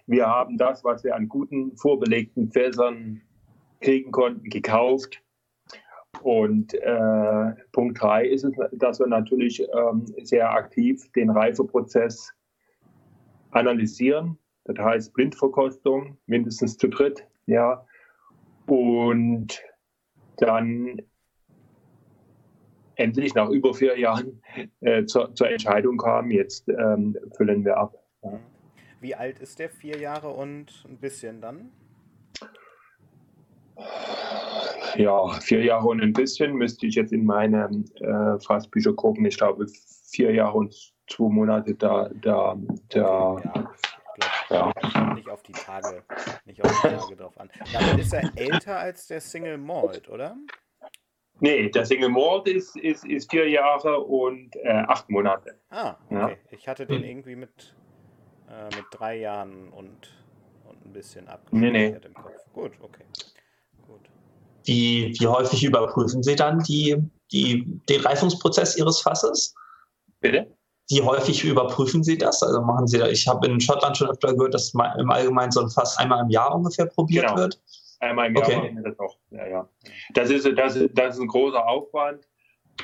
Wir 0.08 0.28
haben 0.28 0.58
das, 0.58 0.84
was 0.84 1.04
wir 1.04 1.16
an 1.16 1.28
guten 1.28 1.76
vorbelegten 1.78 2.52
Fässern 2.52 3.22
kriegen 3.82 4.12
konnten, 4.12 4.50
gekauft 4.50 5.22
Und 6.22 6.74
äh, 6.76 7.52
Punkt 7.72 8.02
drei 8.02 8.26
ist 8.28 8.44
es, 8.44 8.54
dass 8.74 9.00
wir 9.00 9.08
natürlich 9.08 9.62
ähm, 9.62 10.06
sehr 10.24 10.52
aktiv 10.52 11.12
den 11.14 11.30
Reifeprozess 11.30 12.32
analysieren. 13.52 14.38
Das 14.66 14.78
heißt 14.78 15.14
Blindverkostung, 15.14 16.18
mindestens 16.26 16.78
zu 16.78 16.88
dritt, 16.88 17.26
ja. 17.46 17.86
Und 18.68 19.62
dann 20.38 21.02
endlich 22.96 23.34
nach 23.34 23.50
über 23.50 23.74
vier 23.74 23.98
Jahren 23.98 24.42
äh, 24.82 25.06
zur, 25.06 25.34
zur, 25.36 25.50
Entscheidung 25.50 25.98
kam, 25.98 26.32
jetzt 26.32 26.70
ähm, 26.70 27.18
füllen 27.36 27.66
wir 27.66 27.78
ab. 27.78 27.96
Ja. 28.24 28.40
Wie 29.00 29.16
alt 29.16 29.40
ist 29.40 29.60
der? 29.60 29.70
Vier 29.70 29.98
Jahre 29.98 30.30
und 30.30 30.86
ein 30.88 30.98
bisschen 30.98 31.42
dann? 31.42 31.72
Ja, 34.96 35.28
vier 35.40 35.64
Jahre 35.64 35.88
und 35.88 36.02
ein 36.02 36.14
bisschen 36.14 36.54
müsste 36.54 36.86
ich 36.86 36.96
jetzt 36.96 37.12
in 37.12 37.26
meine 37.26 37.84
äh, 37.96 38.40
Fassbücher 38.40 38.94
gucken. 38.94 39.26
Ich 39.26 39.38
glaube, 39.38 39.66
vier 40.12 40.34
Jahre 40.34 40.58
und 40.58 40.94
zwei 41.12 41.30
Monate 41.30 41.76
da. 41.76 42.10
da, 42.22 42.56
da 42.90 43.32
okay, 43.32 43.44
ja. 43.54 43.72
Ja. 44.50 45.14
Nicht 45.14 45.30
auf 45.30 45.42
die 45.44 45.54
Tage, 45.54 46.04
nicht 46.46 46.64
auf 46.64 46.82
die 46.82 46.88
Tage 46.90 47.16
drauf 47.16 47.40
an. 47.40 47.50
Damit 47.72 48.00
ist 48.00 48.14
er 48.14 48.30
älter 48.36 48.78
als 48.78 49.08
der 49.08 49.22
Single 49.22 49.58
Malt, 49.58 50.10
oder? 50.10 50.36
Nee, 51.40 51.70
der 51.70 51.86
Single 51.86 52.10
Malt 52.10 52.48
ist, 52.48 52.76
ist, 52.76 53.06
ist 53.06 53.32
vier 53.32 53.50
Jahre 53.50 54.00
und 54.00 54.56
äh, 54.58 54.84
acht 54.88 55.10
Monate. 55.10 55.58
Ah, 55.70 55.96
okay. 56.06 56.16
Ja. 56.16 56.30
Ich 56.52 56.68
hatte 56.68 56.86
den 56.86 57.04
irgendwie 57.04 57.36
mit, 57.36 57.76
äh, 58.50 58.66
mit 58.76 58.86
drei 58.92 59.18
Jahren 59.18 59.70
und, 59.70 60.14
und 60.66 60.86
ein 60.86 60.94
bisschen 60.94 61.28
abgespeichert 61.28 61.74
nee, 61.74 61.90
nee. 61.90 62.06
im 62.06 62.14
Kopf. 62.14 62.54
Gut, 62.54 62.72
okay. 62.82 63.06
Gut. 63.88 64.02
Wie, 64.66 65.16
wie 65.18 65.28
häufig 65.28 65.64
überprüfen 65.64 66.22
Sie 66.22 66.36
dann 66.36 66.60
die, 66.60 66.98
die, 67.32 67.66
den 67.90 68.02
Reifungsprozess 68.02 68.78
Ihres 68.78 69.02
Fasses? 69.02 69.56
Bitte? 70.20 70.56
Wie 70.92 71.02
häufig 71.02 71.44
überprüfen 71.46 72.04
Sie 72.04 72.18
das? 72.18 72.44
Also 72.44 72.62
machen 72.62 72.88
Sie 72.88 72.98
da, 72.98 73.08
ich 73.08 73.28
habe 73.28 73.48
in 73.48 73.62
Schottland 73.62 73.98
schon 73.98 74.10
öfter 74.10 74.34
gehört, 74.34 74.54
dass 74.54 74.74
im 74.74 75.12
Allgemeinen 75.12 75.52
so 75.52 75.62
ein 75.62 75.70
Fass 75.70 75.98
einmal 75.98 76.24
im 76.24 76.30
Jahr 76.30 76.54
ungefähr 76.54 76.86
probiert 76.86 77.28
genau. 77.28 77.38
wird. 77.38 77.62
Einmal 78.02 78.28
im 78.28 78.36
Jahr 78.36 78.46
okay. 78.46 78.58
machen 78.58 78.76
wir 78.76 78.84
das 78.84 79.00
auch. 79.00 79.18
Ja, 79.30 79.48
ja. 79.48 79.70
Das, 80.14 80.30
ist, 80.30 80.46
das, 80.58 80.76
ist, 80.76 80.90
das 80.98 81.16
ist 81.16 81.22
ein 81.22 81.28
großer 81.28 81.66
Aufwand. 81.66 82.28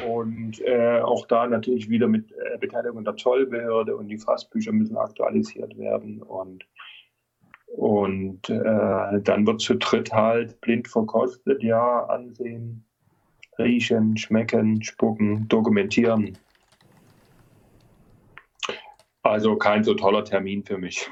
Und 0.06 0.62
äh, 0.62 1.02
auch 1.02 1.26
da 1.28 1.48
natürlich 1.48 1.90
wieder 1.90 2.08
mit 2.08 2.32
äh, 2.32 2.58
Beteiligung 2.60 3.04
der 3.04 3.16
Zollbehörde 3.18 3.96
und 3.96 4.08
die 4.08 4.18
Fassbücher 4.18 4.72
müssen 4.72 4.96
aktualisiert 4.96 5.78
werden. 5.78 6.22
Und, 6.22 6.66
und 7.66 8.50
äh, 8.50 9.22
dann 9.22 9.48
wird 9.48 9.62
zu 9.62 9.76
dritt 9.76 10.14
halt 10.14 10.62
blind 10.62 10.88
verkostet, 10.88 11.64
ja, 11.64 12.06
ansehen, 12.06 12.86
riechen, 13.58 14.18
schmecken, 14.18 14.84
spucken, 14.84 15.48
dokumentieren. 15.48 16.38
Also 19.30 19.56
kein 19.56 19.84
so 19.84 19.94
toller 19.94 20.24
Termin 20.24 20.64
für 20.64 20.78
mich. 20.78 21.10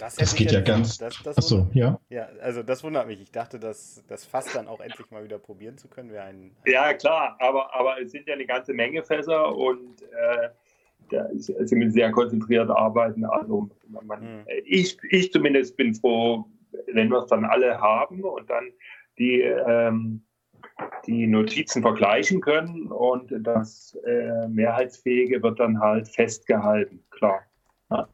Das, 0.00 0.16
das 0.16 0.34
geht 0.34 0.50
ja 0.50 0.62
ganz. 0.62 0.96
Das, 0.96 1.22
das 1.22 1.36
Achso, 1.36 1.68
ja. 1.74 2.00
Ja, 2.08 2.28
also 2.40 2.62
das 2.62 2.82
wundert 2.82 3.06
mich. 3.06 3.20
Ich 3.20 3.32
dachte, 3.32 3.60
dass 3.60 4.02
das 4.08 4.24
Fass 4.24 4.50
dann 4.54 4.66
auch 4.66 4.80
endlich 4.80 5.10
mal 5.10 5.22
wieder 5.24 5.38
probieren 5.38 5.76
zu 5.76 5.88
können 5.88 6.10
wäre 6.10 6.24
ein. 6.24 6.56
Ja, 6.64 6.94
klar, 6.94 7.36
aber, 7.38 7.74
aber 7.74 8.00
es 8.00 8.10
sind 8.10 8.26
ja 8.26 8.32
eine 8.32 8.46
ganze 8.46 8.72
Menge 8.72 9.02
Fässer 9.02 9.54
und 9.54 10.00
äh, 10.02 10.48
da 11.10 11.28
sind 11.34 11.80
wir 11.80 11.90
sehr 11.90 12.10
konzentriert 12.12 12.70
arbeiten. 12.70 13.26
Also 13.26 13.68
man, 13.88 14.20
hm. 14.20 14.44
ich, 14.64 14.96
ich 15.10 15.32
zumindest 15.32 15.76
bin 15.76 15.94
froh, 15.94 16.46
wenn 16.86 17.10
wir 17.10 17.18
es 17.18 17.26
dann 17.26 17.44
alle 17.44 17.78
haben 17.78 18.22
und 18.24 18.48
dann 18.48 18.72
die, 19.18 19.42
ähm, 19.42 20.22
die 21.06 21.26
Notizen 21.26 21.82
vergleichen 21.82 22.40
können 22.40 22.86
und 22.88 23.32
das 23.40 23.96
äh, 24.06 24.48
Mehrheitsfähige 24.48 25.42
wird 25.42 25.60
dann 25.60 25.80
halt 25.80 26.08
festgehalten, 26.08 27.00
klar. 27.10 27.40
Ja 27.90 28.08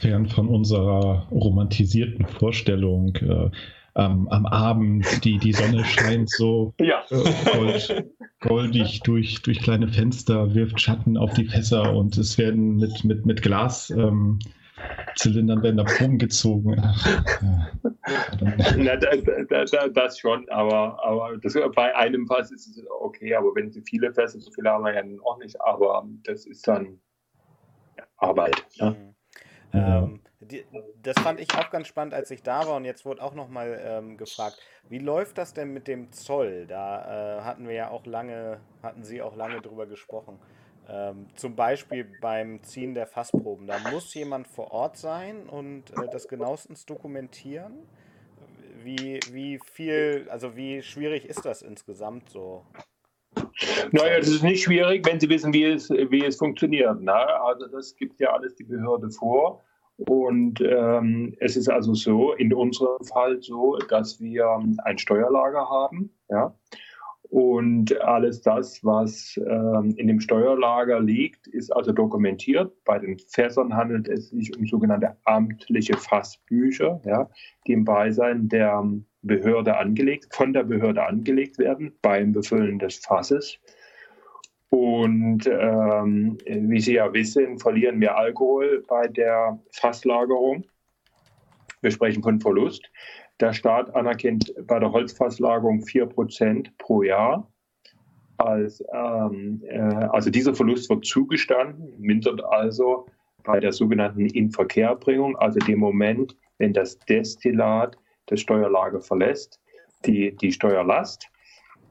fern 0.00 0.26
von 0.26 0.48
unserer 0.48 1.26
romantisierten 1.30 2.26
Vorstellung. 2.26 3.14
Äh, 3.16 3.50
ähm, 3.96 4.28
am 4.28 4.46
Abend, 4.46 5.24
die, 5.24 5.38
die 5.38 5.52
Sonne 5.52 5.84
scheint 5.84 6.30
so 6.30 6.72
ja. 6.80 7.02
äh, 7.10 7.32
gold, 7.52 8.04
goldig 8.40 9.00
durch, 9.00 9.42
durch 9.42 9.60
kleine 9.60 9.88
Fenster, 9.88 10.54
wirft 10.54 10.80
Schatten 10.80 11.16
auf 11.16 11.34
die 11.34 11.46
Fässer 11.46 11.94
und 11.94 12.16
es 12.16 12.38
werden 12.38 12.76
mit, 12.76 13.04
mit, 13.04 13.26
mit 13.26 13.42
Glaszylindern 13.42 14.08
ähm, 14.08 14.38
werden 15.62 15.76
da 15.76 15.84
Proben 15.84 16.18
gezogen. 16.18 16.80
Ach, 16.82 17.42
ja. 17.42 17.70
Na, 18.76 18.96
da, 18.96 19.10
da, 19.48 19.64
da, 19.64 19.88
das 19.88 20.18
schon, 20.18 20.48
aber, 20.48 21.02
aber 21.04 21.36
das, 21.38 21.54
bei 21.74 21.94
einem 21.94 22.26
Fass 22.26 22.50
ist 22.50 22.68
es 22.68 22.84
okay, 23.00 23.34
aber 23.34 23.54
wenn 23.54 23.70
sie 23.70 23.82
viele 23.82 24.12
Fässer, 24.12 24.40
so 24.40 24.50
viele 24.50 24.70
haben 24.70 24.84
wir 24.84 24.94
ja 24.94 25.02
auch 25.24 25.38
nicht, 25.38 25.60
aber 25.60 26.06
das 26.24 26.46
ist 26.46 26.66
dann 26.66 27.00
Arbeit. 28.16 28.66
Ne? 28.78 28.90
Mhm. 28.90 29.14
Ähm, 29.72 30.20
die, 30.40 30.64
das 31.02 31.18
fand 31.22 31.38
ich 31.38 31.52
auch 31.54 31.70
ganz 31.70 31.86
spannend, 31.86 32.14
als 32.14 32.30
ich 32.30 32.42
da 32.42 32.66
war 32.66 32.76
und 32.76 32.84
jetzt 32.84 33.04
wurde 33.04 33.22
auch 33.22 33.34
nochmal 33.34 33.80
ähm, 33.84 34.16
gefragt, 34.16 34.58
wie 34.88 34.98
läuft 34.98 35.38
das 35.38 35.52
denn 35.52 35.72
mit 35.72 35.86
dem 35.86 36.12
Zoll? 36.12 36.66
Da 36.66 37.38
äh, 37.38 37.42
hatten 37.42 37.68
wir 37.68 37.74
ja 37.74 37.90
auch 37.90 38.06
lange, 38.06 38.60
hatten 38.82 39.04
Sie 39.04 39.22
auch 39.22 39.36
lange 39.36 39.60
drüber 39.60 39.86
gesprochen. 39.86 40.38
Ähm, 40.92 41.26
zum 41.36 41.54
Beispiel 41.54 42.04
beim 42.20 42.62
Ziehen 42.64 42.94
der 42.94 43.06
Fassproben. 43.06 43.68
Da 43.68 43.78
muss 43.92 44.12
jemand 44.14 44.48
vor 44.48 44.72
Ort 44.72 44.96
sein 44.96 45.48
und 45.48 45.84
äh, 45.90 46.08
das 46.10 46.26
genauestens 46.26 46.84
dokumentieren. 46.84 47.74
Wie, 48.82 49.20
wie 49.30 49.60
viel, 49.62 50.26
also 50.30 50.56
wie 50.56 50.82
schwierig 50.82 51.26
ist 51.26 51.44
das 51.44 51.62
insgesamt 51.62 52.30
so? 52.30 52.64
Naja, 53.92 54.18
das 54.18 54.28
ist 54.28 54.42
nicht 54.42 54.64
schwierig, 54.64 55.06
wenn 55.06 55.20
Sie 55.20 55.28
wissen, 55.28 55.52
wie 55.52 55.64
es, 55.64 55.90
wie 55.90 56.24
es 56.24 56.36
funktioniert. 56.36 57.00
Ne? 57.00 57.12
Also 57.12 57.66
das 57.68 57.94
gibt 57.94 58.18
ja 58.18 58.32
alles 58.32 58.56
die 58.56 58.64
Behörde 58.64 59.10
vor. 59.10 59.62
Und 59.96 60.60
ähm, 60.62 61.36
es 61.40 61.56
ist 61.56 61.68
also 61.68 61.94
so, 61.94 62.32
in 62.32 62.52
unserem 62.52 63.04
Fall 63.04 63.40
so, 63.42 63.76
dass 63.76 64.18
wir 64.18 64.60
ein 64.84 64.98
Steuerlager 64.98 65.68
haben. 65.68 66.10
Ja? 66.30 66.54
Und 67.30 68.00
alles 68.00 68.42
das, 68.42 68.84
was 68.84 69.40
ähm, 69.48 69.94
in 69.96 70.08
dem 70.08 70.18
Steuerlager 70.20 71.00
liegt, 71.00 71.46
ist 71.46 71.70
also 71.70 71.92
dokumentiert. 71.92 72.72
Bei 72.84 72.98
den 72.98 73.18
Fässern 73.18 73.76
handelt 73.76 74.08
es 74.08 74.30
sich 74.30 74.56
um 74.58 74.66
sogenannte 74.66 75.16
amtliche 75.24 75.96
Fassbücher, 75.96 77.00
ja, 77.04 77.30
die 77.68 77.72
im 77.74 77.84
Beisein 77.84 78.48
der 78.48 78.84
Behörde 79.22 79.76
angelegt, 79.76 80.34
von 80.34 80.52
der 80.52 80.64
Behörde 80.64 81.06
angelegt 81.06 81.58
werden 81.58 81.92
beim 82.02 82.32
Befüllen 82.32 82.80
des 82.80 82.96
Fasses. 82.96 83.60
Und 84.70 85.46
ähm, 85.46 86.38
wie 86.46 86.80
Sie 86.80 86.94
ja 86.94 87.12
wissen, 87.12 87.58
verlieren 87.58 88.00
wir 88.00 88.16
Alkohol 88.16 88.84
bei 88.88 89.06
der 89.06 89.60
Fasslagerung. 89.70 90.64
Wir 91.80 91.92
sprechen 91.92 92.24
von 92.24 92.40
Verlust. 92.40 92.90
Der 93.40 93.54
Staat 93.54 93.94
anerkennt 93.94 94.52
bei 94.66 94.78
der 94.78 94.92
Holzfasslagerung 94.92 95.80
4% 95.80 96.70
pro 96.76 97.02
Jahr. 97.02 97.50
Als, 98.36 98.82
ähm, 98.92 99.62
äh, 99.66 99.78
also 99.78 100.30
dieser 100.30 100.54
Verlust 100.54 100.90
wird 100.90 101.06
zugestanden, 101.06 101.94
mindert 101.98 102.44
also 102.44 103.06
bei 103.44 103.58
der 103.60 103.72
sogenannten 103.72 104.26
Inverkehrbringung, 104.26 105.36
also 105.36 105.58
dem 105.60 105.78
Moment, 105.78 106.36
wenn 106.58 106.72
das 106.74 106.98
Destillat 107.00 107.96
das 108.26 108.40
Steuerlager 108.40 109.00
verlässt, 109.00 109.60
die, 110.04 110.36
die 110.36 110.52
Steuerlast. 110.52 111.26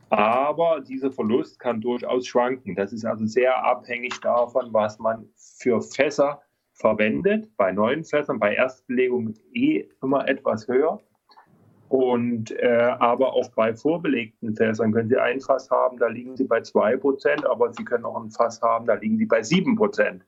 Aber 0.10 0.82
dieser 0.82 1.12
Verlust 1.12 1.60
kann 1.60 1.82
durchaus 1.82 2.28
schwanken. 2.28 2.76
Das 2.76 2.94
ist 2.94 3.06
also 3.06 3.26
sehr 3.26 3.64
abhängig 3.64 4.20
davon, 4.22 4.72
was 4.72 4.98
man 5.00 5.28
für 5.36 5.82
Fässer 5.82 6.42
verwendet. 6.74 7.50
Bei 7.58 7.72
neuen 7.72 8.04
Fässern, 8.04 8.40
bei 8.40 8.56
Erstbelegung 8.56 9.34
eh 9.54 9.88
immer 10.02 10.28
etwas 10.28 10.68
höher. 10.68 11.00
Und 11.90 12.52
äh, 12.52 12.96
aber 13.00 13.34
auch 13.34 13.50
bei 13.56 13.74
vorbelegten 13.74 14.56
Fässern 14.56 14.92
können 14.92 15.10
Sie 15.10 15.18
ein 15.18 15.42
Fass 15.42 15.70
haben, 15.72 15.98
da 15.98 16.08
liegen 16.08 16.38
Sie 16.38 16.44
bei 16.44 16.60
2%, 16.60 17.46
aber 17.48 17.74
Sie 17.74 17.84
können 17.84 18.06
auch 18.06 18.22
ein 18.22 18.30
Fass 18.30 18.62
haben, 18.62 18.86
da 18.86 18.94
liegen 18.94 19.18
Sie 19.18 19.26
bei 19.26 19.40
7%. 19.40 20.22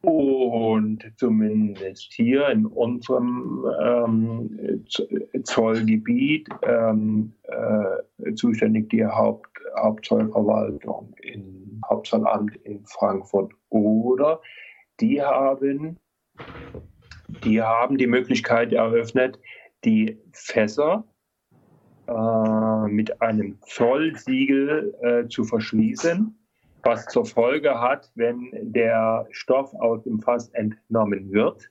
Und 0.00 1.12
zumindest 1.16 2.12
hier 2.12 2.48
in 2.48 2.66
unserem 2.66 3.64
ähm, 3.82 4.84
Zollgebiet 5.44 6.48
ähm, 6.62 7.32
äh, 7.44 8.34
zuständig 8.34 8.88
die 8.90 9.04
Haupt, 9.04 9.48
Hauptzollverwaltung 9.78 11.14
im 11.22 11.80
Hauptzollamt 11.88 12.56
in 12.64 12.84
Frankfurt 12.86 13.52
oder 13.68 14.40
die 15.00 15.22
haben, 15.22 15.98
die 17.44 17.60
haben 17.60 17.98
die 17.98 18.06
Möglichkeit 18.06 18.72
eröffnet, 18.72 19.38
die 19.84 20.18
Fässer 20.32 21.04
äh, 22.06 22.88
mit 22.88 23.20
einem 23.22 23.58
Zollsiegel 23.62 24.94
äh, 25.02 25.28
zu 25.28 25.44
verschließen, 25.44 26.38
was 26.82 27.06
zur 27.06 27.24
Folge 27.24 27.80
hat, 27.80 28.10
wenn 28.14 28.50
der 28.52 29.26
Stoff 29.30 29.74
aus 29.74 30.02
dem 30.04 30.20
Fass 30.20 30.48
entnommen 30.50 31.32
wird, 31.32 31.70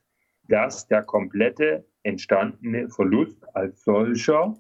dass 0.49 0.87
der 0.87 1.03
komplette 1.03 1.85
entstandene 2.03 2.89
Verlust 2.89 3.43
als 3.55 3.83
solcher 3.83 4.55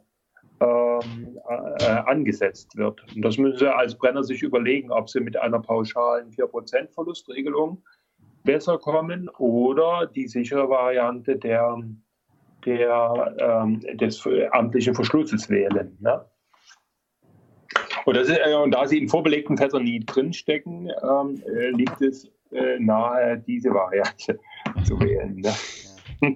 ähm, 0.59 1.39
äh, 1.49 1.85
angesetzt 1.85 2.77
wird. 2.77 3.03
Und 3.15 3.23
das 3.23 3.37
müssen 3.37 3.57
Sie 3.57 3.75
als 3.75 3.97
Brenner 3.97 4.23
sich 4.23 4.43
überlegen, 4.43 4.91
ob 4.91 5.09
Sie 5.09 5.19
mit 5.19 5.35
einer 5.35 5.59
pauschalen 5.59 6.29
4% 6.31 6.93
Verlustregelung 6.93 7.83
besser 8.43 8.77
kommen 8.77 9.29
oder 9.37 10.05
die 10.05 10.27
sichere 10.27 10.69
Variante 10.69 11.37
der, 11.37 11.77
der, 12.65 13.35
ähm, 13.39 13.79
des 13.97 14.27
amtlichen 14.51 14.95
Verschlusses 14.95 15.49
wählen. 15.49 15.97
Ne? 15.99 16.25
Und, 18.05 18.17
ist, 18.17 18.29
äh, 18.29 18.53
und, 18.53 18.71
da 18.71 18.85
sie 18.85 18.97
in 18.97 19.09
vorbelegten 19.09 19.57
Fässern 19.57 19.83
nie 19.83 19.99
drinstecken, 19.99 20.91
ähm, 21.01 21.41
äh, 21.47 21.69
liegt 21.69 22.01
es 22.01 22.29
äh, 22.51 22.79
nahe, 22.79 23.37
diese 23.39 23.69
Variante 23.73 24.39
zu 24.83 24.99
wählen. 24.99 25.35
Ne? 25.35 25.53
Ja. 26.21 26.29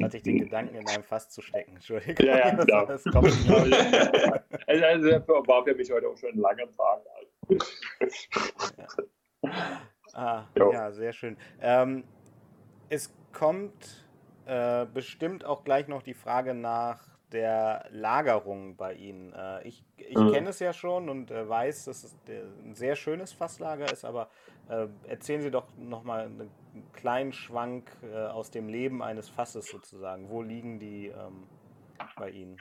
Jetzt 0.00 0.02
hatte 0.02 0.16
ich 0.16 0.22
den 0.22 0.38
Gedanken, 0.38 0.76
in 0.76 0.88
einem 0.88 1.02
Fass 1.02 1.28
zu 1.28 1.42
stecken. 1.42 1.74
Entschuldigung. 1.74 2.24
Ja, 2.24 2.38
ja, 2.38 2.56
klar. 2.64 2.86
Das, 2.86 3.02
das 3.04 3.12
kommt 3.12 3.26
also, 4.66 4.84
also, 4.84 5.10
war 5.46 5.64
für 5.64 5.74
mich 5.74 5.90
heute 5.92 6.08
auch 6.08 6.16
schon 6.16 6.30
ein 6.30 6.38
langer 6.38 6.64
Tag. 6.76 7.02
Ja. 9.42 9.56
Ah, 10.12 10.44
ja, 10.56 10.90
sehr 10.90 11.12
schön. 11.12 11.36
Ähm, 11.60 12.04
es 12.88 13.14
kommt 13.32 14.09
äh, 14.50 14.86
bestimmt 14.92 15.44
auch 15.44 15.62
gleich 15.62 15.86
noch 15.86 16.02
die 16.02 16.14
Frage 16.14 16.54
nach 16.54 17.00
der 17.30 17.86
Lagerung 17.92 18.74
bei 18.76 18.94
Ihnen. 18.94 19.32
Äh, 19.32 19.68
ich 19.68 19.84
ich 19.96 20.16
mhm. 20.16 20.32
kenne 20.32 20.48
es 20.48 20.58
ja 20.58 20.72
schon 20.72 21.08
und 21.08 21.30
äh, 21.30 21.48
weiß, 21.48 21.84
dass 21.84 22.02
es 22.02 22.16
ein 22.64 22.74
sehr 22.74 22.96
schönes 22.96 23.32
Fasslager 23.32 23.92
ist, 23.92 24.04
aber 24.04 24.28
äh, 24.68 24.88
erzählen 25.06 25.40
Sie 25.40 25.52
doch 25.52 25.68
nochmal 25.78 26.24
einen 26.24 26.50
kleinen 26.92 27.32
Schwank 27.32 27.92
äh, 28.02 28.16
aus 28.16 28.50
dem 28.50 28.68
Leben 28.68 29.02
eines 29.02 29.28
Fasses 29.28 29.66
sozusagen. 29.66 30.28
Wo 30.28 30.42
liegen 30.42 30.80
die 30.80 31.06
ähm, 31.06 31.44
bei 32.16 32.30
Ihnen? 32.30 32.56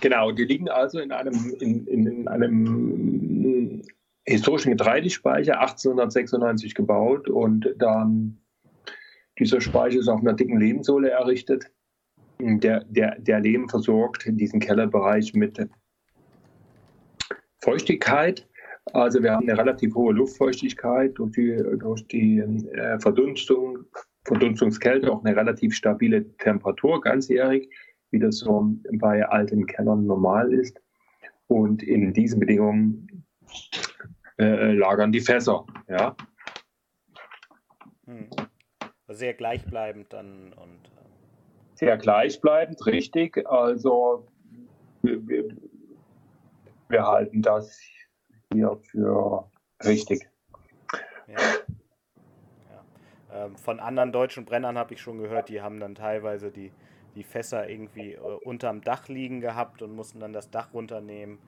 Genau, 0.00 0.30
die 0.30 0.44
liegen 0.44 0.68
also 0.68 1.00
in 1.00 1.10
einem, 1.10 1.56
in, 1.58 1.86
in 1.88 2.28
einem 2.28 3.82
historischen 4.24 4.70
Getreidespeicher, 4.70 5.60
1896 5.60 6.74
gebaut 6.76 7.28
und 7.28 7.74
dann 7.78 8.43
dieser 9.38 9.60
Speicher 9.60 9.98
ist 9.98 10.08
auf 10.08 10.20
einer 10.20 10.34
dicken 10.34 10.58
Lehmsohle 10.58 11.10
errichtet 11.10 11.70
der, 12.38 12.84
der, 12.84 13.18
der 13.20 13.40
Lehm 13.40 13.68
versorgt 13.68 14.24
diesen 14.26 14.60
Kellerbereich 14.60 15.34
mit 15.34 15.58
Feuchtigkeit. 17.62 18.46
Also 18.92 19.22
wir 19.22 19.32
haben 19.32 19.48
eine 19.48 19.58
relativ 19.58 19.94
hohe 19.94 20.12
Luftfeuchtigkeit 20.12 21.16
durch 21.16 21.32
die, 21.32 21.56
durch 21.78 22.06
die 22.08 22.38
äh, 22.38 22.98
Verdunstung, 23.00 23.78
Verdunstungskälte 24.24 25.10
auch 25.10 25.24
eine 25.24 25.34
relativ 25.34 25.74
stabile 25.74 26.36
Temperatur 26.36 27.00
ganzjährig, 27.00 27.70
wie 28.10 28.18
das 28.18 28.38
so 28.38 28.74
bei 28.92 29.24
alten 29.26 29.66
Kellern 29.66 30.06
normal 30.06 30.52
ist. 30.52 30.80
Und 31.46 31.82
in 31.82 32.12
diesen 32.12 32.40
Bedingungen 32.40 33.26
äh, 34.38 34.72
lagern 34.72 35.12
die 35.12 35.20
Fässer. 35.20 35.64
Ja. 35.88 36.14
Hm. 38.06 38.28
Sehr 39.14 39.34
gleichbleibend 39.34 40.12
dann 40.12 40.52
und 40.54 40.90
sehr 41.74 41.96
gleichbleibend, 41.96 42.86
richtig. 42.86 43.44
Also 43.46 44.26
wir, 45.02 45.26
wir, 45.26 45.48
wir 46.88 47.06
halten 47.06 47.42
das 47.42 47.80
hier 48.52 48.76
für 48.90 49.50
richtig. 49.84 50.28
Ja. 51.26 51.36
Ja. 52.70 53.44
Ähm, 53.44 53.56
von 53.56 53.80
anderen 53.80 54.12
deutschen 54.12 54.44
Brennern 54.44 54.78
habe 54.78 54.94
ich 54.94 55.00
schon 55.00 55.18
gehört, 55.18 55.48
die 55.48 55.60
haben 55.60 55.80
dann 55.80 55.96
teilweise 55.96 56.52
die, 56.52 56.70
die 57.16 57.24
Fässer 57.24 57.68
irgendwie 57.68 58.12
äh, 58.12 58.18
unterm 58.18 58.80
Dach 58.80 59.08
liegen 59.08 59.40
gehabt 59.40 59.82
und 59.82 59.96
mussten 59.96 60.20
dann 60.20 60.32
das 60.32 60.50
Dach 60.50 60.72
runternehmen, 60.72 61.38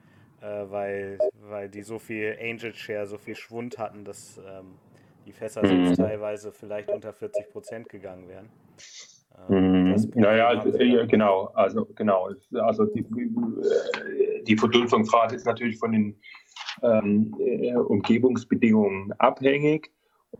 äh, 0.41 0.65
weil, 0.69 1.19
weil 1.39 1.69
die 1.69 1.83
so 1.83 1.99
viel 1.99 2.37
Angel 2.41 2.75
Share, 2.75 3.07
so 3.07 3.17
viel 3.17 3.35
Schwund 3.35 3.77
hatten, 3.77 4.03
dass 4.03 4.39
ähm, 4.45 4.75
die 5.27 5.33
Fässer 5.33 5.65
mhm. 5.65 5.93
teilweise 5.93 6.51
vielleicht 6.51 6.89
unter 6.89 7.13
40 7.13 7.49
Prozent 7.49 7.89
gegangen 7.89 8.27
wären. 8.29 8.49
Mhm. 9.49 10.11
Naja, 10.15 10.65
äh, 10.65 11.05
genau, 11.05 11.51
also 11.53 11.85
genau. 11.95 12.29
Also 12.53 12.85
die, 12.85 13.01
äh, 13.01 14.43
die 14.43 14.57
Verdunstungsrate 14.57 15.35
ist 15.35 15.45
natürlich 15.45 15.77
von 15.77 15.91
den 15.91 16.15
ähm, 16.81 17.35
äh, 17.39 17.75
Umgebungsbedingungen 17.75 19.11
abhängig. 19.19 19.91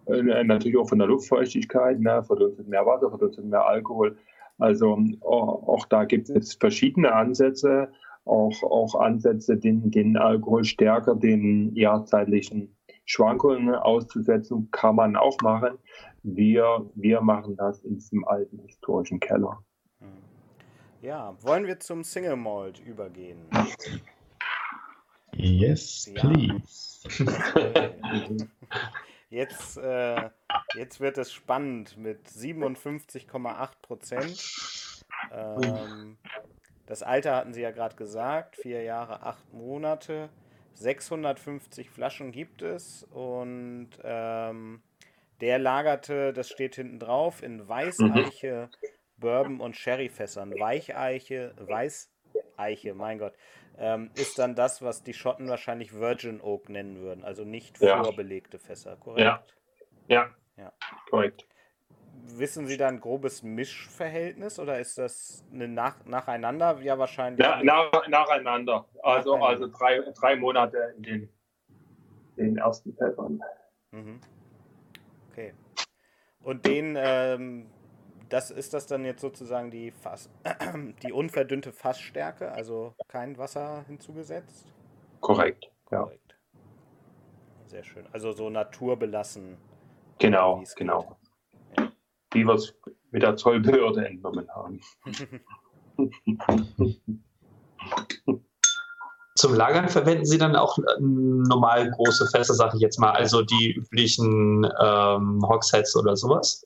Äh, 0.08 0.44
natürlich 0.44 0.78
auch 0.78 0.90
von 0.90 1.00
der 1.00 1.08
Luftfeuchtigkeit, 1.08 2.00
ne? 2.00 2.24
verdunstet 2.24 2.68
mehr 2.68 2.86
Wasser, 2.86 3.10
verdunstet 3.10 3.46
mehr 3.46 3.66
Alkohol. 3.66 4.18
Also 4.58 4.98
auch, 5.22 5.68
auch 5.68 5.86
da 5.86 6.06
gibt 6.06 6.30
es 6.30 6.56
verschiedene 6.56 7.14
Ansätze, 7.14 7.90
auch, 8.26 8.64
auch 8.64 8.96
Ansätze, 8.96 9.58
den, 9.58 9.92
den 9.92 10.18
Alkohol 10.18 10.64
stärker 10.64 11.16
den 11.16 11.76
jahrzeitlichen 11.76 12.77
Schwankungen 13.08 13.74
auszusetzen, 13.74 14.70
kann 14.72 14.96
man 14.96 15.16
auch 15.16 15.38
machen. 15.42 15.80
Wir, 16.24 16.86
wir 16.94 17.22
machen 17.22 17.56
das 17.56 17.84
in 17.84 17.96
diesem 17.96 18.28
alten 18.28 18.60
historischen 18.60 19.20
Keller. 19.20 19.64
Ja, 21.02 21.36
wollen 21.42 21.66
wir 21.66 21.80
zum 21.80 22.04
Single 22.04 22.36
Malt 22.36 22.80
übergehen? 22.80 23.40
Yes, 25.34 26.12
please. 26.16 27.08
Jetzt, 29.30 29.78
äh, 29.78 30.30
jetzt 30.76 31.02
wird 31.02 31.18
es 31.18 31.34
spannend 31.34 31.98
mit 31.98 32.30
57,8 32.30 33.70
Prozent. 33.82 34.42
Ähm, 35.34 36.18
das 36.86 37.04
Alter 37.04 37.36
hatten 37.36 37.54
Sie 37.54 37.60
ja 37.60 37.72
gerade 37.72 37.98
gesagt, 37.98 38.56
vier 38.56 38.84
Jahre, 38.84 39.24
acht 39.24 39.54
Monate. 39.54 40.30
650 40.80 41.90
Flaschen 41.90 42.32
gibt 42.32 42.62
es 42.62 43.04
und 43.12 43.90
ähm, 44.04 44.82
der 45.42 45.60
lagerte, 45.60 46.34
das 46.34 46.50
steht 46.50 46.76
hinten 46.76 47.00
drauf, 47.00 47.44
in 47.44 47.68
Weißeiche, 47.68 48.70
mhm. 48.72 48.88
Bourbon 49.18 49.60
und 49.60 49.76
Sherryfässern. 49.76 50.54
Weicheiche, 50.60 51.54
Weißeiche, 51.58 52.94
mein 52.94 53.20
Gott, 53.20 53.34
ähm, 53.78 54.12
ist 54.16 54.40
dann 54.40 54.56
das, 54.56 54.82
was 54.82 55.04
die 55.04 55.14
Schotten 55.14 55.48
wahrscheinlich 55.50 55.94
Virgin 55.94 56.42
Oak 56.42 56.70
nennen 56.70 57.00
würden, 57.00 57.24
also 57.24 57.44
nicht 57.44 57.78
vorbelegte 57.78 58.60
Fässer, 58.60 58.96
korrekt? 58.96 59.22
Ja. 59.22 59.44
ja. 60.08 60.30
ja, 60.58 60.74
korrekt. 61.10 61.46
Wissen 62.30 62.68
Sie 62.68 62.78
da 62.78 62.88
ein 62.88 63.00
grobes 63.00 63.42
Mischverhältnis 63.42 64.60
oder 64.60 64.80
ist 64.80 64.98
das 64.98 65.46
eine 65.52 65.68
nach, 65.68 66.04
nacheinander? 66.06 66.80
Ja, 66.82 67.00
wahrscheinlich. 67.00 67.46
Ja, 67.46 67.64
nach, 67.64 67.92
nacheinander. 68.08 68.86
Also, 69.02 69.38
nacheinander. 69.38 69.48
also 69.48 69.68
drei, 69.68 70.02
drei 70.14 70.36
Monate 70.36 70.94
in 70.98 71.04
den, 71.04 71.30
den 72.36 72.58
ersten 72.58 72.94
Fässern. 72.96 73.42
Mhm. 73.92 74.20
Okay. 75.32 75.54
Und 76.42 76.66
den, 76.66 76.96
ähm, 76.98 77.70
das 78.30 78.52
ist 78.52 78.74
das 78.74 78.88
dann 78.88 79.06
jetzt 79.06 79.22
sozusagen 79.22 79.72
die 79.72 79.92
Fass, 79.92 80.30
die 81.04 81.12
unverdünnte 81.12 81.72
Fassstärke, 81.72 82.52
also 82.52 82.94
kein 83.08 83.38
Wasser 83.38 83.86
hinzugesetzt? 83.88 84.74
Korrekt, 85.22 85.72
Korrekt. 85.86 86.22
ja. 86.32 86.38
Sehr 87.68 87.84
schön. 87.84 88.06
Also 88.12 88.32
so 88.32 88.50
naturbelassen. 88.50 89.58
Genau, 90.20 90.64
genau. 90.76 91.17
Wie 92.34 92.46
wir 92.46 92.56
es 92.56 92.76
mit 93.12 93.24
der 93.24 93.38
Zollbehörde 93.38 94.06
entnommen 94.06 94.50
haben. 94.54 94.82
Zum 99.36 99.54
Lagern 99.54 99.88
verwenden 99.88 100.26
Sie 100.26 100.40
dann 100.40 100.56
auch 100.56 100.80
äh, 100.80 100.84
normal 101.00 101.92
große 101.92 102.28
Fässer, 102.28 102.56
sage 102.56 102.78
ich 102.78 102.82
jetzt 102.82 103.00
mal, 103.00 103.12
also 103.12 103.44
die 103.44 103.74
üblichen 103.74 104.66
ähm, 104.82 105.48
Hogsheads 105.48 105.96
oder 105.96 106.16
sowas? 106.16 106.66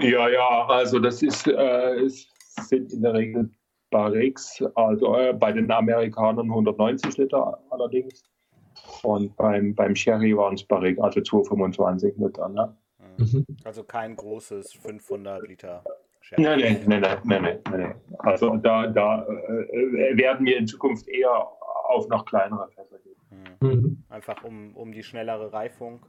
Ja, 0.00 0.28
ja, 0.28 0.66
also 0.66 0.98
das 0.98 1.22
ist, 1.22 1.46
äh, 1.46 2.08
sind 2.08 2.92
in 2.92 3.02
der 3.02 3.14
Regel 3.14 3.48
Barriques, 3.90 4.62
also 4.74 5.16
äh, 5.16 5.32
bei 5.32 5.52
den 5.52 5.70
Amerikanern 5.70 6.48
190 6.48 7.16
Liter 7.18 7.58
allerdings. 7.70 8.24
Und 9.02 9.36
beim, 9.36 9.74
beim 9.74 9.94
Sherry 9.94 10.36
waren 10.36 10.54
es 10.54 10.64
Barrique, 10.64 11.02
also 11.02 11.20
225 11.20 12.14
Liter. 12.16 12.48
Ne? 12.48 12.74
Mhm. 13.20 13.46
Also 13.64 13.84
kein 13.84 14.16
großes 14.16 14.72
500 14.72 15.46
Liter 15.46 15.84
Nein, 16.36 16.60
nein, 16.60 16.84
nein, 16.86 17.00
nein, 17.00 17.42
nein, 17.42 17.60
nein. 17.70 17.94
Also 18.18 18.56
da, 18.56 18.86
da 18.86 19.24
äh, 19.24 20.16
werden 20.16 20.46
wir 20.46 20.58
in 20.58 20.66
Zukunft 20.66 21.08
eher 21.08 21.48
auf 21.88 22.08
noch 22.08 22.24
kleinere 22.24 22.68
Fässer 22.68 22.98
gehen. 22.98 23.56
Mhm. 23.60 23.68
mhm. 23.68 24.04
Einfach 24.08 24.44
um, 24.44 24.76
um 24.76 24.92
die 24.92 25.02
schnellere 25.02 25.52
Reifung 25.52 26.00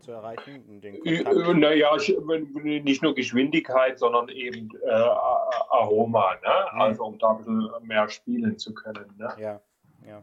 zu 0.00 0.12
erreichen? 0.12 0.62
Um 0.68 0.80
den 0.80 1.02
äh, 1.06 1.54
naja, 1.54 1.96
nicht 1.96 3.02
nur 3.02 3.14
Geschwindigkeit, 3.14 3.98
sondern 3.98 4.28
eben 4.28 4.68
äh, 4.84 4.90
Aroma, 4.90 6.34
ne? 6.34 6.50
Mhm. 6.72 6.80
also 6.80 7.04
um 7.04 7.18
da 7.18 7.30
ein 7.30 7.38
bisschen 7.38 7.70
mehr 7.82 8.08
spielen 8.08 8.58
zu 8.58 8.74
können. 8.74 9.14
Ne? 9.16 9.28
Ja, 9.38 9.60
ja. 10.06 10.22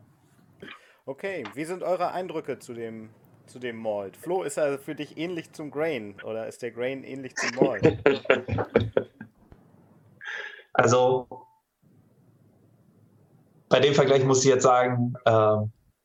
Okay, 1.06 1.44
wie 1.56 1.66
sind 1.66 1.82
eure 1.82 2.12
Eindrücke 2.12 2.60
zu 2.60 2.74
dem, 2.74 3.10
zu 3.52 3.60
dem 3.60 3.78
Malt? 3.78 4.16
Flo, 4.18 4.44
ist 4.44 4.58
er 4.58 4.80
für 4.80 4.96
dich 4.96 5.18
ähnlich 5.18 5.52
zum 5.52 5.72
Grain 5.72 6.16
oder 6.24 6.48
ist 6.48 6.62
der 6.62 6.72
Grain 6.72 7.04
ähnlich 7.04 7.36
zum 7.36 7.66
Malt? 7.66 7.98
Also 10.74 11.28
bei 13.68 13.80
dem 13.80 13.94
Vergleich 13.94 14.24
muss 14.24 14.44
ich 14.44 14.50
jetzt 14.50 14.64
sagen, 14.64 15.14
äh, 15.26 15.58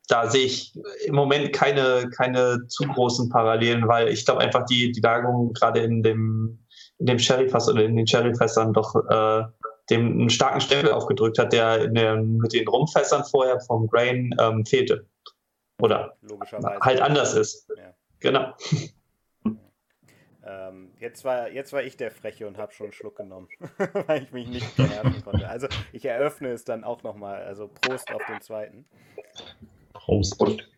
da 0.09 0.31
sehe 0.31 0.47
ich 0.47 0.79
im 1.05 1.15
Moment 1.15 1.53
keine, 1.53 2.11
keine 2.17 2.67
zu 2.69 2.85
großen 2.85 3.29
Parallelen, 3.29 3.87
weil 3.89 4.09
ich 4.09 4.25
glaube 4.25 4.41
einfach 4.41 4.65
die, 4.67 4.93
die 4.93 5.01
Lagerung 5.01 5.53
gerade 5.53 5.81
in 5.81 6.03
dem, 6.03 6.59
in 6.99 7.07
dem 7.07 7.19
Sherryfass 7.19 7.69
oder 7.69 7.85
in 7.85 7.97
den 7.97 8.07
Sherryfässern 8.07 8.73
doch 8.73 8.95
äh, 9.09 9.45
dem 9.91 10.13
einen 10.13 10.31
starken 10.31 10.61
Stempel 10.61 10.93
aufgedrückt 10.93 11.39
hat, 11.39 11.53
der 11.53 11.89
den, 11.89 12.39
mit 12.39 12.53
den 12.53 12.67
Rumfässern 12.67 13.25
vorher 13.25 13.61
vom 13.61 13.87
Grain 13.89 14.35
ähm, 14.41 14.65
fehlte. 14.65 15.07
Oder 15.79 16.17
halt 16.81 17.01
anders 17.01 17.35
ist. 17.35 17.69
Ja. 17.77 17.95
Genau. 18.21 18.55
Ähm, 20.43 20.93
jetzt, 21.01 21.25
war, 21.25 21.51
jetzt 21.51 21.73
war 21.73 21.83
ich 21.83 21.97
der 21.97 22.13
Freche 22.13 22.47
und 22.47 22.57
habe 22.57 22.73
schon 22.73 22.87
einen 22.87 22.93
Schluck 22.93 23.17
genommen, 23.17 23.49
weil 24.07 24.23
ich 24.23 24.33
mich 24.33 24.49
nicht 24.49 24.77
beherrschen 24.77 25.23
konnte. 25.25 25.49
Also 25.49 25.67
ich 25.93 26.05
eröffne 26.05 26.51
es 26.51 26.65
dann 26.65 26.85
auch 26.85 27.03
nochmal. 27.03 27.43
Also 27.43 27.69
Prost 27.69 28.13
auf 28.15 28.25
den 28.27 28.41
zweiten. 28.41 28.87
Prost. 29.93 30.39
Prost. 30.39 30.76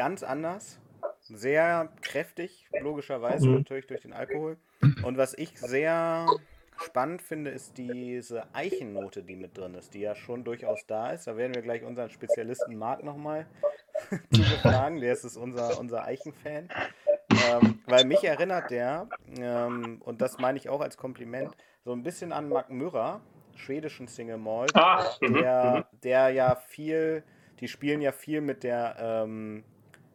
Ganz 0.00 0.22
anders. 0.22 0.80
Sehr 1.20 1.90
kräftig, 2.00 2.70
logischerweise 2.80 3.46
mhm. 3.46 3.56
natürlich 3.56 3.86
durch 3.86 4.00
den 4.00 4.14
Alkohol. 4.14 4.56
Und 5.02 5.18
was 5.18 5.36
ich 5.36 5.60
sehr 5.60 6.26
spannend 6.78 7.20
finde, 7.20 7.50
ist 7.50 7.76
diese 7.76 8.44
Eichennote, 8.54 9.22
die 9.22 9.36
mit 9.36 9.58
drin 9.58 9.74
ist, 9.74 9.92
die 9.92 10.00
ja 10.00 10.14
schon 10.14 10.42
durchaus 10.42 10.86
da 10.86 11.10
ist. 11.10 11.26
Da 11.26 11.36
werden 11.36 11.54
wir 11.54 11.60
gleich 11.60 11.84
unseren 11.84 12.08
Spezialisten 12.08 12.78
Marc 12.78 13.04
nochmal 13.04 13.46
zu 14.32 14.40
befragen. 14.40 15.02
Der 15.02 15.12
ist 15.12 15.36
unser, 15.36 15.78
unser 15.78 16.06
Eichenfan. 16.06 16.70
Ähm, 17.50 17.80
weil 17.84 18.06
mich 18.06 18.24
erinnert 18.24 18.70
der, 18.70 19.06
ähm, 19.36 20.00
und 20.02 20.22
das 20.22 20.38
meine 20.38 20.56
ich 20.56 20.70
auch 20.70 20.80
als 20.80 20.96
Kompliment, 20.96 21.54
so 21.84 21.92
ein 21.92 22.02
bisschen 22.02 22.32
an 22.32 22.48
Mark 22.48 22.70
Mürrer, 22.70 23.20
schwedischen 23.54 24.08
Single 24.08 24.38
Malt, 24.38 24.74
ah, 24.74 25.04
der, 25.20 25.86
mhm. 25.92 25.98
der 26.00 26.30
ja 26.30 26.56
viel, 26.56 27.22
die 27.60 27.68
spielen 27.68 28.00
ja 28.00 28.12
viel 28.12 28.40
mit 28.40 28.62
der 28.62 28.96
ähm, 28.98 29.62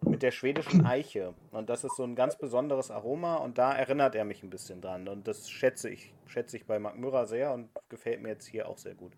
mit 0.05 0.21
der 0.21 0.31
schwedischen 0.31 0.85
Eiche. 0.85 1.33
Und 1.51 1.69
das 1.69 1.83
ist 1.83 1.95
so 1.95 2.03
ein 2.03 2.15
ganz 2.15 2.37
besonderes 2.37 2.91
Aroma 2.91 3.35
und 3.35 3.57
da 3.57 3.73
erinnert 3.73 4.15
er 4.15 4.25
mich 4.25 4.43
ein 4.43 4.49
bisschen 4.49 4.81
dran. 4.81 5.07
Und 5.07 5.27
das 5.27 5.49
schätze 5.49 5.89
ich, 5.89 6.13
schätze 6.27 6.57
ich 6.57 6.65
bei 6.65 6.79
Mark 6.79 6.97
Mürrer 6.97 7.25
sehr 7.25 7.53
und 7.53 7.69
gefällt 7.89 8.21
mir 8.21 8.29
jetzt 8.29 8.45
hier 8.45 8.67
auch 8.69 8.77
sehr 8.77 8.95
gut. 8.95 9.13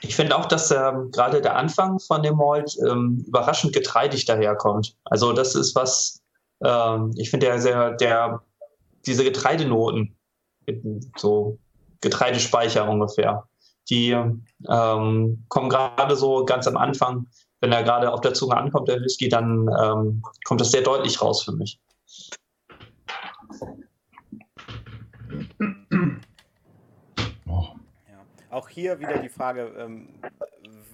Ich 0.00 0.16
finde 0.16 0.36
auch, 0.36 0.46
dass 0.46 0.70
ähm, 0.70 1.10
gerade 1.12 1.40
der 1.40 1.56
Anfang 1.56 1.98
von 1.98 2.22
dem 2.22 2.36
Malt 2.36 2.76
ähm, 2.86 3.24
überraschend 3.26 3.72
getreidig 3.72 4.24
daherkommt. 4.24 4.96
Also 5.04 5.32
das 5.32 5.54
ist 5.54 5.74
was, 5.74 6.20
ähm, 6.64 7.12
ich 7.16 7.30
finde 7.30 7.46
der 7.46 7.60
sehr, 7.60 7.92
der, 7.92 8.42
diese 9.06 9.24
Getreidenoten, 9.24 10.16
so 11.16 11.58
Getreidespeicher 12.00 12.88
ungefähr, 12.88 13.46
die 13.90 14.10
ähm, 14.68 15.44
kommen 15.48 15.68
gerade 15.68 16.16
so 16.16 16.44
ganz 16.44 16.66
am 16.66 16.76
Anfang, 16.76 17.26
wenn 17.60 17.72
er 17.72 17.82
gerade 17.82 18.12
auf 18.12 18.20
der 18.20 18.34
Zunge 18.34 18.56
ankommt, 18.56 18.88
der 18.88 19.00
Whisky, 19.00 19.28
dann 19.28 19.68
ähm, 19.80 20.22
kommt 20.44 20.60
das 20.60 20.70
sehr 20.70 20.82
deutlich 20.82 21.20
raus 21.22 21.44
für 21.44 21.52
mich. 21.52 21.80
Ja. 28.08 28.26
Auch 28.50 28.68
hier 28.68 28.98
wieder 28.98 29.18
die 29.18 29.28
Frage, 29.28 29.72
ähm, 29.78 30.08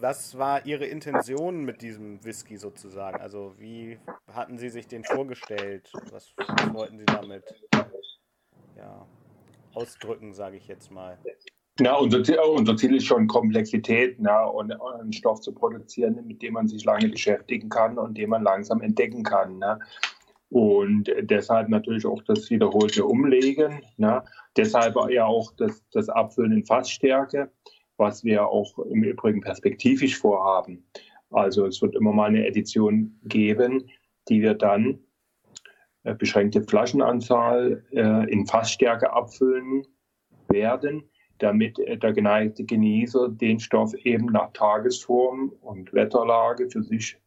was 0.01 0.39
war 0.39 0.65
Ihre 0.67 0.87
Intention 0.87 1.65
mit 1.65 1.83
diesem 1.83 2.23
Whisky 2.25 2.57
sozusagen? 2.57 3.21
Also 3.21 3.55
wie 3.59 3.99
hatten 4.33 4.59
Sie 4.59 4.69
sich 4.69 4.87
den 4.87 5.05
vorgestellt? 5.05 5.91
Was 6.11 6.33
wollten 6.73 6.99
Sie 6.99 7.07
damit 7.07 7.45
ja, 8.77 9.07
ausdrücken, 9.75 10.35
sage 10.35 10.57
ich 10.57 10.69
jetzt 10.69 10.91
mal? 10.91 11.19
Na, 11.81 11.95
unser, 11.95 12.25
Ziel, 12.25 12.39
unser 12.41 12.77
Ziel 12.77 12.97
ist 12.97 13.07
schon 13.07 13.29
Komplexität 13.29 14.17
na, 14.19 14.45
und 14.47 14.73
einen 14.73 15.13
Stoff 15.13 15.41
zu 15.41 15.53
produzieren, 15.53 16.27
mit 16.27 16.43
dem 16.43 16.55
man 16.55 16.67
sich 16.67 16.85
lange 16.85 17.09
beschäftigen 17.09 17.69
kann 17.69 17.99
und 17.99 18.19
den 18.19 18.31
man 18.31 18.43
langsam 18.43 18.81
entdecken 18.81 19.23
kann. 19.23 19.59
Na. 19.59 19.79
Und 20.51 21.09
deshalb 21.21 21.69
natürlich 21.69 22.05
auch 22.05 22.21
das 22.23 22.51
wiederholte 22.51 23.05
Umlegen. 23.05 23.81
Na. 23.97 24.25
Deshalb 24.57 24.97
ja 25.11 25.27
auch 25.27 25.53
das, 25.57 25.85
das 25.93 26.09
Abfüllen 26.09 26.51
in 26.51 26.65
Fassstärke, 26.65 27.49
was 27.97 28.25
wir 28.25 28.49
auch 28.49 28.77
im 28.79 29.05
Übrigen 29.05 29.41
perspektivisch 29.41 30.19
vorhaben. 30.19 30.85
Also 31.31 31.65
es 31.67 31.81
wird 31.81 31.95
immer 31.95 32.13
mal 32.13 32.27
eine 32.27 32.45
Edition 32.45 33.21
geben, 33.23 33.89
die 34.29 34.43
wir 34.43 34.55
dann 34.55 34.99
äh, 36.03 36.15
beschränkte 36.15 36.61
Flaschenanzahl 36.63 37.85
äh, 37.93 38.29
in 38.33 38.47
Fassstärke 38.47 39.13
abfüllen 39.13 39.87
werden 40.49 41.08
damit 41.39 41.79
der 41.79 42.13
geneigte 42.13 42.65
Genießer 42.65 43.29
den 43.29 43.61
Stoff 43.61 43.95
eben 43.95 44.27
nach 44.27 44.53
Tagesform 44.53 45.53
und 45.61 45.93
Wetterlage 45.93 46.71
für 46.71 46.83
sich 46.83 47.19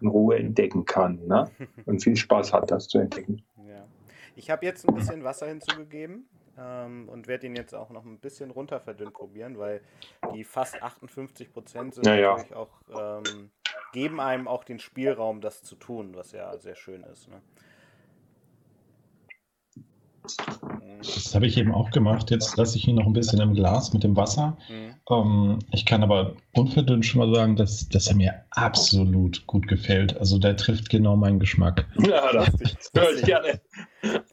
in 0.00 0.08
Ruhe 0.08 0.38
entdecken 0.38 0.84
kann. 0.84 1.26
Ne? 1.26 1.50
Und 1.86 2.02
viel 2.02 2.16
Spaß 2.16 2.52
hat, 2.52 2.70
das 2.70 2.88
zu 2.88 2.98
entdecken. 2.98 3.42
Ja. 3.68 3.86
Ich 4.34 4.50
habe 4.50 4.64
jetzt 4.64 4.88
ein 4.88 4.94
bisschen 4.94 5.24
Wasser 5.24 5.46
hinzugegeben 5.46 6.26
ähm, 6.58 7.08
und 7.08 7.26
werde 7.26 7.46
ihn 7.46 7.56
jetzt 7.56 7.74
auch 7.74 7.90
noch 7.90 8.04
ein 8.04 8.18
bisschen 8.18 8.50
runter 8.50 8.80
verdünnt 8.80 9.12
probieren, 9.12 9.58
weil 9.58 9.80
die 10.34 10.44
fast 10.44 10.82
58 10.82 11.52
Prozent 11.52 11.94
sind 11.94 12.06
ja, 12.06 12.36
natürlich 12.36 12.54
auch, 12.54 12.70
ähm, 12.96 13.50
geben 13.92 14.20
einem 14.20 14.48
auch 14.48 14.64
den 14.64 14.78
Spielraum, 14.78 15.40
das 15.40 15.62
zu 15.62 15.76
tun, 15.76 16.14
was 16.14 16.32
ja 16.32 16.56
sehr 16.58 16.76
schön 16.76 17.02
ist. 17.04 17.28
Ne? 17.28 17.40
Das 20.98 21.34
habe 21.34 21.46
ich 21.46 21.56
eben 21.56 21.72
auch 21.72 21.90
gemacht. 21.90 22.30
Jetzt 22.30 22.56
lasse 22.56 22.76
ich 22.76 22.86
ihn 22.86 22.96
noch 22.96 23.06
ein 23.06 23.12
bisschen 23.12 23.40
im 23.40 23.54
Glas 23.54 23.92
mit 23.92 24.04
dem 24.04 24.16
Wasser. 24.16 24.58
Mhm. 24.68 24.94
Ähm, 25.10 25.58
ich 25.72 25.86
kann 25.86 26.02
aber 26.02 26.34
unverdünnt 26.52 27.06
schon 27.06 27.20
mal 27.20 27.34
sagen, 27.34 27.56
dass, 27.56 27.88
dass 27.88 28.06
er 28.06 28.16
mir 28.16 28.34
absolut 28.50 29.46
gut 29.46 29.66
gefällt. 29.66 30.18
Also 30.18 30.38
der 30.38 30.56
trifft 30.56 30.90
genau 30.90 31.16
meinen 31.16 31.40
Geschmack. 31.40 31.86
Ja, 31.98 32.32
das, 32.32 32.50
höre 32.94 33.16
ich 33.16 33.22
gerne. 33.22 33.60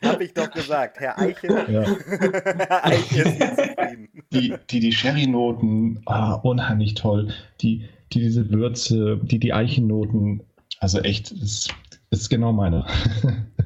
Habe 0.04 0.26
ich 0.26 0.34
doch 0.34 0.52
gesagt, 0.52 1.00
Herr 1.00 1.18
Eichel. 1.18 1.52
Ja. 1.72 1.84
Herr 2.68 2.86
Eichel 2.86 3.28
ist 3.28 3.40
jetzt 3.40 3.60
zufrieden. 3.60 4.10
Die, 4.34 4.54
die, 4.70 4.80
die 4.82 4.92
Sherry-Noten, 4.92 6.02
ah, 6.06 6.34
unheimlich 6.34 6.96
toll. 6.96 7.34
Die, 7.62 7.88
die 8.12 8.20
diese 8.20 8.50
Würze, 8.50 9.20
die, 9.24 9.40
die 9.40 9.54
Eichennoten, 9.54 10.42
also 10.80 11.00
echt, 11.00 11.32
ist, 11.32 11.74
ist 12.10 12.30
genau 12.30 12.52
meine. 12.52 12.86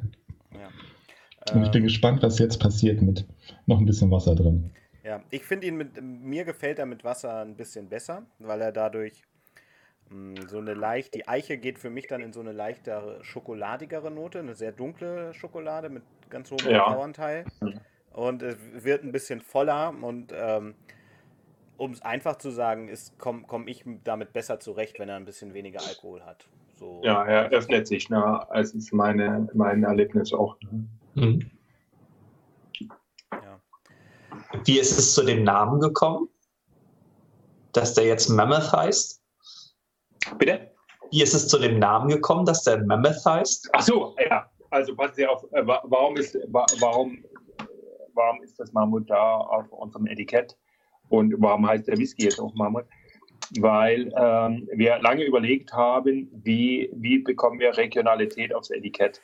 Und 1.53 1.63
ich 1.63 1.71
bin 1.71 1.83
gespannt, 1.83 2.21
was 2.23 2.39
jetzt 2.39 2.59
passiert 2.59 3.01
mit 3.01 3.25
noch 3.65 3.79
ein 3.79 3.85
bisschen 3.85 4.11
Wasser 4.11 4.35
drin. 4.35 4.71
Ja, 5.03 5.21
ich 5.31 5.43
finde 5.43 5.67
ihn 5.67 5.77
mit, 5.77 6.01
mir 6.01 6.45
gefällt 6.45 6.79
er 6.79 6.85
mit 6.85 7.03
Wasser 7.03 7.41
ein 7.41 7.55
bisschen 7.55 7.89
besser, 7.89 8.23
weil 8.39 8.61
er 8.61 8.71
dadurch 8.71 9.23
mh, 10.09 10.41
mm, 10.41 10.47
so 10.47 10.59
eine 10.59 10.73
leicht, 10.73 11.15
die 11.15 11.27
Eiche 11.27 11.57
geht 11.57 11.79
für 11.79 11.89
mich 11.89 12.07
dann 12.07 12.21
in 12.21 12.33
so 12.33 12.39
eine 12.39 12.51
leichtere, 12.51 13.23
schokoladigere 13.23 14.11
Note, 14.11 14.39
eine 14.39 14.53
sehr 14.53 14.71
dunkle 14.71 15.33
Schokolade 15.33 15.89
mit 15.89 16.03
ganz 16.29 16.51
hohem 16.51 16.69
ja. 16.69 17.11
Und 18.13 18.43
es 18.43 18.57
wird 18.73 19.03
ein 19.03 19.11
bisschen 19.11 19.41
voller 19.41 19.93
und 20.01 20.33
ähm, 20.35 20.75
um 21.77 21.91
es 21.91 22.01
einfach 22.01 22.35
zu 22.35 22.51
sagen, 22.51 22.89
komme 23.17 23.43
komm 23.47 23.67
ich 23.67 23.83
damit 24.03 24.33
besser 24.33 24.59
zurecht, 24.59 24.99
wenn 24.99 25.09
er 25.09 25.15
ein 25.15 25.25
bisschen 25.25 25.53
weniger 25.53 25.79
Alkohol 25.87 26.21
hat. 26.21 26.45
So. 26.75 27.01
Ja, 27.03 27.23
er 27.25 27.49
öffnet 27.49 27.87
sich, 27.87 28.09
ne? 28.09 28.49
als 28.51 28.73
ist 28.73 28.93
meine, 28.93 29.47
mein 29.53 29.83
Erlebnis 29.83 30.33
auch. 30.33 30.57
Ne? 30.61 30.85
Mhm. 31.15 31.51
Ja. 33.31 33.61
Wie 34.65 34.79
ist 34.79 34.97
es 34.97 35.13
zu 35.13 35.23
dem 35.23 35.43
Namen 35.43 35.79
gekommen? 35.79 36.29
Dass 37.73 37.93
der 37.93 38.05
jetzt 38.05 38.29
Mammoth 38.29 38.71
heißt? 38.71 39.23
Bitte? 40.37 40.71
Wie 41.11 41.21
ist 41.21 41.33
es 41.33 41.47
zu 41.47 41.57
dem 41.59 41.79
Namen 41.79 42.09
gekommen, 42.09 42.45
dass 42.45 42.63
der 42.63 42.83
Mammoth 42.85 43.25
heißt? 43.25 43.69
Ach 43.73 43.81
so, 43.81 44.15
ja. 44.29 44.49
Also 44.69 44.95
passen 44.95 45.15
Sie 45.15 45.27
auf, 45.27 45.43
äh, 45.51 45.65
warum 45.65 46.15
ist, 46.15 46.37
warum, 46.47 47.23
warum 48.13 48.41
ist 48.41 48.57
das 48.57 48.71
Mammut 48.71 49.09
da 49.09 49.37
auf 49.37 49.69
unserem 49.71 50.07
Etikett? 50.07 50.57
Und 51.09 51.35
warum 51.39 51.67
heißt 51.67 51.87
der 51.87 51.97
Whisky 51.97 52.23
jetzt 52.23 52.39
auch 52.39 52.53
Mammut? 52.55 52.85
Weil 53.59 54.13
ähm, 54.15 54.69
wir 54.73 54.99
lange 54.99 55.25
überlegt 55.25 55.73
haben, 55.73 56.29
wie, 56.31 56.89
wie 56.93 57.19
bekommen 57.19 57.59
wir 57.59 57.75
Regionalität 57.75 58.55
aufs 58.55 58.69
Etikett. 58.69 59.21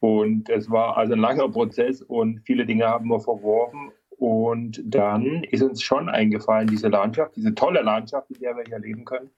Und 0.00 0.48
es 0.48 0.70
war 0.70 0.96
also 0.96 1.14
ein 1.14 1.20
langer 1.20 1.48
Prozess 1.48 2.02
und 2.02 2.40
viele 2.44 2.64
Dinge 2.64 2.86
haben 2.86 3.08
wir 3.08 3.20
verworfen 3.20 3.90
Und 4.16 4.80
dann 4.84 5.44
ist 5.44 5.62
uns 5.62 5.82
schon 5.82 6.08
eingefallen, 6.08 6.68
diese 6.68 6.88
Landschaft, 6.88 7.34
diese 7.36 7.54
tolle 7.54 7.82
Landschaft, 7.82 8.30
in 8.30 8.40
der 8.40 8.56
wir 8.56 8.64
hier 8.64 8.78
leben 8.78 9.04
können, 9.04 9.30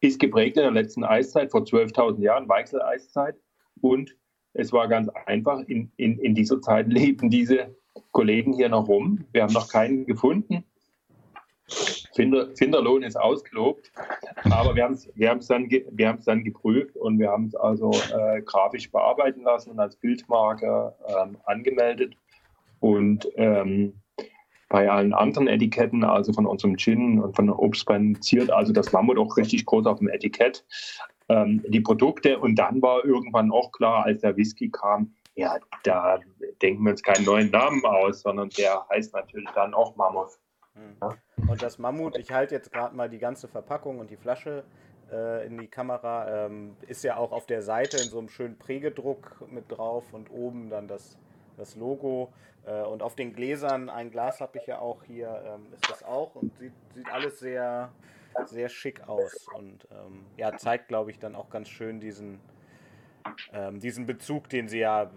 ist 0.00 0.18
geprägt 0.18 0.56
in 0.56 0.62
der 0.62 0.72
letzten 0.72 1.04
Eiszeit, 1.04 1.50
vor 1.50 1.62
12.000 1.62 2.20
Jahren, 2.20 2.48
Weichsel-Eiszeit. 2.48 3.36
Und 3.80 4.16
es 4.54 4.72
war 4.72 4.88
ganz 4.88 5.08
einfach, 5.26 5.60
in, 5.66 5.92
in, 5.96 6.18
in 6.18 6.34
dieser 6.34 6.60
Zeit 6.60 6.88
lebten 6.92 7.30
diese 7.30 7.76
Kollegen 8.12 8.52
hier 8.54 8.68
noch 8.68 8.88
rum. 8.88 9.24
Wir 9.32 9.42
haben 9.42 9.52
noch 9.52 9.70
keinen 9.70 10.06
gefunden. 10.06 10.64
Finder, 12.20 12.48
Finderlohn 12.54 13.02
ist 13.02 13.16
ausgelobt, 13.16 13.90
aber 14.50 14.74
wir 14.74 14.84
haben 14.84 14.92
es 14.92 15.08
wir 15.14 15.34
dann, 15.34 15.70
wir 15.70 16.18
dann 16.26 16.44
geprüft 16.44 16.94
und 16.96 17.18
wir 17.18 17.30
haben 17.30 17.46
es 17.46 17.54
also 17.54 17.92
äh, 18.14 18.42
grafisch 18.42 18.90
bearbeiten 18.90 19.42
lassen 19.42 19.70
und 19.70 19.80
als 19.80 19.96
Bildmarke 19.96 20.94
ähm, 21.08 21.38
angemeldet. 21.44 22.14
Und 22.80 23.26
ähm, 23.36 23.94
bei 24.68 24.90
allen 24.90 25.14
anderen 25.14 25.48
Etiketten, 25.48 26.04
also 26.04 26.34
von 26.34 26.44
unserem 26.44 26.76
Gin 26.76 27.20
und 27.20 27.34
von 27.34 27.48
Obstbrand, 27.48 28.22
ziert 28.22 28.50
also 28.50 28.74
das 28.74 28.92
Mammut 28.92 29.18
auch 29.18 29.38
richtig 29.38 29.64
groß 29.64 29.86
auf 29.86 29.98
dem 29.98 30.08
Etikett 30.08 30.66
ähm, 31.30 31.64
die 31.68 31.80
Produkte. 31.80 32.38
Und 32.38 32.56
dann 32.56 32.82
war 32.82 33.02
irgendwann 33.02 33.50
auch 33.50 33.72
klar, 33.72 34.04
als 34.04 34.20
der 34.20 34.36
Whisky 34.36 34.68
kam, 34.68 35.14
ja, 35.36 35.56
da 35.84 36.18
denken 36.60 36.84
wir 36.84 36.90
uns 36.90 37.02
keinen 37.02 37.24
neuen 37.24 37.50
Namen 37.50 37.82
aus, 37.86 38.20
sondern 38.20 38.50
der 38.50 38.86
heißt 38.90 39.14
natürlich 39.14 39.48
dann 39.54 39.72
auch 39.72 39.96
Mammut. 39.96 40.28
Und 41.48 41.62
das 41.62 41.78
Mammut, 41.78 42.16
ich 42.16 42.32
halte 42.32 42.54
jetzt 42.54 42.72
gerade 42.72 42.94
mal 42.94 43.08
die 43.08 43.18
ganze 43.18 43.48
Verpackung 43.48 43.98
und 43.98 44.10
die 44.10 44.16
Flasche 44.16 44.64
äh, 45.10 45.46
in 45.46 45.58
die 45.58 45.68
Kamera, 45.68 46.46
ähm, 46.46 46.76
ist 46.86 47.04
ja 47.04 47.16
auch 47.16 47.32
auf 47.32 47.46
der 47.46 47.62
Seite 47.62 47.96
in 47.96 48.08
so 48.08 48.18
einem 48.18 48.28
schönen 48.28 48.58
Prägedruck 48.58 49.44
mit 49.50 49.64
drauf 49.68 50.12
und 50.12 50.30
oben 50.30 50.70
dann 50.70 50.88
das 50.88 51.18
das 51.60 51.76
Logo. 51.76 52.32
Äh, 52.66 52.82
und 52.82 53.02
auf 53.02 53.14
den 53.14 53.32
Gläsern, 53.32 53.88
ein 53.88 54.10
Glas 54.10 54.40
habe 54.40 54.58
ich 54.58 54.66
ja 54.66 54.80
auch 54.80 55.04
hier, 55.04 55.42
ähm, 55.46 55.72
ist 55.72 55.88
das 55.88 56.02
auch 56.02 56.34
und 56.34 56.56
sieht, 56.58 56.72
sieht 56.94 57.08
alles 57.12 57.38
sehr, 57.38 57.92
sehr 58.46 58.68
schick 58.68 59.08
aus. 59.08 59.46
Und 59.54 59.86
ähm, 59.92 60.26
ja, 60.36 60.56
zeigt, 60.56 60.88
glaube 60.88 61.10
ich, 61.10 61.18
dann 61.18 61.36
auch 61.36 61.50
ganz 61.50 61.68
schön 61.68 62.00
diesen, 62.00 62.40
ähm, 63.52 63.80
diesen 63.80 64.06
Bezug, 64.06 64.48
den 64.48 64.68
sie 64.68 64.78
ja 64.78 65.10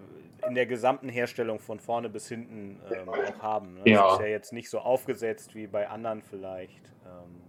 in 0.47 0.55
der 0.55 0.65
gesamten 0.65 1.09
Herstellung 1.09 1.59
von 1.59 1.79
vorne 1.79 2.09
bis 2.09 2.27
hinten 2.27 2.79
ähm, 2.93 3.09
auch 3.09 3.41
haben. 3.41 3.75
Ne? 3.75 3.81
Ja. 3.85 4.03
Das 4.03 4.13
ist 4.13 4.19
ja 4.19 4.27
jetzt 4.27 4.53
nicht 4.53 4.69
so 4.69 4.79
aufgesetzt 4.79 5.55
wie 5.55 5.67
bei 5.67 5.89
anderen 5.89 6.21
vielleicht. 6.21 6.91
Ähm, 7.05 7.41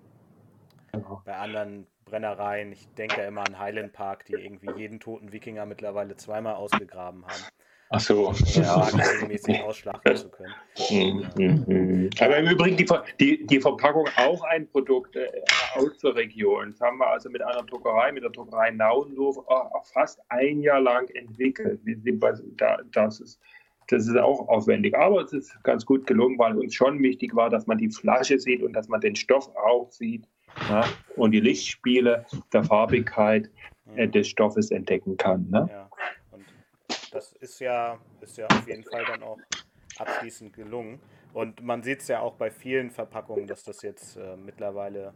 genau. 0.93 1.23
Bei 1.25 1.37
anderen 1.37 1.87
Brennereien. 2.05 2.73
Ich 2.73 2.87
denke 2.95 3.21
ja 3.21 3.27
immer 3.27 3.47
an 3.47 3.59
Highland 3.59 3.93
Park, 3.93 4.27
die 4.27 4.35
irgendwie 4.35 4.71
jeden 4.77 5.01
toten 5.01 5.33
Wikinger 5.33 5.67
mittlerweile 5.67 6.17
zweimal 6.17 6.55
ausgegraben 6.55 7.25
haben. 7.25 7.45
Ach 7.91 8.01
so. 8.01 8.33
Ja, 8.55 8.81
regelmäßig 8.87 9.63
ausschlachten 9.63 10.17
zu 10.17 10.29
können. 10.31 10.53
Mhm, 10.91 11.29
mhm, 11.37 11.65
mhm. 11.67 12.11
Aber 12.21 12.39
im 12.39 12.49
Übrigen 12.49 12.77
die, 12.77 12.87
die, 13.21 13.47
die 13.47 13.61
Verpackung 13.61 14.09
auch 14.17 14.43
ein 14.45 14.67
Produkt 14.69 15.15
äh, 15.17 15.29
aus 15.75 15.99
der 15.99 16.15
Region. 16.15 16.73
Das 16.73 16.81
haben 16.81 16.99
wir 16.99 17.07
also 17.07 17.31
mit 17.31 17.43
einer 17.43 17.63
Druckerei, 17.63 18.13
mit 18.13 18.23
der 18.23 18.31
Druckerei 18.31 18.71
Naundorf, 18.71 19.37
äh, 19.49 19.79
fast 19.93 20.21
ein 20.29 20.61
Jahr 20.61 20.81
lang 20.81 21.09
entwickelt. 21.11 21.81
Das 22.93 23.21
ist, 23.21 23.41
das 23.89 24.09
ist 24.09 24.17
auch 24.17 24.49
aufwendig. 24.49 24.97
Aber 24.97 25.21
es 25.21 25.33
ist 25.33 25.63
ganz 25.63 25.85
gut 25.85 26.07
gelungen, 26.07 26.39
weil 26.39 26.57
uns 26.57 26.75
schon 26.75 27.01
wichtig 27.03 27.35
war, 27.37 27.51
dass 27.51 27.67
man 27.67 27.79
die 27.79 27.91
Flasche 27.91 28.39
sieht 28.39 28.63
und 28.63 28.73
dass 28.73 28.89
man 28.89 29.01
den 29.03 29.15
Stoff 29.15 29.55
auch 29.57 29.91
sieht 29.91 30.27
ja, 30.69 30.85
und 31.17 31.33
die 31.33 31.41
Lichtspiele 31.41 32.25
der 32.53 32.65
Farbigkeit 32.65 33.51
äh, 33.95 34.09
des 34.09 34.27
Stoffes 34.29 34.71
entdecken 34.71 35.17
kann. 35.17 35.49
Ne? 35.51 35.69
Ja 35.71 35.85
das 37.15 37.33
ist 37.35 37.61
ja, 37.61 37.99
ist 38.21 38.37
ja 38.37 38.47
auf 38.47 38.67
jeden 38.67 38.85
Fall 38.85 39.05
dann 39.07 39.23
auch 39.23 39.39
abschließend 39.99 40.53
gelungen. 40.53 41.01
Und 41.33 41.63
man 41.63 41.83
sieht 41.83 42.01
es 42.01 42.09
ja 42.09 42.21
auch 42.21 42.35
bei 42.35 42.51
vielen 42.51 42.91
Verpackungen, 42.91 43.47
dass 43.47 43.65
das 43.65 43.83
jetzt 43.83 44.17
äh, 44.17 44.37
mittlerweile 44.37 45.15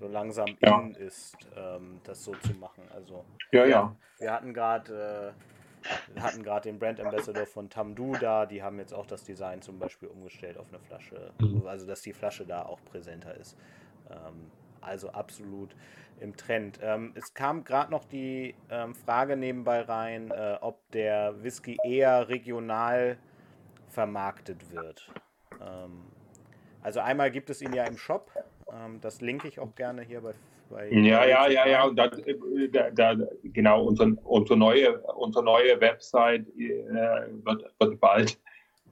so 0.00 0.08
langsam 0.08 0.56
ja. 0.60 0.80
in 0.80 0.94
ist, 0.94 1.36
ähm, 1.56 2.00
das 2.04 2.24
so 2.24 2.34
zu 2.34 2.52
machen. 2.54 2.84
Also 2.94 3.24
ja, 3.52 3.64
ja. 3.64 3.96
Wir 4.18 4.32
hatten 4.32 4.52
gerade 4.52 5.34
äh, 6.16 6.20
hatten 6.20 6.42
gerade 6.42 6.68
den 6.68 6.78
Brand 6.78 7.00
Ambassador 7.00 7.46
von 7.46 7.70
Tamdu 7.70 8.14
da, 8.20 8.46
die 8.46 8.62
haben 8.62 8.78
jetzt 8.78 8.92
auch 8.92 9.06
das 9.06 9.24
Design 9.24 9.62
zum 9.62 9.78
Beispiel 9.78 10.08
umgestellt 10.08 10.58
auf 10.58 10.66
eine 10.68 10.80
Flasche, 10.80 11.30
mhm. 11.38 11.66
also 11.66 11.86
dass 11.86 12.02
die 12.02 12.12
Flasche 12.12 12.44
da 12.44 12.62
auch 12.62 12.80
präsenter 12.84 13.34
ist. 13.34 13.56
Ähm, 14.10 14.50
also 14.80 15.10
absolut 15.10 15.74
im 16.20 16.36
Trend. 16.36 16.78
Ähm, 16.82 17.12
es 17.14 17.34
kam 17.34 17.64
gerade 17.64 17.90
noch 17.90 18.04
die 18.04 18.54
ähm, 18.70 18.94
Frage 18.94 19.36
nebenbei 19.36 19.82
rein, 19.82 20.30
äh, 20.30 20.56
ob 20.60 20.90
der 20.92 21.42
Whisky 21.42 21.76
eher 21.84 22.28
regional 22.28 23.18
vermarktet 23.88 24.72
wird. 24.72 25.10
Ähm, 25.60 26.02
also 26.82 27.00
einmal 27.00 27.30
gibt 27.30 27.50
es 27.50 27.60
ihn 27.62 27.72
ja 27.72 27.84
im 27.84 27.96
Shop, 27.96 28.30
ähm, 28.72 29.00
das 29.00 29.20
linke 29.20 29.48
ich 29.48 29.58
auch 29.58 29.74
gerne 29.74 30.02
hier 30.02 30.20
bei. 30.20 30.34
bei 30.70 30.88
ja, 30.88 31.24
ja, 31.24 31.48
ja, 31.48 31.66
ja, 31.66 31.84
und 31.84 31.98
äh, 31.98 32.68
da, 32.70 32.90
da, 32.90 33.16
genau, 33.42 33.84
unsere, 33.84 34.14
unsere, 34.24 34.58
neue, 34.58 34.98
unsere 35.00 35.44
neue 35.44 35.80
Website 35.80 36.46
äh, 36.56 36.84
wird, 37.44 37.64
wird, 37.78 38.00
bald, 38.00 38.38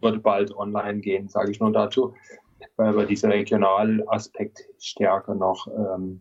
wird 0.00 0.22
bald 0.22 0.54
online 0.56 1.00
gehen, 1.00 1.28
sage 1.28 1.50
ich 1.50 1.60
nur 1.60 1.72
dazu, 1.72 2.14
weil 2.76 2.96
wir 2.96 3.06
diesen 3.06 3.30
Regionalaspekt 3.30 4.64
stärker 4.78 5.34
noch 5.34 5.66
ähm, 5.68 6.20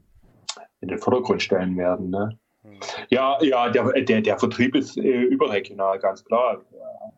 in 0.82 0.88
den 0.88 0.98
Vordergrund 0.98 1.42
stellen 1.42 1.78
werden. 1.78 2.10
Ne? 2.10 2.38
Hm. 2.64 2.80
Ja, 3.10 3.38
ja, 3.42 3.70
der, 3.70 3.92
der, 4.02 4.22
der 4.22 4.40
Vertrieb 4.40 4.76
ist 4.76 4.98
äh, 4.98 5.24
überregional, 5.24 6.00
ganz 6.00 6.24
klar. 6.24 6.62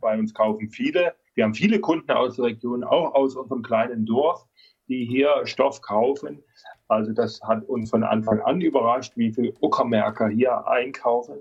Bei 0.01 0.17
uns 0.17 0.33
kaufen 0.33 0.69
viele. 0.69 1.13
Wir 1.35 1.43
haben 1.43 1.53
viele 1.53 1.79
Kunden 1.79 2.11
aus 2.11 2.35
der 2.35 2.45
Region, 2.45 2.83
auch 2.83 3.13
aus 3.13 3.35
unserem 3.35 3.63
kleinen 3.63 4.05
Dorf, 4.05 4.45
die 4.87 5.05
hier 5.05 5.41
Stoff 5.45 5.81
kaufen. 5.81 6.43
Also 6.87 7.11
das 7.11 7.41
hat 7.41 7.63
uns 7.67 7.89
von 7.89 8.03
Anfang 8.03 8.39
an 8.41 8.61
überrascht, 8.61 9.13
wie 9.15 9.33
viele 9.33 9.53
Uckermärker 9.61 10.27
hier 10.27 10.67
einkaufen. 10.67 11.37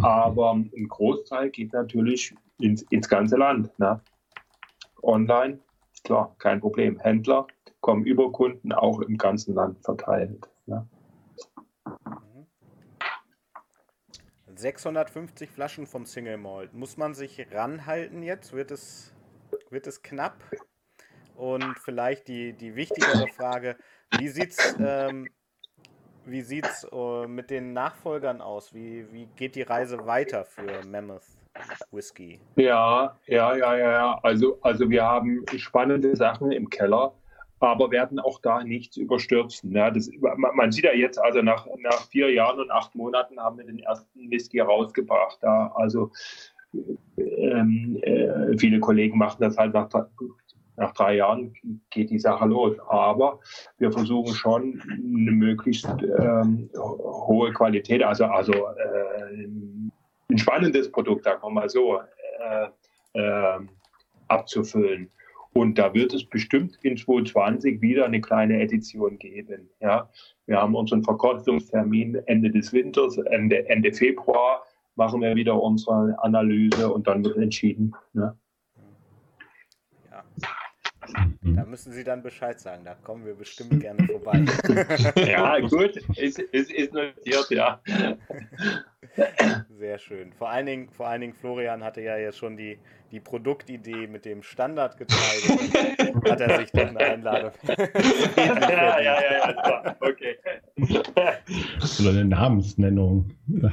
Aber 0.00 0.52
ein 0.52 0.88
Großteil 0.88 1.50
geht 1.50 1.72
natürlich 1.72 2.34
ins, 2.60 2.82
ins 2.82 3.08
ganze 3.08 3.36
Land. 3.36 3.76
Ne? 3.78 4.00
Online, 5.02 5.58
klar, 6.04 6.34
kein 6.38 6.60
Problem. 6.60 6.98
Händler 7.00 7.46
kommen 7.80 8.04
über 8.04 8.30
Kunden 8.30 8.72
auch 8.72 9.00
im 9.00 9.16
ganzen 9.16 9.54
Land 9.54 9.82
verteilt. 9.84 10.48
Ne? 10.66 10.86
650 14.58 15.50
Flaschen 15.50 15.86
vom 15.86 16.04
Single 16.04 16.36
Malt. 16.36 16.74
Muss 16.74 16.96
man 16.96 17.14
sich 17.14 17.46
ranhalten 17.52 18.22
jetzt? 18.22 18.52
Wird 18.52 18.70
es, 18.70 19.14
wird 19.70 19.86
es 19.86 20.02
knapp? 20.02 20.34
Und 21.36 21.78
vielleicht 21.78 22.26
die, 22.26 22.52
die 22.52 22.74
wichtigere 22.74 23.28
Frage, 23.28 23.76
wie 24.18 24.28
sieht 24.28 24.58
es 24.58 24.76
ähm, 24.80 25.28
sieht's, 26.26 26.86
uh, 26.92 27.26
mit 27.28 27.50
den 27.50 27.72
Nachfolgern 27.72 28.40
aus? 28.40 28.74
Wie, 28.74 29.06
wie 29.12 29.26
geht 29.36 29.54
die 29.54 29.62
Reise 29.62 30.06
weiter 30.06 30.44
für 30.44 30.84
Mammoth 30.84 31.22
Whisky? 31.90 32.40
Ja, 32.56 33.16
ja, 33.26 33.56
ja, 33.56 33.76
ja. 33.76 34.20
Also, 34.22 34.58
also 34.62 34.90
wir 34.90 35.04
haben 35.04 35.44
spannende 35.56 36.16
Sachen 36.16 36.50
im 36.50 36.68
Keller 36.68 37.14
aber 37.60 37.90
werden 37.90 38.18
auch 38.20 38.40
da 38.40 38.62
nichts 38.62 38.96
überstürzen. 38.96 39.72
Ja, 39.72 39.90
das, 39.90 40.10
man 40.20 40.72
sieht 40.72 40.84
ja 40.84 40.92
jetzt, 40.92 41.18
also 41.18 41.42
nach, 41.42 41.66
nach 41.78 42.08
vier 42.08 42.32
Jahren 42.32 42.60
und 42.60 42.70
acht 42.70 42.94
Monaten 42.94 43.38
haben 43.40 43.58
wir 43.58 43.64
den 43.64 43.80
ersten 43.80 44.30
Whisky 44.30 44.60
rausgebracht. 44.60 45.38
Ja, 45.42 45.72
also 45.74 46.10
ähm, 47.16 47.98
äh, 48.02 48.56
viele 48.58 48.80
Kollegen 48.80 49.18
machen 49.18 49.40
das 49.40 49.56
halt 49.56 49.74
nach, 49.74 49.88
nach 50.76 50.92
drei 50.92 51.16
Jahren 51.16 51.52
geht 51.90 52.10
die 52.10 52.18
Sache 52.18 52.46
los. 52.46 52.76
Aber 52.88 53.40
wir 53.78 53.90
versuchen 53.90 54.34
schon 54.34 54.80
eine 54.88 55.32
möglichst 55.32 55.88
ähm, 56.18 56.70
hohe 56.74 57.52
Qualität, 57.52 58.02
also, 58.02 58.26
also 58.26 58.52
äh, 58.52 59.44
ein 60.30 60.38
spannendes 60.38 60.90
Produkt, 60.90 61.24
sagen 61.24 61.42
wir 61.42 61.50
mal 61.50 61.68
so, 61.68 62.00
äh, 62.40 62.68
äh 63.14 63.58
abzufüllen. 64.28 65.10
Und 65.52 65.78
da 65.78 65.92
wird 65.94 66.14
es 66.14 66.24
bestimmt 66.24 66.78
in 66.82 66.96
2020 66.96 67.80
wieder 67.80 68.04
eine 68.04 68.20
kleine 68.20 68.60
Edition 68.60 69.18
geben. 69.18 69.68
Ja, 69.80 70.08
wir 70.46 70.58
haben 70.58 70.74
unseren 70.74 71.02
Verkostungstermin 71.02 72.16
Ende 72.26 72.50
des 72.50 72.72
Winters, 72.72 73.18
Ende, 73.18 73.68
Ende 73.68 73.92
Februar 73.92 74.62
machen 74.98 75.22
wir 75.22 75.34
wieder 75.36 75.62
unsere 75.62 76.16
Analyse 76.18 76.92
und 76.92 77.06
dann 77.06 77.24
wird 77.24 77.38
entschieden. 77.38 77.94
Ne? 78.12 78.36
Ja. 80.10 80.24
Da 81.42 81.64
müssen 81.64 81.92
Sie 81.92 82.04
dann 82.04 82.22
Bescheid 82.22 82.60
sagen, 82.60 82.84
da 82.84 82.94
kommen 82.94 83.24
wir 83.24 83.34
bestimmt 83.34 83.80
gerne 83.80 84.04
vorbei. 84.06 84.44
ja, 85.16 85.60
gut, 85.60 85.96
ist, 86.16 86.40
ist, 86.40 86.70
ist 86.72 86.92
notiert, 86.92 87.50
ja. 87.50 87.80
Sehr 89.88 89.98
schön. 89.98 90.34
Vor 90.34 90.50
allen, 90.50 90.66
Dingen, 90.66 90.90
vor 90.90 91.08
allen 91.08 91.22
Dingen, 91.22 91.32
Florian 91.32 91.82
hatte 91.82 92.02
ja 92.02 92.18
jetzt 92.18 92.36
schon 92.36 92.58
die, 92.58 92.78
die 93.10 93.20
Produktidee 93.20 94.06
mit 94.06 94.26
dem 94.26 94.42
Standardgetreide. 94.42 96.30
hat 96.30 96.40
er 96.42 96.58
sich 96.58 96.70
dann 96.72 96.94
eine 96.94 96.98
Einladung. 96.98 97.52
ja, 98.36 99.00
ja, 99.00 99.00
ja, 99.00 99.50
ja, 99.50 99.96
okay. 100.02 100.36
Oder 102.00 102.10
eine 102.10 102.26
Namensnennung. 102.26 103.30
Ja, 103.46 103.70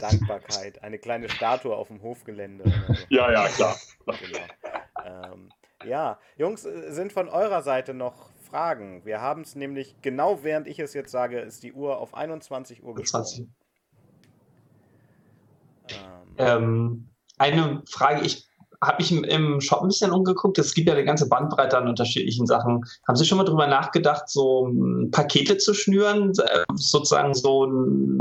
Dankbarkeit. 0.00 0.82
Eine 0.82 0.96
kleine 0.96 1.28
Statue 1.28 1.76
auf 1.76 1.88
dem 1.88 2.00
Hofgelände. 2.00 2.64
So. 2.86 2.94
Ja, 3.10 3.30
ja, 3.30 3.46
klar. 3.48 3.76
Genau. 4.06 5.34
Ähm, 5.34 5.50
ja, 5.84 6.18
Jungs, 6.38 6.64
äh, 6.64 6.92
sind 6.92 7.12
von 7.12 7.28
eurer 7.28 7.60
Seite 7.60 7.92
noch 7.92 8.30
Fragen? 8.40 9.04
Wir 9.04 9.20
haben 9.20 9.42
es 9.42 9.54
nämlich, 9.54 9.96
genau 10.00 10.42
während 10.44 10.66
ich 10.66 10.78
es 10.78 10.94
jetzt 10.94 11.10
sage, 11.10 11.40
ist 11.40 11.62
die 11.62 11.74
Uhr 11.74 11.98
auf 11.98 12.14
21 12.14 12.82
Uhr 12.82 12.94
gesprungen. 12.94 13.54
Ähm. 16.40 16.62
ähm, 16.62 17.06
eine 17.38 17.82
Frage, 17.88 18.24
ich 18.26 18.50
habe 18.82 19.02
mich 19.02 19.12
im 19.12 19.60
Shop 19.60 19.82
ein 19.82 19.88
bisschen 19.88 20.10
umgeguckt. 20.10 20.58
Es 20.58 20.72
gibt 20.74 20.88
ja 20.88 20.94
eine 20.94 21.04
ganze 21.04 21.28
Bandbreite 21.28 21.76
an 21.76 21.88
unterschiedlichen 21.88 22.46
Sachen. 22.46 22.82
Haben 23.06 23.16
Sie 23.16 23.26
schon 23.26 23.38
mal 23.38 23.44
darüber 23.44 23.66
nachgedacht, 23.66 24.28
so 24.28 24.66
hm, 24.66 25.10
Pakete 25.10 25.58
zu 25.58 25.74
schnüren, 25.74 26.32
äh, 26.38 26.64
sozusagen 26.74 27.34
so 27.34 27.66
ein, 27.66 28.18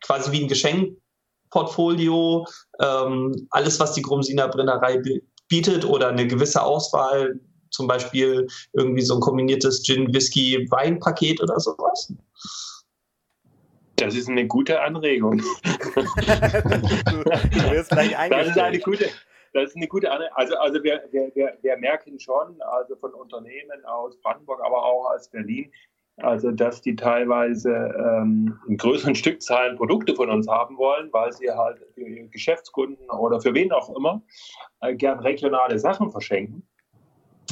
quasi 0.00 0.30
wie 0.32 0.42
ein 0.42 0.48
Geschenkportfolio, 0.48 2.46
ähm, 2.80 3.48
alles, 3.50 3.80
was 3.80 3.94
die 3.94 4.02
Grumsiner 4.02 4.48
Brennerei 4.48 5.02
bietet 5.48 5.84
oder 5.84 6.08
eine 6.08 6.26
gewisse 6.26 6.62
Auswahl, 6.62 7.40
zum 7.70 7.86
Beispiel 7.88 8.46
irgendwie 8.74 9.02
so 9.02 9.14
ein 9.14 9.20
kombiniertes 9.20 9.82
Gin-Whisky-Wein-Paket 9.82 11.42
oder 11.42 11.58
sowas? 11.58 12.12
Das 14.04 14.14
ist 14.14 14.28
eine 14.28 14.46
gute 14.46 14.80
Anregung. 14.80 15.38
du, 15.64 15.72
wirst 17.70 17.90
gleich 17.90 18.16
Das 18.30 18.48
ist 18.48 18.58
eine 18.58 18.78
gute, 18.80 19.08
das 19.52 19.64
ist 19.70 19.76
eine 19.76 19.86
gute 19.86 20.10
Anregung. 20.10 20.36
Also, 20.36 20.56
also 20.56 20.82
wir, 20.82 21.02
wir, 21.10 21.58
wir 21.60 21.76
merken 21.76 22.18
schon, 22.18 22.60
also 22.62 22.96
von 22.96 23.12
Unternehmen 23.12 23.84
aus 23.84 24.20
Brandenburg, 24.20 24.60
aber 24.64 24.84
auch 24.84 25.10
aus 25.14 25.28
Berlin, 25.28 25.70
also 26.16 26.50
dass 26.50 26.82
die 26.82 26.94
teilweise 26.94 27.70
ähm, 27.70 28.58
in 28.68 28.76
größeren 28.76 29.14
Stückzahlen 29.14 29.76
Produkte 29.76 30.14
von 30.14 30.30
uns 30.30 30.46
haben 30.48 30.76
wollen, 30.76 31.12
weil 31.12 31.32
sie 31.32 31.50
halt 31.50 31.78
für 31.94 32.02
ihre 32.02 32.28
Geschäftskunden 32.28 33.08
oder 33.10 33.40
für 33.40 33.54
wen 33.54 33.72
auch 33.72 33.94
immer 33.96 34.22
äh, 34.80 34.94
gern 34.94 35.20
regionale 35.20 35.78
Sachen 35.78 36.10
verschenken. 36.10 36.66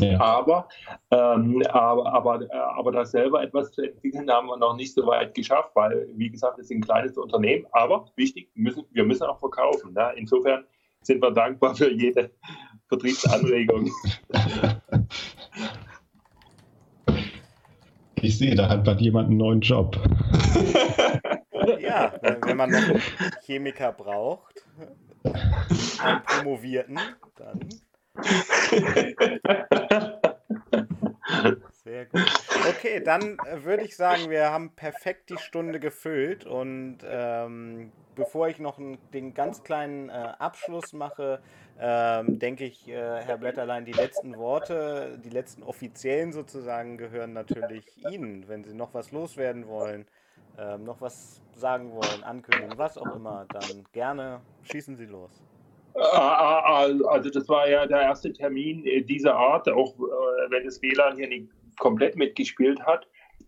Ja. 0.00 0.20
Aber, 0.20 0.68
ähm, 1.10 1.62
aber, 1.70 2.12
aber, 2.12 2.42
äh, 2.42 2.56
aber 2.56 2.92
das 2.92 3.10
selber 3.10 3.42
etwas 3.42 3.72
zu 3.72 3.82
entwickeln, 3.82 4.30
haben 4.30 4.48
wir 4.48 4.56
noch 4.56 4.76
nicht 4.76 4.94
so 4.94 5.06
weit 5.06 5.34
geschafft, 5.34 5.70
weil, 5.74 6.08
wie 6.14 6.30
gesagt, 6.30 6.58
es 6.58 6.68
sind 6.68 6.78
ein 6.78 6.82
kleines 6.82 7.16
Unternehmen. 7.16 7.66
Aber 7.72 8.06
wichtig, 8.16 8.50
müssen, 8.54 8.84
wir 8.92 9.04
müssen 9.04 9.24
auch 9.24 9.38
verkaufen. 9.38 9.92
Ne? 9.92 10.12
Insofern 10.16 10.64
sind 11.02 11.22
wir 11.22 11.30
dankbar 11.30 11.74
für 11.74 11.90
jede 11.90 12.30
Vertriebsanregung. 12.88 13.90
Ich 18.22 18.36
sehe, 18.36 18.54
da 18.54 18.68
hat 18.68 18.84
bald 18.84 19.00
jemand 19.00 19.28
einen 19.28 19.38
neuen 19.38 19.60
Job. 19.60 19.98
Ja, 21.80 22.12
wenn 22.22 22.56
man 22.56 22.70
noch 22.70 22.78
einen 22.78 23.02
Chemiker 23.44 23.92
braucht, 23.92 24.64
einen 26.02 26.22
Promovierten, 26.22 26.98
dann 27.36 27.68
sehr 31.82 32.06
gut. 32.06 32.26
Okay, 32.68 33.02
dann 33.02 33.38
äh, 33.38 33.64
würde 33.64 33.84
ich 33.84 33.96
sagen, 33.96 34.30
wir 34.30 34.50
haben 34.50 34.74
perfekt 34.74 35.30
die 35.30 35.38
Stunde 35.38 35.80
gefüllt 35.80 36.44
und 36.46 36.98
ähm, 37.04 37.92
bevor 38.14 38.48
ich 38.48 38.58
noch 38.58 38.78
den 39.12 39.34
ganz 39.34 39.62
kleinen 39.62 40.08
äh, 40.08 40.12
Abschluss 40.12 40.92
mache, 40.92 41.40
ähm, 41.78 42.38
denke 42.38 42.64
ich, 42.64 42.88
äh, 42.88 43.22
Herr 43.22 43.38
Blätterlein, 43.38 43.84
die 43.86 43.92
letzten 43.92 44.36
Worte, 44.36 45.18
die 45.24 45.30
letzten 45.30 45.62
offiziellen 45.62 46.32
sozusagen 46.32 46.98
gehören 46.98 47.32
natürlich 47.32 47.86
Ihnen, 48.10 48.48
wenn 48.48 48.64
Sie 48.64 48.74
noch 48.74 48.92
was 48.92 49.12
loswerden 49.12 49.66
wollen, 49.66 50.06
ähm, 50.58 50.84
noch 50.84 51.00
was 51.00 51.40
sagen 51.54 51.92
wollen, 51.92 52.22
ankündigen, 52.22 52.76
was 52.76 52.98
auch 52.98 53.14
immer, 53.14 53.46
dann 53.50 53.84
gerne 53.92 54.42
schießen 54.62 54.96
Sie 54.96 55.06
los. 55.06 55.42
Ah, 56.00 56.06
ah, 56.12 56.62
ah, 56.64 57.08
also 57.08 57.30
das 57.30 57.48
war 57.48 57.68
ja 57.68 57.86
der 57.86 58.00
erste 58.00 58.32
Termin 58.32 58.84
dieser 59.06 59.34
Art, 59.34 59.68
auch 59.68 59.98
wenn 60.48 60.64
das 60.64 60.80
WLAN 60.80 61.16
hier 61.16 61.28
nicht 61.28 61.48
komplett 61.78 62.16
mitgespielt 62.16 62.80
hat. 62.86 63.06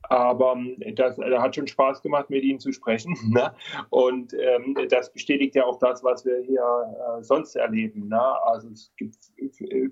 Aber 0.08 0.54
ähm, 0.54 0.76
das, 0.96 1.16
das 1.16 1.40
hat 1.40 1.54
schon 1.54 1.66
Spaß 1.66 2.02
gemacht, 2.02 2.28
mit 2.28 2.42
Ihnen 2.42 2.58
zu 2.58 2.72
sprechen. 2.72 3.16
Ne? 3.32 3.54
Und 3.88 4.34
ähm, 4.34 4.76
das 4.90 5.12
bestätigt 5.12 5.54
ja 5.54 5.64
auch 5.64 5.78
das, 5.78 6.04
was 6.04 6.24
wir 6.26 6.42
hier 6.46 6.60
äh, 6.60 7.22
sonst 7.22 7.54
erleben. 7.56 8.08
Ne? 8.08 8.20
Also 8.44 8.68
es 8.68 8.92
gibt 8.98 9.16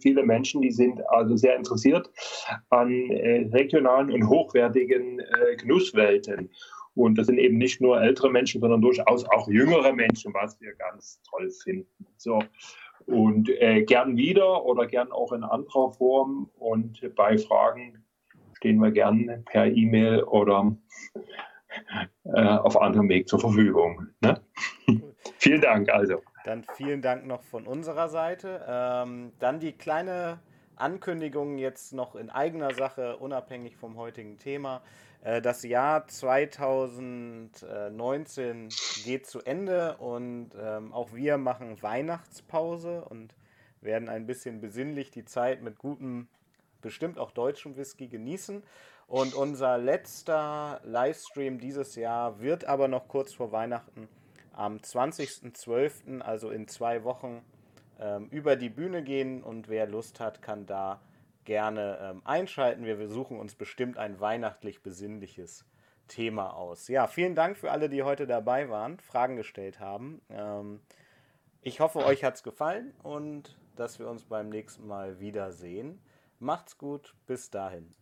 viele 0.01 0.23
Menschen, 0.25 0.61
die 0.61 0.73
sind 0.73 1.01
also 1.09 1.37
sehr 1.37 1.57
interessiert 1.57 2.11
an 2.69 2.91
äh, 3.11 3.49
regionalen 3.53 4.11
und 4.11 4.29
hochwertigen 4.29 5.21
äh, 5.21 5.57
Genusswelten. 5.57 6.51
Und 6.95 7.17
das 7.17 7.27
sind 7.27 7.39
eben 7.39 7.59
nicht 7.59 7.81
nur 7.81 8.01
ältere 8.01 8.31
Menschen, 8.31 8.61
sondern 8.61 8.81
durchaus 8.81 9.25
auch 9.25 9.49
jüngere 9.49 9.93
Menschen, 9.93 10.35
was 10.35 10.61
wir 10.61 10.75
ganz 10.75 11.21
toll 11.31 11.51
finden. 11.51 12.07
So. 12.17 12.43
Und 13.07 13.49
äh, 13.61 13.83
gern 13.83 14.17
wieder 14.17 14.65
oder 14.65 14.87
gern 14.87 15.11
auch 15.13 15.33
in 15.33 15.45
anderer 15.45 15.93
Form. 15.93 16.51
Und 16.59 17.01
bei 17.15 17.39
Fragen 17.39 18.05
stehen 18.55 18.79
wir 18.79 18.91
gern 18.91 19.43
per 19.47 19.67
E-Mail 19.67 20.23
oder 20.25 20.77
äh, 22.25 22.41
auf 22.41 22.81
anderem 22.81 23.09
Weg 23.09 23.29
zur 23.29 23.41
Verfügung. 23.41 24.09
Ne? 24.21 24.41
vielen 25.39 25.61
Dank 25.61 25.89
also. 25.91 26.21
Dann 26.45 26.65
vielen 26.75 27.03
Dank 27.03 27.27
noch 27.27 27.43
von 27.43 27.67
unserer 27.67 28.09
Seite. 28.09 28.65
Ähm, 28.69 29.33
dann 29.39 29.61
die 29.61 29.73
kleine 29.73 30.41
Ankündigung 30.77 31.59
jetzt 31.59 31.93
noch 31.93 32.17
in 32.17 32.31
eigener 32.31 32.75
Sache, 32.75 33.17
unabhängig 33.19 33.77
vom 33.77 33.97
heutigen 33.97 34.39
Thema. 34.39 34.83
Äh, 35.23 35.43
das 35.43 35.63
Jahr 35.63 36.07
2019 36.07 38.69
geht 39.05 39.27
zu 39.27 39.41
Ende 39.41 39.97
und 39.99 40.51
ähm, 40.59 40.93
auch 40.93 41.13
wir 41.13 41.37
machen 41.39 41.83
Weihnachtspause 41.83 43.05
und 43.05 43.35
werden 43.81 44.09
ein 44.09 44.27
bisschen 44.27 44.61
besinnlich 44.61 45.11
die 45.11 45.25
Zeit 45.25 45.63
mit 45.63 45.79
gutem 45.79 46.29
bestimmt 46.81 47.19
auch 47.19 47.31
deutschen 47.31 47.77
Whisky 47.77 48.09
genießen. 48.09 48.63
Und 49.07 49.35
unser 49.35 49.79
letzter 49.79 50.81
Livestream 50.85 51.59
dieses 51.59 51.97
Jahr 51.97 52.41
wird 52.41 52.67
aber 52.67 52.89
noch 52.89 53.09
kurz 53.09 53.35
vor 53.35 53.53
Weihnachten 53.53 54.09
am 54.53 54.77
20.12., 54.77 56.21
also 56.21 56.51
in 56.51 56.69
zwei 56.69 57.03
Wochen, 57.03 57.43
ähm, 57.99 58.29
über 58.31 58.57
die 58.57 58.69
Bühne 58.69 59.03
gehen. 59.03 59.43
Und 59.43 59.69
wer 59.69 59.87
Lust 59.87 60.21
hat, 60.21 60.43
kann 60.43 60.67
da 60.67 61.01
gerne 61.45 61.99
ähm, 62.01 62.23
einschalten. 62.25 62.85
Wir 62.85 63.09
suchen 63.09 63.39
uns 63.39 63.55
bestimmt 63.55 63.97
ein 63.97 64.21
weihnachtlich 64.21 64.83
besinnliches 64.83 65.65
Thema 66.09 66.55
aus. 66.55 66.89
Ja, 66.89 67.07
vielen 67.07 67.35
Dank 67.35 67.57
für 67.57 67.71
alle, 67.71 67.89
die 67.89 68.03
heute 68.03 68.27
dabei 68.27 68.69
waren, 68.69 68.99
Fragen 68.99 69.37
gestellt 69.37 69.81
haben. 69.81 70.21
Ähm, 70.29 70.81
ich 71.63 71.81
hoffe, 71.81 72.05
euch 72.05 72.25
hat 72.25 72.35
es 72.37 72.43
gefallen 72.43 72.93
und 73.03 73.57
dass 73.77 73.99
wir 73.99 74.09
uns 74.09 74.25
beim 74.25 74.49
nächsten 74.49 74.87
Mal 74.87 75.21
wiedersehen. 75.21 76.01
Macht's 76.39 76.79
gut, 76.79 77.15
bis 77.27 77.51
dahin. 77.51 77.95